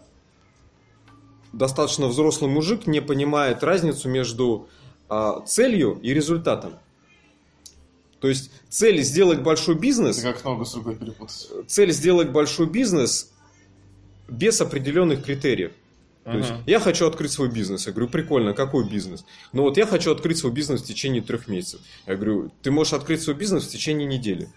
достаточно 1.53 2.07
взрослый 2.07 2.49
мужик 2.49 2.85
не 2.85 3.01
понимает 3.01 3.63
разницу 3.63 4.09
между 4.09 4.67
а, 5.09 5.41
целью 5.41 5.99
и 6.01 6.13
результатом. 6.13 6.73
То 8.19 8.27
есть 8.29 8.51
цель 8.69 9.01
сделать 9.03 9.41
большой 9.41 9.75
бизнес 9.75 10.17
Это 10.19 10.33
как 10.33 10.43
ногу 10.43 10.65
с 10.65 10.73
рукой 10.75 10.95
перепутать. 10.95 11.47
цель 11.67 11.91
сделать 11.91 12.29
большой 12.29 12.67
бизнес 12.67 13.31
без 14.27 14.59
определенных 14.61 15.23
критериев. 15.23 15.73
То 16.23 16.37
есть 16.37 16.49
Мгм. 16.51 16.63
я 16.65 16.79
хочу 16.79 17.05
открыть 17.05 17.31
свой 17.31 17.49
бизнес. 17.51 17.85
Я 17.85 17.93
говорю, 17.93 18.09
прикольно, 18.09 18.53
какой 18.53 18.89
бизнес? 18.89 19.25
Ну 19.53 19.61
вот 19.61 19.77
я 19.77 19.85
хочу 19.85 20.11
открыть 20.11 20.39
свой 20.39 20.51
бизнес 20.51 20.81
в 20.81 20.85
течение 20.85 21.21
трех 21.21 21.47
месяцев. 21.47 21.81
Я 22.07 22.15
говорю, 22.15 22.51
ты 22.63 22.71
можешь 22.71 22.93
открыть 22.93 23.21
свой 23.21 23.35
бизнес 23.35 23.65
в 23.65 23.69
течение 23.69 24.07
недели, 24.07 24.49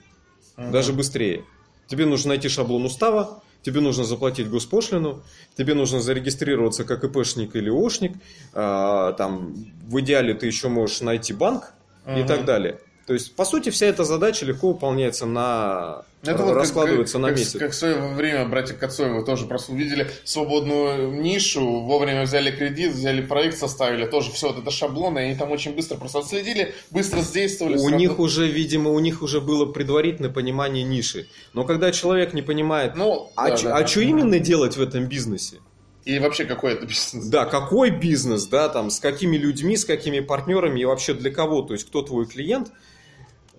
Мгм. 0.57 0.73
даже 0.73 0.95
быстрее. 0.95 1.45
Тебе 1.87 2.07
нужно 2.07 2.29
найти 2.31 2.49
шаблон 2.49 2.85
устава, 2.87 3.43
тебе 3.63 3.81
нужно 3.81 4.05
заплатить 4.05 4.49
госпошлину, 4.49 5.23
тебе 5.59 5.75
нужно 5.75 6.01
зарегистрироваться 6.01 6.85
как 6.85 7.05
ИПшник 7.05 7.55
или 7.55 7.69
ОшНик, 7.69 8.13
а, 8.55 9.13
там 9.13 9.53
в 9.87 10.01
идеале 10.01 10.33
ты 10.33 10.47
еще 10.47 10.69
можешь 10.69 11.03
найти 11.03 11.35
банк 11.35 11.75
и 12.07 12.21
Мгм. 12.21 12.27
так 12.27 12.45
далее. 12.47 12.81
То 13.09 13.15
есть, 13.15 13.35
по 13.35 13.47
сути, 13.47 13.71
вся 13.71 13.87
эта 13.87 14.05
задача 14.05 14.45
легко 14.45 14.69
выполняется 14.69 15.25
на... 15.25 16.03
Это 16.23 16.43
вот 16.43 16.53
раскладывается 16.53 17.15
как, 17.15 17.23
на 17.23 17.29
как, 17.29 17.39
месяц. 17.39 17.59
Как 17.59 17.71
в 17.71 17.75
свое 17.75 17.95
время 18.13 18.47
братья 18.47 18.75
Кацоевы 18.75 19.25
тоже 19.25 19.47
просто 19.47 19.73
увидели 19.73 20.11
свободную 20.25 21.11
нишу, 21.19 21.81
вовремя 21.81 22.25
взяли 22.25 22.51
кредит, 22.51 22.93
взяли 22.93 23.23
проект, 23.23 23.57
составили, 23.57 24.05
тоже 24.05 24.31
все 24.31 24.49
вот 24.49 24.59
это 24.59 24.71
шаблоны, 24.71 25.21
и 25.21 25.23
они 25.23 25.37
там 25.37 25.51
очень 25.53 25.75
быстро 25.75 25.97
просто 25.97 26.19
отследили, 26.19 26.75
быстро 26.91 27.23
действовали. 27.23 27.77
У 27.77 27.79
сразу- 27.79 27.95
них 27.95 28.19
уже, 28.19 28.47
видимо, 28.47 28.91
у 28.91 28.99
них 28.99 29.23
уже 29.23 29.41
было 29.41 29.65
предварительное 29.65 30.31
понимание 30.31 30.85
ниши. 30.85 31.29
Но 31.55 31.65
когда 31.65 31.93
человек 31.93 32.35
не 32.35 32.43
понимает, 32.43 32.95
Ну, 32.95 33.33
а, 33.37 33.49
да, 33.49 33.57
чё- 33.57 33.69
да. 33.69 33.77
а 33.79 33.87
что 33.87 34.01
именно 34.01 34.39
делать 34.39 34.77
в 34.77 34.83
этом 34.83 35.07
бизнесе? 35.07 35.61
И 36.05 36.19
вообще 36.19 36.45
какой 36.45 36.75
это 36.75 36.85
бизнес? 36.85 37.25
Да, 37.29 37.47
какой 37.47 37.89
бизнес, 37.89 38.47
да, 38.49 38.69
там, 38.69 38.91
с 38.91 39.01
какими 39.01 39.39
людьми, 39.39 39.79
с 39.79 39.87
какими 39.87 40.21
партнерами 40.21 40.81
и 40.81 40.85
вообще 40.85 41.15
для 41.15 41.31
кого, 41.31 41.63
то 41.63 41.73
есть 41.73 41.87
кто 41.87 42.03
твой 42.03 42.27
клиент, 42.27 42.71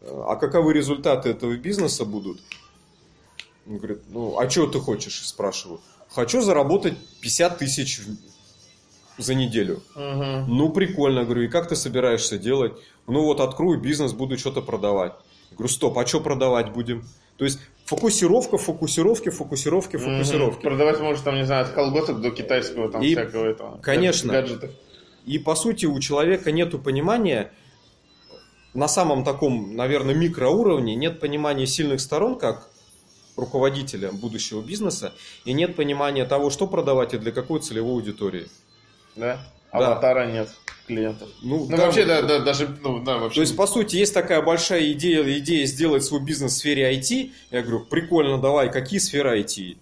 а 0.01 0.35
каковы 0.35 0.73
результаты 0.73 1.29
этого 1.29 1.55
бизнеса 1.57 2.05
будут. 2.05 2.41
Он 3.67 3.77
говорит, 3.77 3.99
ну, 4.09 4.39
а 4.39 4.49
что 4.49 4.67
ты 4.67 4.79
хочешь, 4.79 5.27
спрашиваю. 5.27 5.81
Хочу 6.09 6.41
заработать 6.41 6.95
50 7.21 7.57
тысяч 7.59 8.01
за 9.17 9.35
неделю. 9.35 9.83
Мгм. 9.95 10.45
Ну, 10.47 10.69
прикольно, 10.69 11.23
говорю, 11.23 11.43
и 11.43 11.47
как 11.47 11.67
ты 11.67 11.75
собираешься 11.75 12.37
делать? 12.37 12.73
Ну, 13.07 13.23
вот 13.23 13.39
открою 13.39 13.79
бизнес, 13.79 14.13
буду 14.13 14.37
что-то 14.37 14.61
продавать. 14.61 15.13
Говорю, 15.51 15.67
стоп, 15.69 15.97
а 15.97 16.05
что 16.05 16.21
продавать 16.21 16.71
будем? 16.71 17.03
То 17.37 17.45
есть 17.45 17.59
фокусировка, 17.85 18.57
фокусировки, 18.57 19.29
фокусировки, 19.29 19.97
фокусировки. 19.97 20.61
Продавать 20.61 20.99
может 20.99 21.23
там, 21.23 21.35
не 21.35 21.45
знаю, 21.45 21.65
от 21.65 21.71
колготок 21.71 22.21
до 22.21 22.31
китайского 22.31 22.91
там 22.91 23.01
И, 23.01 23.13
всякого 23.13 23.45
этого. 23.45 23.79
конечно. 23.81 24.31
Гаджетов. 24.31 24.71
И 25.25 25.37
по 25.39 25.55
сути 25.55 25.85
у 25.85 25.99
человека 25.99 26.51
нету 26.51 26.79
понимания 26.79 27.51
на 28.73 28.87
самом 28.87 29.23
таком, 29.23 29.75
наверное, 29.75 30.15
микроуровне, 30.15 30.95
нет 30.95 31.19
понимания 31.19 31.65
сильных 31.65 32.01
сторон, 32.01 32.37
как 32.37 32.69
руководителя 33.35 34.11
будущего 34.11 34.61
бизнеса, 34.61 35.13
и 35.45 35.53
нет 35.53 35.75
понимания 35.75 36.25
того, 36.25 36.49
что 36.49 36.67
продавать 36.67 37.13
и 37.13 37.17
для 37.17 37.31
какой 37.31 37.61
целевой 37.61 37.93
аудитории. 37.93 38.47
Да? 39.15 39.39
Да. 39.71 39.91
Аватара 39.91 40.25
нет 40.25 40.49
клиентов. 40.87 41.29
Ну, 41.41 41.67
Ну, 41.69 41.77
да, 41.77 41.85
вообще, 41.85 42.05
да, 42.05 42.21
да, 42.23 42.39
даже, 42.39 42.67
ну, 42.81 42.99
да, 43.03 43.17
вообще. 43.17 43.35
То 43.35 43.41
есть, 43.41 43.55
по 43.55 43.67
сути, 43.67 43.97
есть 43.97 44.13
такая 44.13 44.41
большая 44.41 44.91
идея, 44.93 45.23
идея 45.39 45.65
сделать 45.65 46.03
свой 46.03 46.21
бизнес 46.21 46.53
в 46.53 46.57
сфере 46.57 46.91
IT. 46.91 47.31
Я 47.51 47.61
говорю, 47.61 47.85
прикольно, 47.85 48.39
давай, 48.39 48.71
какие 48.71 48.99
сферы 48.99 49.39
IT? 49.39 49.77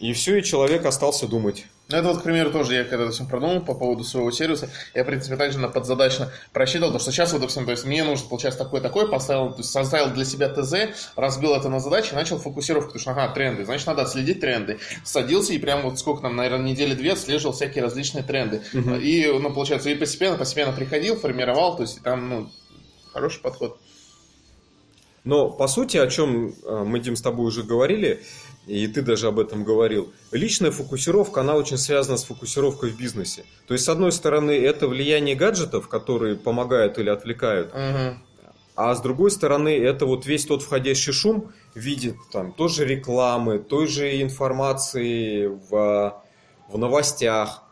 И 0.00 0.12
все, 0.12 0.36
и 0.38 0.42
человек 0.44 0.86
остался 0.86 1.26
думать. 1.26 1.66
Ну, 1.88 1.98
это 1.98 2.08
вот, 2.08 2.20
к 2.20 2.22
примеру, 2.22 2.50
тоже 2.50 2.74
я 2.74 2.84
когда 2.84 3.10
все 3.10 3.26
продумал 3.26 3.60
по 3.60 3.74
поводу 3.74 4.04
своего 4.04 4.30
сервиса, 4.30 4.70
я, 4.94 5.02
в 5.02 5.06
принципе, 5.06 5.36
также 5.36 5.58
на 5.58 5.68
подзадачно 5.68 6.32
просчитывал, 6.52 6.88
потому 6.88 7.00
что 7.00 7.12
сейчас, 7.12 7.32
вот, 7.32 7.40
допустим, 7.40 7.66
то 7.66 7.72
есть 7.72 7.84
мне 7.84 8.02
нужно, 8.04 8.26
получается, 8.26 8.64
такой-такой, 8.64 9.10
поставил, 9.10 9.50
то 9.50 9.58
есть 9.58 9.70
составил 9.70 10.10
для 10.10 10.24
себя 10.24 10.48
ТЗ, 10.48 10.94
разбил 11.14 11.54
это 11.54 11.68
на 11.68 11.80
задачи 11.80 12.14
начал 12.14 12.38
фокусировку, 12.38 12.92
потому 12.92 13.00
что, 13.00 13.10
ага, 13.10 13.28
тренды, 13.34 13.66
значит, 13.66 13.86
надо 13.86 14.02
отследить 14.02 14.40
тренды. 14.40 14.78
Садился 15.04 15.52
и 15.52 15.58
прям 15.58 15.82
вот 15.82 15.98
сколько 15.98 16.22
там, 16.22 16.36
наверное, 16.36 16.70
недели-две 16.70 17.12
отслеживал 17.12 17.52
всякие 17.52 17.84
различные 17.84 18.24
тренды. 18.24 18.62
Мгм. 18.72 18.94
И, 19.00 19.26
ну, 19.26 19.52
получается, 19.52 19.90
и 19.90 19.94
постепенно, 19.94 20.38
постепенно 20.38 20.72
приходил, 20.72 21.16
формировал, 21.16 21.76
то 21.76 21.82
есть 21.82 22.02
там, 22.02 22.28
ну, 22.30 22.50
хороший 23.12 23.42
подход. 23.42 23.78
Но, 25.24 25.50
по 25.50 25.66
сути, 25.68 25.96
о 25.96 26.06
чем 26.06 26.54
э, 26.64 26.84
мы, 26.84 27.00
Дим, 27.00 27.16
с 27.16 27.22
тобой 27.22 27.46
уже 27.46 27.62
говорили, 27.62 28.22
и 28.66 28.86
ты 28.86 29.00
даже 29.00 29.28
об 29.28 29.38
этом 29.38 29.64
говорил, 29.64 30.12
личная 30.32 30.70
фокусировка, 30.70 31.40
она 31.40 31.54
очень 31.54 31.78
связана 31.78 32.18
с 32.18 32.24
фокусировкой 32.24 32.90
в 32.90 32.96
бизнесе. 32.98 33.44
То 33.66 33.74
есть, 33.74 33.86
с 33.86 33.88
одной 33.88 34.12
стороны, 34.12 34.50
это 34.50 34.86
влияние 34.86 35.34
гаджетов, 35.34 35.88
которые 35.88 36.36
помогают 36.36 36.98
или 36.98 37.08
отвлекают, 37.08 37.72
Мгм. 37.74 38.18
А 38.76 38.92
с 38.92 39.00
другой 39.00 39.30
стороны, 39.30 39.68
это 39.68 40.04
вот 40.04 40.26
весь 40.26 40.46
тот 40.46 40.62
входящий 40.62 41.12
шум 41.12 41.52
в 41.74 41.78
виде 41.78 42.16
там 42.32 42.52
тоже 42.52 42.84
рекламы, 42.84 43.60
той 43.60 43.86
же 43.86 44.20
информации 44.20 45.46
в, 45.46 46.22
в 46.68 46.76
новостях. 46.78 47.62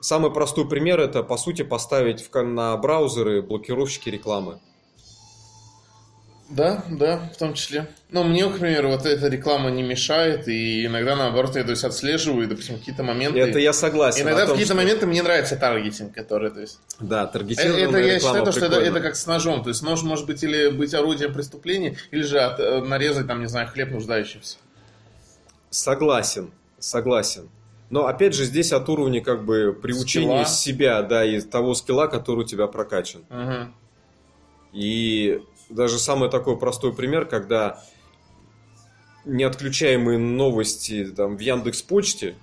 Самый 0.00 0.30
простой 0.30 0.68
пример 0.68 1.00
это, 1.00 1.22
по 1.22 1.38
сути, 1.38 1.62
поставить 1.62 2.20
в, 2.20 2.42
на 2.42 2.76
браузеры 2.76 3.40
блокировщики 3.40 4.10
рекламы. 4.10 4.60
Да, 6.50 6.84
да, 6.90 7.30
в 7.32 7.36
том 7.38 7.54
числе. 7.54 7.88
Но 8.10 8.24
мне, 8.24 8.44
к 8.50 8.58
примеру, 8.58 8.88
вот 8.90 9.06
эта 9.06 9.28
реклама 9.28 9.70
не 9.70 9.84
мешает, 9.84 10.48
и 10.48 10.84
иногда, 10.86 11.14
наоборот, 11.14 11.54
я 11.54 11.62
то 11.62 11.70
есть, 11.70 11.84
отслеживаю, 11.84 12.48
допустим, 12.48 12.76
какие-то 12.78 13.04
моменты. 13.04 13.38
Это 13.38 13.60
я 13.60 13.72
согласен. 13.72 14.22
Иногда 14.22 14.40
том, 14.40 14.48
в 14.48 14.50
какие-то 14.54 14.74
что- 14.74 14.82
моменты 14.82 15.06
мне 15.06 15.22
нравится 15.22 15.56
таргетинг, 15.56 16.12
который, 16.12 16.50
то 16.50 16.60
есть... 16.60 16.80
Да, 16.98 17.22
Э, 17.22 17.32
таргетированная 17.32 17.88
Это 17.88 17.98
я 17.98 18.14
реклама 18.16 18.38
считаю, 18.38 18.44
то, 18.46 18.52
что 18.52 18.66
это, 18.66 18.80
это 18.80 19.00
как 19.00 19.14
с 19.14 19.26
ножом. 19.26 19.62
То 19.62 19.68
есть 19.68 19.82
нож 19.82 20.02
может 20.02 20.26
быть 20.26 20.42
или 20.42 20.70
быть 20.70 20.92
орудием 20.92 21.32
преступления, 21.32 21.96
или 22.10 22.22
же 22.22 22.40
от- 22.40 22.58
э, 22.58 22.80
нарезать, 22.82 23.28
там, 23.28 23.38
не 23.40 23.46
знаю, 23.46 23.68
хлеб 23.68 23.92
нуждающимся. 23.92 24.56
Согласен, 25.70 26.50
согласен. 26.80 27.48
Но 27.90 28.06
опять 28.06 28.34
же, 28.34 28.44
здесь 28.44 28.72
от 28.72 28.88
уровня 28.88 29.20
как 29.22 29.44
бы 29.44 29.72
приучения 29.80 30.44
Скилла. 30.44 30.46
себя, 30.46 31.02
да, 31.02 31.24
и 31.24 31.40
того 31.40 31.74
скилла, 31.74 32.06
который 32.08 32.40
у 32.40 32.44
тебя 32.44 32.66
прокачан. 32.66 33.22
Мгм. 33.30 33.74
И 34.72 35.40
даже 35.70 35.98
самый 35.98 36.30
такой 36.30 36.58
простой 36.58 36.92
пример, 36.94 37.26
когда 37.26 37.82
неотключаемые 39.24 40.18
новости 40.18 41.04
там, 41.06 41.36
в 41.36 41.40
Яндекс 41.40 41.82
Почте, 41.82 42.34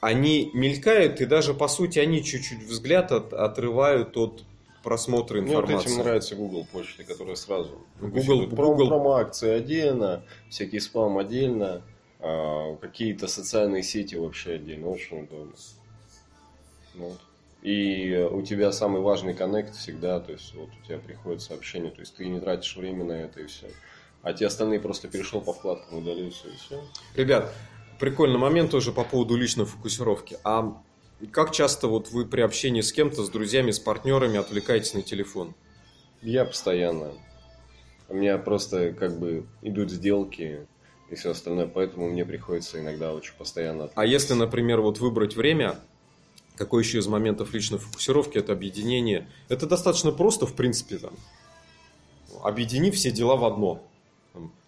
они 0.00 0.50
мелькают, 0.54 1.20
и 1.20 1.26
даже 1.26 1.54
по 1.54 1.68
сути 1.68 1.98
они 1.98 2.22
чуть-чуть 2.22 2.62
взгляд 2.64 3.10
от- 3.10 3.32
отрывают 3.32 4.16
от 4.16 4.44
просмотра 4.84 5.40
Мне 5.40 5.54
вот 5.56 5.62
информации. 5.64 5.90
этим 5.92 5.98
нравится 6.04 6.36
Google 6.36 6.66
почты, 6.70 7.02
которые 7.04 7.36
сразу. 7.36 7.78
Google- 8.00 8.20
Google, 8.46 8.46
Google- 8.56 8.88
промо-акции 8.88 9.50
отдельно, 9.50 10.22
всякий 10.50 10.78
спам 10.78 11.18
отдельно, 11.18 11.82
а, 12.20 12.76
какие-то 12.76 13.26
социальные 13.26 13.82
сети 13.82 14.14
вообще 14.14 14.52
отдельно. 14.52 14.88
Очень 14.88 15.24
удобно. 15.24 15.52
Ну 16.94 17.08
вот. 17.08 17.20
И 17.62 18.10
э, 18.12 18.28
у 18.28 18.42
тебя 18.42 18.70
самый 18.70 19.02
важный 19.02 19.34
коннект 19.34 19.74
всегда, 19.74 20.20
то 20.20 20.32
есть 20.32 20.54
вот 20.54 20.70
у 20.80 20.86
тебя 20.86 20.98
приходит 20.98 21.42
сообщение, 21.42 21.90
то 21.90 22.00
есть 22.00 22.16
ты 22.16 22.28
не 22.28 22.40
тратишь 22.40 22.76
время 22.76 23.04
на 23.04 23.12
это 23.12 23.40
и 23.40 23.46
все. 23.46 23.66
А 24.22 24.32
те 24.32 24.46
остальные 24.46 24.80
просто 24.80 25.08
перешел 25.08 25.40
по 25.40 25.52
вкладкам, 25.52 25.98
удалил 25.98 26.30
все 26.30 26.48
и 26.48 26.56
все. 26.56 26.80
Ребят, 27.16 27.52
прикольный 27.98 28.38
момент 28.38 28.70
тоже 28.70 28.92
по 28.92 29.04
поводу 29.04 29.36
личной 29.36 29.64
фокусировки. 29.64 30.38
А 30.44 30.80
как 31.32 31.52
часто 31.52 31.88
вот 31.88 32.10
вы 32.10 32.26
при 32.26 32.42
общении 32.42 32.80
с 32.80 32.92
кем-то, 32.92 33.24
с 33.24 33.30
друзьями, 33.30 33.72
с 33.72 33.78
партнерами 33.80 34.38
отвлекаетесь 34.38 34.94
на 34.94 35.02
телефон? 35.02 35.54
Я 36.22 36.44
постоянно. 36.44 37.12
У 38.08 38.14
меня 38.14 38.38
просто 38.38 38.92
как 38.92 39.18
бы 39.18 39.46
идут 39.62 39.90
сделки 39.90 40.66
и 41.10 41.14
все 41.14 41.30
остальное, 41.30 41.66
поэтому 41.66 42.08
мне 42.08 42.24
приходится 42.24 42.80
иногда 42.80 43.12
очень 43.12 43.34
постоянно. 43.36 43.90
А 43.94 44.04
если, 44.04 44.34
например, 44.34 44.80
вот 44.80 44.98
выбрать 44.98 45.36
время, 45.36 45.78
какой 46.58 46.82
еще 46.82 46.98
из 46.98 47.06
моментов 47.06 47.54
личной 47.54 47.78
фокусировки 47.78 48.36
это 48.36 48.52
объединение? 48.52 49.28
Это 49.48 49.66
достаточно 49.66 50.12
просто, 50.12 50.46
в 50.46 50.54
принципе, 50.54 50.98
там. 50.98 51.14
Объедини 52.42 52.90
все 52.90 53.10
дела 53.10 53.36
в 53.36 53.44
одно. 53.44 53.82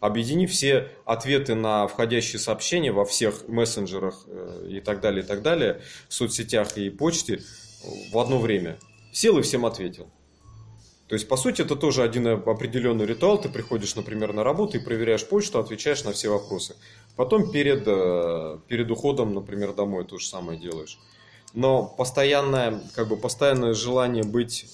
Объедини 0.00 0.46
все 0.46 0.88
ответы 1.04 1.54
на 1.54 1.86
входящие 1.86 2.40
сообщения 2.40 2.92
во 2.92 3.04
всех 3.04 3.46
мессенджерах 3.48 4.24
э, 4.26 4.68
и 4.70 4.80
так 4.80 5.00
далее, 5.00 5.22
и 5.22 5.26
так 5.26 5.42
далее, 5.42 5.82
в 6.08 6.14
соцсетях 6.14 6.78
и 6.78 6.90
почте 6.90 7.42
в 8.12 8.18
одно 8.18 8.38
время. 8.38 8.78
Сел 9.12 9.38
и 9.38 9.42
всем 9.42 9.66
ответил. 9.66 10.08
То 11.08 11.14
есть, 11.14 11.26
по 11.26 11.36
сути, 11.36 11.62
это 11.62 11.74
тоже 11.74 12.04
один 12.04 12.26
определенный 12.28 13.04
ритуал. 13.04 13.40
Ты 13.40 13.48
приходишь, 13.48 13.96
например, 13.96 14.32
на 14.32 14.44
работу 14.44 14.76
и 14.76 14.80
проверяешь 14.80 15.26
почту, 15.26 15.58
отвечаешь 15.58 16.04
на 16.04 16.12
все 16.12 16.28
вопросы. 16.28 16.76
Потом 17.16 17.50
перед, 17.50 17.82
э, 17.86 18.58
перед 18.68 18.90
уходом, 18.90 19.34
например, 19.34 19.72
домой 19.72 20.04
то 20.04 20.18
же 20.18 20.26
самое 20.26 20.58
делаешь. 20.58 20.98
Но 21.52 21.84
постоянное, 21.84 22.80
как 22.94 23.08
бы 23.08 23.16
постоянное 23.16 23.74
желание 23.74 24.22
быть 24.22 24.66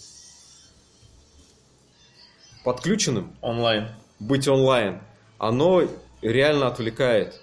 подключенным, 2.65 3.35
Онлайн. 3.41 3.89
быть 4.19 4.47
онлайн, 4.49 5.01
оно 5.39 5.89
реально 6.21 6.67
отвлекает. 6.67 7.41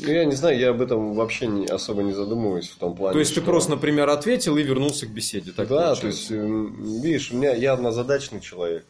Ну, 0.00 0.12
я 0.12 0.24
не 0.24 0.34
знаю, 0.36 0.56
я 0.58 0.70
об 0.70 0.80
этом 0.80 1.14
вообще 1.14 1.48
не, 1.48 1.66
особо 1.66 2.02
не 2.02 2.12
задумываюсь 2.12 2.68
в 2.68 2.78
том 2.78 2.94
плане. 2.94 3.12
То 3.14 3.18
есть 3.18 3.34
ты 3.34 3.40
что- 3.40 3.50
просто, 3.50 3.70
например, 3.72 4.08
ответил 4.08 4.56
и 4.56 4.62
вернулся 4.62 5.06
к 5.06 5.10
беседе. 5.10 5.50
Так 5.52 5.68
да, 5.68 5.86
получается. 5.94 6.28
то 6.28 6.34
есть, 6.34 7.02
видишь, 7.02 7.32
у 7.32 7.36
меня 7.36 7.52
я 7.54 7.72
однозадачный 7.72 8.40
человек. 8.40 8.84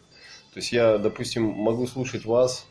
То 0.52 0.60
есть 0.60 0.70
я, 0.72 0.98
допустим, 0.98 1.44
могу 1.44 1.86
слушать 1.86 2.26
вас 2.26 2.66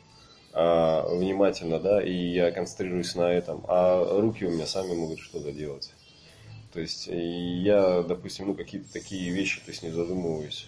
а, 0.59 1.07
внимательно, 1.07 1.79
да, 1.79 2.01
и 2.01 2.11
я 2.11 2.49
концентрируюсь 2.49 3.13
на 3.13 3.31
этом, 3.31 3.63
а 3.67 4.19
руки 4.19 4.43
у 4.43 4.49
меня 4.49 4.65
сами 4.65 4.95
могут 4.95 5.19
что-то 5.19 5.51
делать. 5.51 5.93
То 6.73 6.79
есть 6.79 7.07
я, 7.07 8.01
допустим, 8.01 8.47
ну 8.47 8.55
какие-то 8.55 8.91
такие 8.91 9.31
вещи, 9.31 9.61
то 9.63 9.69
есть 9.69 9.83
не 9.83 9.91
задумываюсь. 9.91 10.67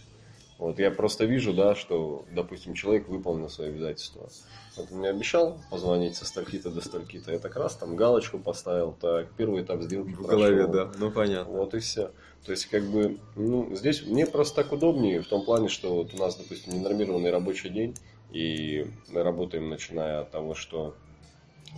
Вот 0.60 0.78
я 0.78 0.92
просто 0.92 1.26
вижу, 1.26 1.54
да, 1.54 1.74
что, 1.74 2.26
допустим, 2.32 2.76
человек 2.76 3.08
выполнил 3.08 3.50
свои 3.50 3.70
обязательства. 3.70 4.30
Вот 4.78 4.92
он 4.92 5.00
мне 5.00 5.10
обещал 5.10 5.60
позвонить 5.72 6.16
со 6.16 6.26
стольки-то 6.26 6.70
до 6.70 6.82
стольки-то. 6.82 7.32
Я 7.32 7.40
так 7.40 7.56
раз 7.56 7.76
там 7.76 7.96
галочку 7.96 8.38
поставил, 8.38 8.92
так, 8.92 9.32
первый 9.38 9.64
этап 9.64 9.82
сделки 9.82 10.12
в 10.12 10.22
голове, 10.22 10.68
прошел. 10.68 10.86
да. 10.86 10.92
Ну 11.00 11.10
понятно. 11.10 11.58
Вот 11.58 11.74
и 11.74 11.80
все. 11.80 12.12
То 12.46 12.52
есть, 12.52 12.68
как 12.68 12.84
бы, 12.84 13.18
ну, 13.36 13.76
здесь 13.76 14.06
мне 14.06 14.28
просто 14.28 14.58
так 14.58 14.72
удобнее 14.72 15.22
в 15.22 15.28
том 15.28 15.44
плане, 15.46 15.68
что 15.68 15.96
вот 15.96 16.14
у 16.14 16.18
нас, 16.18 16.36
допустим, 16.36 16.74
ненормированный 16.74 17.32
рабочий 17.32 17.70
день, 17.70 17.96
и 18.32 18.86
мы 19.10 19.24
работаем, 19.24 19.70
начиная 19.70 20.22
от 20.22 20.32
того, 20.32 20.56
что 20.56 20.96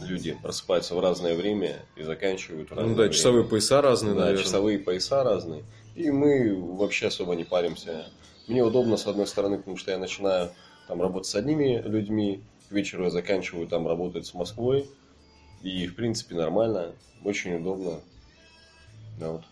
люди 0.01 0.37
просыпаются 0.41 0.95
в 0.95 0.99
разное 0.99 1.35
время 1.35 1.85
и 1.95 2.03
заканчивают 2.03 2.69
в 2.69 2.73
разное 2.73 2.89
Ну 2.89 2.95
да, 2.95 3.01
время. 3.03 3.13
часовые 3.13 3.43
пояса 3.45 3.81
разные, 3.81 4.13
Да, 4.13 4.21
наверное. 4.21 4.43
часовые 4.43 4.79
пояса 4.79 5.23
разные. 5.23 5.63
И 5.95 6.09
мы 6.11 6.55
вообще 6.55 7.07
особо 7.07 7.35
не 7.35 7.43
паримся. 7.43 8.05
Мне 8.47 8.63
удобно, 8.63 8.97
с 8.97 9.05
одной 9.07 9.27
стороны, 9.27 9.57
потому 9.57 9.77
что 9.77 9.91
я 9.91 9.97
начинаю 9.97 10.51
там 10.87 11.01
работать 11.01 11.29
с 11.29 11.35
одними 11.35 11.81
людьми, 11.85 12.43
к 12.69 12.71
вечеру 12.71 13.03
я 13.05 13.09
заканчиваю 13.09 13.67
там 13.67 13.87
работать 13.87 14.25
с 14.25 14.33
Москвой. 14.33 14.89
И, 15.61 15.85
в 15.87 15.95
принципе, 15.95 16.35
нормально, 16.35 16.93
очень 17.23 17.55
удобно. 17.55 17.99
Да, 19.19 19.31
вот. 19.33 19.43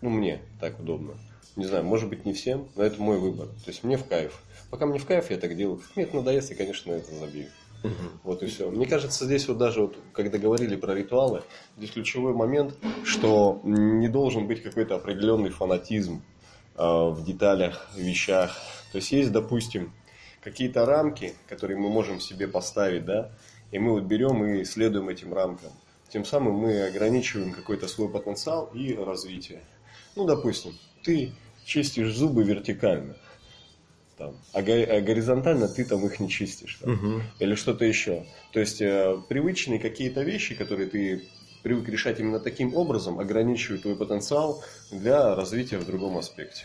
Ну, 0.00 0.10
мне 0.10 0.40
так 0.60 0.80
удобно. 0.80 1.14
Не 1.56 1.66
знаю, 1.66 1.84
может 1.84 2.08
быть, 2.08 2.24
не 2.24 2.32
всем, 2.32 2.68
но 2.76 2.82
это 2.82 3.00
мой 3.00 3.18
выбор. 3.18 3.48
То 3.48 3.70
есть 3.70 3.84
мне 3.84 3.96
в 3.96 4.06
кайф. 4.06 4.40
Пока 4.70 4.86
мне 4.86 4.98
в 4.98 5.06
кайф, 5.06 5.30
я 5.30 5.36
так 5.36 5.56
делаю. 5.56 5.82
Мне 5.94 6.04
это 6.04 6.16
надоест, 6.16 6.50
я, 6.50 6.56
конечно, 6.56 6.92
это 6.92 7.14
забью. 7.14 7.46
Вот 8.22 8.42
и 8.42 8.46
все. 8.46 8.70
Мне 8.70 8.86
кажется, 8.86 9.24
здесь 9.24 9.48
вот 9.48 9.58
даже 9.58 9.82
вот, 9.82 9.96
когда 10.12 10.38
говорили 10.38 10.76
про 10.76 10.94
ритуалы, 10.94 11.42
здесь 11.76 11.90
ключевой 11.90 12.32
момент, 12.32 12.74
что 13.04 13.60
не 13.64 14.08
должен 14.08 14.46
быть 14.46 14.62
какой-то 14.62 14.94
определенный 14.94 15.50
фанатизм 15.50 16.22
э, 16.76 16.82
в 16.82 17.24
деталях, 17.24 17.88
вещах. 17.96 18.56
То 18.92 18.98
есть 18.98 19.10
есть, 19.10 19.32
допустим, 19.32 19.92
какие-то 20.42 20.86
рамки, 20.86 21.34
которые 21.48 21.78
мы 21.78 21.88
можем 21.88 22.20
себе 22.20 22.46
поставить, 22.46 23.04
да, 23.04 23.32
и 23.72 23.78
мы 23.78 23.92
вот 23.92 24.04
берем 24.04 24.44
и 24.44 24.64
следуем 24.64 25.08
этим 25.08 25.34
рамкам. 25.34 25.70
Тем 26.08 26.24
самым 26.24 26.54
мы 26.54 26.82
ограничиваем 26.82 27.52
какой-то 27.52 27.88
свой 27.88 28.08
потенциал 28.08 28.70
и 28.74 28.94
развитие. 28.94 29.62
Ну, 30.14 30.24
допустим, 30.24 30.72
ты 31.02 31.32
чистишь 31.64 32.14
зубы 32.14 32.44
вертикально, 32.44 33.16
там, 34.18 34.34
а, 34.52 34.62
го- 34.62 34.72
а 34.72 35.00
горизонтально 35.00 35.68
ты 35.68 35.84
там 35.84 36.04
их 36.06 36.20
не 36.20 36.28
чистишь. 36.28 36.78
там 36.80 36.92
Мгм. 36.92 37.22
или 37.38 37.54
что-то 37.54 37.84
еще. 37.84 38.24
То 38.52 38.60
есть 38.60 38.80
э, 38.80 39.16
привычные 39.28 39.78
какие-то 39.78 40.22
вещи, 40.22 40.54
которые 40.54 40.88
ты 40.88 41.28
привык 41.62 41.88
решать 41.88 42.18
именно 42.20 42.40
таким 42.40 42.74
образом, 42.74 43.18
ограничивают 43.20 43.82
твой 43.82 43.96
потенциал 43.96 44.62
для 44.90 45.34
развития 45.34 45.78
в 45.78 45.86
другом 45.86 46.18
аспекте. 46.18 46.64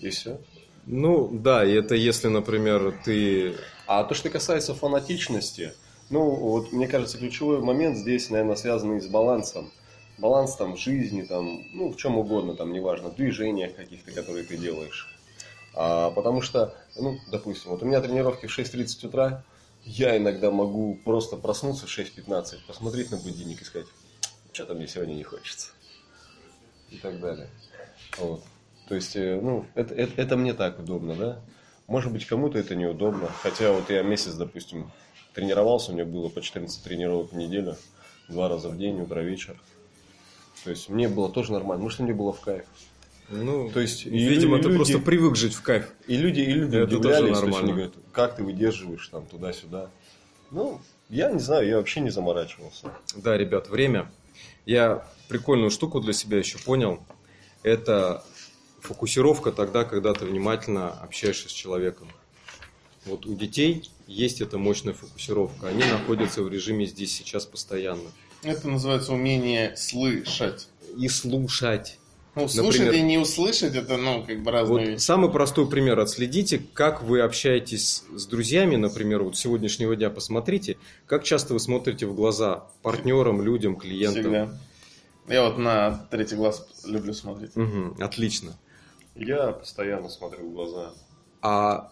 И 0.00 0.10
все. 0.10 0.38
Ну 0.86 1.28
да, 1.32 1.64
и 1.64 1.72
это 1.72 1.94
если, 1.94 2.28
например, 2.28 2.94
ты 3.04 3.54
А 3.86 4.04
то, 4.04 4.14
что 4.14 4.28
касается 4.30 4.74
фанатичности, 4.74 5.72
ну, 6.10 6.30
вот 6.30 6.72
мне 6.72 6.86
кажется, 6.86 7.18
ключевой 7.18 7.60
момент 7.60 7.96
здесь, 7.96 8.30
наверное, 8.30 8.56
связанный 8.56 9.00
с 9.00 9.06
балансом. 9.06 9.72
Баланс 10.18 10.56
там 10.56 10.76
жизни, 10.76 11.22
там, 11.22 11.64
ну, 11.72 11.92
в 11.92 11.96
чем 11.96 12.16
угодно, 12.16 12.54
там, 12.54 12.72
неважно, 12.72 13.10
в 13.10 13.16
движениях 13.16 13.74
каких-то, 13.74 14.12
которые 14.12 14.44
ты 14.44 14.56
делаешь. 14.56 15.14
А, 15.74 16.10
потому 16.10 16.40
что, 16.40 16.74
ну, 16.96 17.18
допустим, 17.30 17.70
вот 17.70 17.82
у 17.82 17.86
меня 17.86 18.00
тренировки 18.00 18.46
в 18.46 18.58
6.30 18.58 19.06
утра, 19.06 19.44
я 19.84 20.16
иногда 20.16 20.50
могу 20.50 20.98
просто 21.04 21.36
проснуться 21.36 21.86
в 21.86 21.98
6.15, 21.98 22.66
посмотреть 22.66 23.10
на 23.10 23.18
будильник 23.18 23.60
и 23.60 23.64
сказать, 23.64 23.86
что-то 24.52 24.74
мне 24.74 24.88
сегодня 24.88 25.14
не 25.14 25.22
хочется. 25.22 25.72
И 26.90 26.96
так 26.96 27.20
далее. 27.20 27.48
Вот. 28.18 28.42
То 28.88 28.94
есть, 28.94 29.16
э, 29.16 29.38
ну, 29.40 29.66
это, 29.74 29.94
это, 29.94 30.20
это 30.20 30.36
мне 30.36 30.54
так 30.54 30.78
удобно, 30.78 31.14
да? 31.14 31.40
Может 31.88 32.12
быть, 32.12 32.24
кому-то 32.26 32.58
это 32.58 32.74
неудобно. 32.74 33.28
Хотя 33.42 33.72
вот 33.72 33.90
я 33.90 34.02
месяц, 34.02 34.34
допустим, 34.34 34.90
тренировался, 35.34 35.90
у 35.90 35.94
меня 35.94 36.04
было 36.04 36.28
по 36.28 36.40
14 36.40 36.82
тренировок 36.82 37.32
в 37.32 37.36
неделю, 37.36 37.76
два 38.28 38.48
раза 38.48 38.68
в 38.68 38.78
день, 38.78 39.00
утро, 39.00 39.20
вечер. 39.20 39.60
То 40.66 40.70
есть 40.70 40.88
мне 40.88 41.08
было 41.08 41.28
тоже 41.28 41.52
нормально, 41.52 41.84
может, 41.84 42.00
мне 42.00 42.12
было 42.12 42.32
в 42.32 42.40
кайф. 42.40 42.64
Ну, 43.28 43.70
То 43.70 43.78
есть, 43.78 44.04
и 44.04 44.10
видимо, 44.10 44.56
лю- 44.56 44.62
ты 44.64 44.68
люди- 44.68 44.76
просто 44.78 44.98
привык 44.98 45.36
жить 45.36 45.54
в 45.54 45.62
кайф. 45.62 45.92
И 46.08 46.16
люди, 46.16 46.40
и 46.40 46.46
люди 46.46 46.76
Это 46.76 46.86
тоже 46.88 46.98
удивлялись, 46.98 47.20
то 47.20 47.26
есть 47.28 47.40
нормально. 47.42 47.58
они 47.60 47.72
говорят, 47.72 47.92
как 48.10 48.34
ты 48.34 48.42
выдерживаешь 48.42 49.06
там 49.06 49.26
туда-сюда. 49.26 49.90
Ну, 50.50 50.80
я 51.08 51.30
не 51.30 51.38
знаю, 51.38 51.68
я 51.68 51.76
вообще 51.76 52.00
не 52.00 52.10
заморачивался. 52.10 52.90
Да, 53.14 53.36
ребят, 53.38 53.68
время. 53.68 54.10
Я 54.64 55.06
прикольную 55.28 55.70
штуку 55.70 56.00
для 56.00 56.12
себя 56.12 56.38
еще 56.38 56.58
понял. 56.58 56.98
Это 57.62 58.24
фокусировка 58.80 59.52
тогда, 59.52 59.84
когда 59.84 60.14
ты 60.14 60.24
внимательно 60.24 60.90
общаешься 60.90 61.48
с 61.48 61.52
человеком. 61.52 62.08
Вот 63.04 63.24
у 63.24 63.34
детей 63.36 63.88
есть 64.08 64.40
эта 64.40 64.58
мощная 64.58 64.94
фокусировка. 64.94 65.68
Они 65.68 65.84
находятся 65.84 66.42
в 66.42 66.48
режиме 66.48 66.86
здесь 66.86 67.14
сейчас 67.14 67.46
постоянно. 67.46 68.10
Это 68.46 68.68
называется 68.68 69.12
умение 69.12 69.76
слышать. 69.76 70.68
И 70.96 71.08
слушать. 71.08 71.98
Ну, 72.36 72.46
слушать 72.48 72.80
Например, 72.82 72.94
и 72.94 73.02
не 73.02 73.18
услышать, 73.18 73.74
это, 73.74 73.96
ну, 73.96 74.22
как 74.22 74.42
бы 74.42 74.50
разные 74.50 74.78
Вот 74.78 74.88
вещи. 74.88 75.00
самый 75.00 75.30
простой 75.30 75.68
пример. 75.68 75.98
Отследите, 75.98 76.62
как 76.74 77.02
вы 77.02 77.22
общаетесь 77.22 78.04
с 78.14 78.26
друзьями, 78.26 78.76
например, 78.76 79.22
вот 79.22 79.36
с 79.36 79.40
сегодняшнего 79.40 79.96
дня 79.96 80.10
посмотрите, 80.10 80.76
как 81.06 81.24
часто 81.24 81.54
вы 81.54 81.60
смотрите 81.60 82.06
в 82.06 82.14
глаза 82.14 82.66
партнерам, 82.82 83.40
людям, 83.42 83.74
клиентам. 83.76 84.22
Всегда. 84.22 84.58
Я 85.28 85.44
вот 85.48 85.58
на 85.58 86.06
третий 86.10 86.36
глаз 86.36 86.68
люблю 86.84 87.14
смотреть. 87.14 87.56
Мгм, 87.56 87.96
отлично. 88.00 88.56
Я 89.14 89.52
постоянно 89.52 90.10
смотрю 90.10 90.50
в 90.50 90.52
глаза. 90.52 90.92
А 91.40 91.90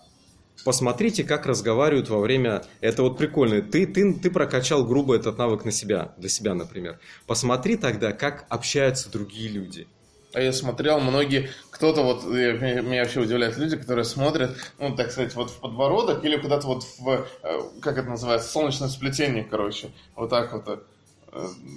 посмотрите, 0.64 1.24
как 1.24 1.46
разговаривают 1.46 2.08
во 2.08 2.20
время... 2.20 2.62
Это 2.80 3.02
вот 3.02 3.18
прикольно. 3.18 3.62
Ты, 3.62 3.86
ты, 3.86 4.12
ты 4.14 4.30
прокачал 4.30 4.84
грубо 4.84 5.16
этот 5.16 5.38
навык 5.38 5.64
на 5.64 5.72
себя, 5.72 6.14
для 6.16 6.28
себя, 6.28 6.54
например. 6.54 6.98
Посмотри 7.26 7.76
тогда, 7.76 8.12
как 8.12 8.46
общаются 8.48 9.10
другие 9.10 9.48
люди. 9.48 9.86
А 10.32 10.40
я 10.40 10.52
смотрел, 10.52 10.98
многие, 10.98 11.50
кто-то 11.70 12.02
вот, 12.02 12.24
меня 12.24 13.02
вообще 13.02 13.20
удивляют 13.20 13.56
люди, 13.56 13.76
которые 13.76 14.04
смотрят, 14.04 14.56
ну, 14.80 14.94
так 14.96 15.12
сказать, 15.12 15.32
вот 15.36 15.50
в 15.50 15.60
подбородок 15.60 16.24
или 16.24 16.36
куда-то 16.36 16.66
вот 16.66 16.84
в, 16.98 17.26
э, 17.44 17.60
как 17.80 17.98
это 17.98 18.08
называется, 18.08 18.50
солнечное 18.50 18.88
сплетение, 18.88 19.44
короче, 19.44 19.92
вот 20.16 20.30
так 20.30 20.52
вот 20.52 20.66
Э, 20.66 20.78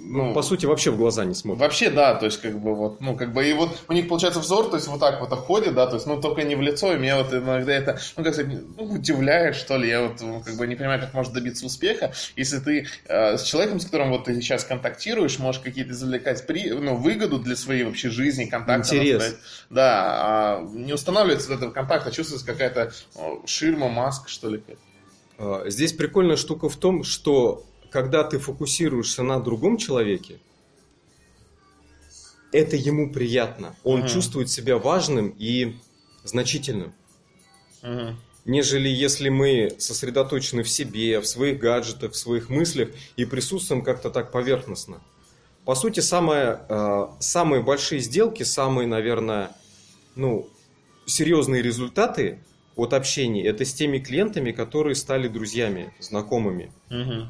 ну, 0.04 0.34
по 0.34 0.42
сути, 0.42 0.66
вообще 0.66 0.90
в 0.90 0.96
глаза 0.96 1.24
не 1.24 1.34
смотрят. 1.34 1.60
Вообще, 1.60 1.90
да, 1.90 2.14
то 2.14 2.26
есть, 2.26 2.40
как 2.40 2.60
бы, 2.60 2.74
вот, 2.74 3.00
ну, 3.00 3.16
как 3.16 3.32
бы, 3.32 3.48
и 3.48 3.52
вот 3.52 3.76
у 3.88 3.92
них 3.92 4.08
получается 4.08 4.40
взор, 4.40 4.70
то 4.70 4.76
есть, 4.76 4.86
вот 4.86 5.00
так 5.00 5.20
вот 5.20 5.30
ходит, 5.30 5.74
да, 5.74 5.86
то 5.86 5.96
есть, 5.96 6.06
ну, 6.06 6.20
только 6.20 6.44
не 6.44 6.54
в 6.54 6.62
лицо, 6.62 6.94
и 6.94 6.98
меня 6.98 7.16
вот 7.16 7.32
иногда 7.32 7.72
это, 7.72 7.98
ну, 8.16 8.22
как 8.22 8.34
сказать, 8.34 8.56
ну, 8.76 8.84
удивляет, 8.84 9.56
что 9.56 9.76
ли, 9.76 9.88
я 9.88 10.02
вот, 10.02 10.20
ну, 10.20 10.40
как 10.40 10.54
бы, 10.56 10.66
не 10.66 10.76
понимаю, 10.76 11.00
как 11.00 11.12
можно 11.12 11.34
добиться 11.34 11.66
успеха, 11.66 12.12
если 12.36 12.58
ты 12.58 12.86
э, 13.06 13.36
с 13.36 13.42
человеком, 13.42 13.80
с 13.80 13.84
которым 13.84 14.10
вот 14.10 14.24
ты 14.24 14.34
сейчас 14.40 14.64
контактируешь, 14.64 15.38
можешь 15.38 15.60
какие-то 15.60 15.90
извлекать 15.90 16.46
при, 16.46 16.70
ну, 16.70 16.96
выгоду 16.96 17.38
для 17.38 17.56
своей 17.56 17.82
вообще 17.82 18.10
жизни, 18.10 18.44
контакта. 18.44 18.96
Интерес. 18.96 19.36
Да, 19.70 20.04
а 20.20 20.68
не 20.72 20.92
устанавливается 20.92 21.48
вот 21.48 21.56
этого 21.56 21.70
контакта, 21.72 22.12
чувствуется 22.12 22.46
какая-то 22.46 22.92
ширма, 23.44 23.88
маска, 23.88 24.28
что 24.28 24.50
ли. 24.50 24.62
А, 25.38 25.64
здесь 25.68 25.92
прикольная 25.92 26.36
штука 26.36 26.68
в 26.68 26.76
том, 26.76 27.02
что 27.02 27.64
когда 27.90 28.24
ты 28.24 28.38
фокусируешься 28.38 29.22
на 29.22 29.40
другом 29.40 29.76
человеке, 29.76 30.38
это 32.52 32.76
ему 32.76 33.12
приятно. 33.12 33.76
Он 33.84 34.00
угу. 34.00 34.08
чувствует 34.08 34.50
себя 34.50 34.78
важным 34.78 35.34
и 35.38 35.76
значительным. 36.24 36.94
Угу. 37.82 38.16
Нежели 38.46 38.88
если 38.88 39.28
мы 39.28 39.74
сосредоточены 39.78 40.62
в 40.62 40.68
себе, 40.70 41.20
в 41.20 41.26
своих 41.26 41.58
гаджетах, 41.58 42.12
в 42.12 42.16
своих 42.16 42.48
мыслях 42.48 42.90
и 43.16 43.24
присутствуем 43.24 43.82
как-то 43.82 44.10
так 44.10 44.32
поверхностно. 44.32 45.02
По 45.66 45.74
сути, 45.74 46.00
самые, 46.00 46.60
э, 46.66 47.08
самые 47.20 47.62
большие 47.62 48.00
сделки, 48.00 48.42
самые, 48.42 48.86
наверное, 48.86 49.50
ну, 50.16 50.48
серьезные 51.04 51.60
результаты 51.60 52.38
от 52.74 52.94
общения 52.94 53.44
это 53.44 53.64
с 53.64 53.74
теми 53.74 53.98
клиентами, 53.98 54.52
которые 54.52 54.94
стали 54.94 55.28
друзьями, 55.28 55.92
знакомыми. 55.98 56.72
Угу. 56.90 57.28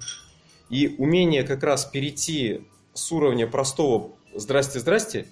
И 0.71 0.95
умение 0.99 1.45
как 1.45 1.63
раз 1.63 1.85
перейти 1.85 2.67
с 2.95 3.11
уровня 3.13 3.47
простого 3.47 4.13
«здрасте, 4.35 4.81
здрасте», 4.81 5.27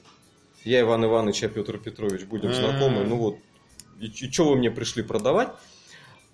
я 0.65 0.81
Иван 0.81 1.05
Иванович, 1.05 1.45
а 1.45 1.49
Петр 1.49 1.79
Петрович, 1.79 2.25
будем 2.25 2.53
знакомы, 2.53 3.05
ну 3.05 3.17
вот, 3.17 3.37
и, 4.01 4.07
и 4.07 4.33
что 4.33 4.49
вы 4.49 4.57
мне 4.57 4.71
пришли 4.71 5.03
продавать, 5.03 5.49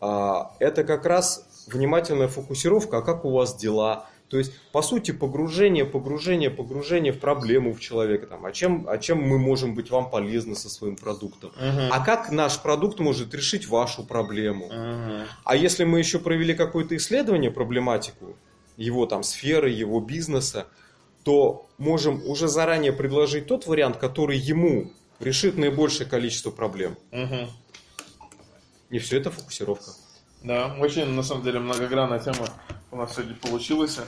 а, 0.00 0.53
это 0.59 0.84
как 0.84 1.05
раз 1.05 1.66
внимательная 1.66 2.28
фокусировка, 2.28 2.98
а 2.98 3.03
как 3.03 3.24
у 3.24 3.30
вас 3.30 3.57
дела, 3.57 4.07
то 4.32 4.38
есть, 4.38 4.59
по 4.72 4.80
сути, 4.80 5.11
погружение, 5.11 5.84
погружение, 5.84 6.50
погружение 6.50 7.12
в 7.12 7.20
проблему 7.20 7.74
в 7.74 7.80
человека. 7.80 8.26
Там, 8.26 8.46
а, 8.46 8.53
чем, 8.53 8.86
а 8.88 8.96
чем 8.96 9.20
мы 9.22 9.38
можем 9.38 9.74
быть 9.74 9.90
вам 9.90 10.09
полезны 10.09 10.57
со 10.57 10.70
своим 10.70 10.96
продуктом? 10.96 11.50
Uh-huh. 11.50 11.88
А 11.90 12.03
как 12.03 12.32
наш 12.32 12.59
продукт 12.59 12.98
может 12.98 13.34
решить 13.34 13.68
вашу 13.68 14.05
проблему? 14.05 14.70
Uh-huh. 14.72 15.26
А 15.44 15.55
если 15.55 15.84
мы 15.84 15.98
еще 15.98 16.18
провели 16.18 16.55
какое-то 16.55 16.96
исследование, 16.96 17.50
проблематику, 17.50 18.34
его 18.77 19.07
там 19.07 19.23
сферы, 19.23 19.70
его 19.70 20.01
бизнеса, 20.01 20.66
то 21.25 21.66
можем 21.79 22.23
уже 22.27 22.49
заранее 22.49 22.93
предложить 22.93 23.47
тот 23.47 23.66
вариант, 23.66 23.97
который 23.97 24.39
ему 24.39 24.91
решит 25.20 25.57
наибольшее 25.57 26.09
количество 26.09 26.51
проблем. 26.51 26.97
Угу. 27.12 27.49
И 28.91 28.99
все 28.99 29.18
это 29.18 29.31
фокусировка. 29.31 29.93
Да, 30.43 30.77
очень, 30.81 31.07
на 31.07 31.23
самом 31.23 31.45
деле, 31.45 31.61
многогранная 31.61 32.18
тема 32.18 32.47
у 32.91 32.97
нас 32.97 33.14
сегодня 33.14 33.37
получилась. 33.37 33.99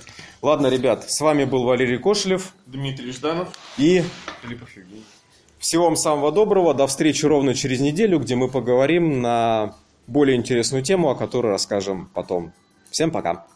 Ладно, 0.42 0.66
ребят, 0.66 1.08
с 1.08 1.20
вами 1.20 1.44
был 1.44 1.64
Валерий 1.64 1.98
Кошелев. 1.98 2.52
Дмитрий 2.66 3.12
Жданов. 3.12 3.48
И... 3.78 4.02
Филиппов 4.42 4.76
Евгений. 4.76 5.04
Всего 5.58 5.84
вам 5.84 5.96
самого 5.96 6.32
доброго. 6.32 6.74
До 6.74 6.86
встречи 6.86 7.24
ровно 7.24 7.54
через 7.54 7.80
неделю, 7.80 8.18
где 8.18 8.34
мы 8.34 8.50
поговорим 8.50 9.22
на 9.22 9.74
более 10.06 10.36
интересную 10.36 10.82
тему, 10.82 11.08
о 11.08 11.14
которой 11.14 11.52
расскажем 11.52 12.10
потом. 12.12 12.52
Всем 12.90 13.10
пока. 13.10 13.46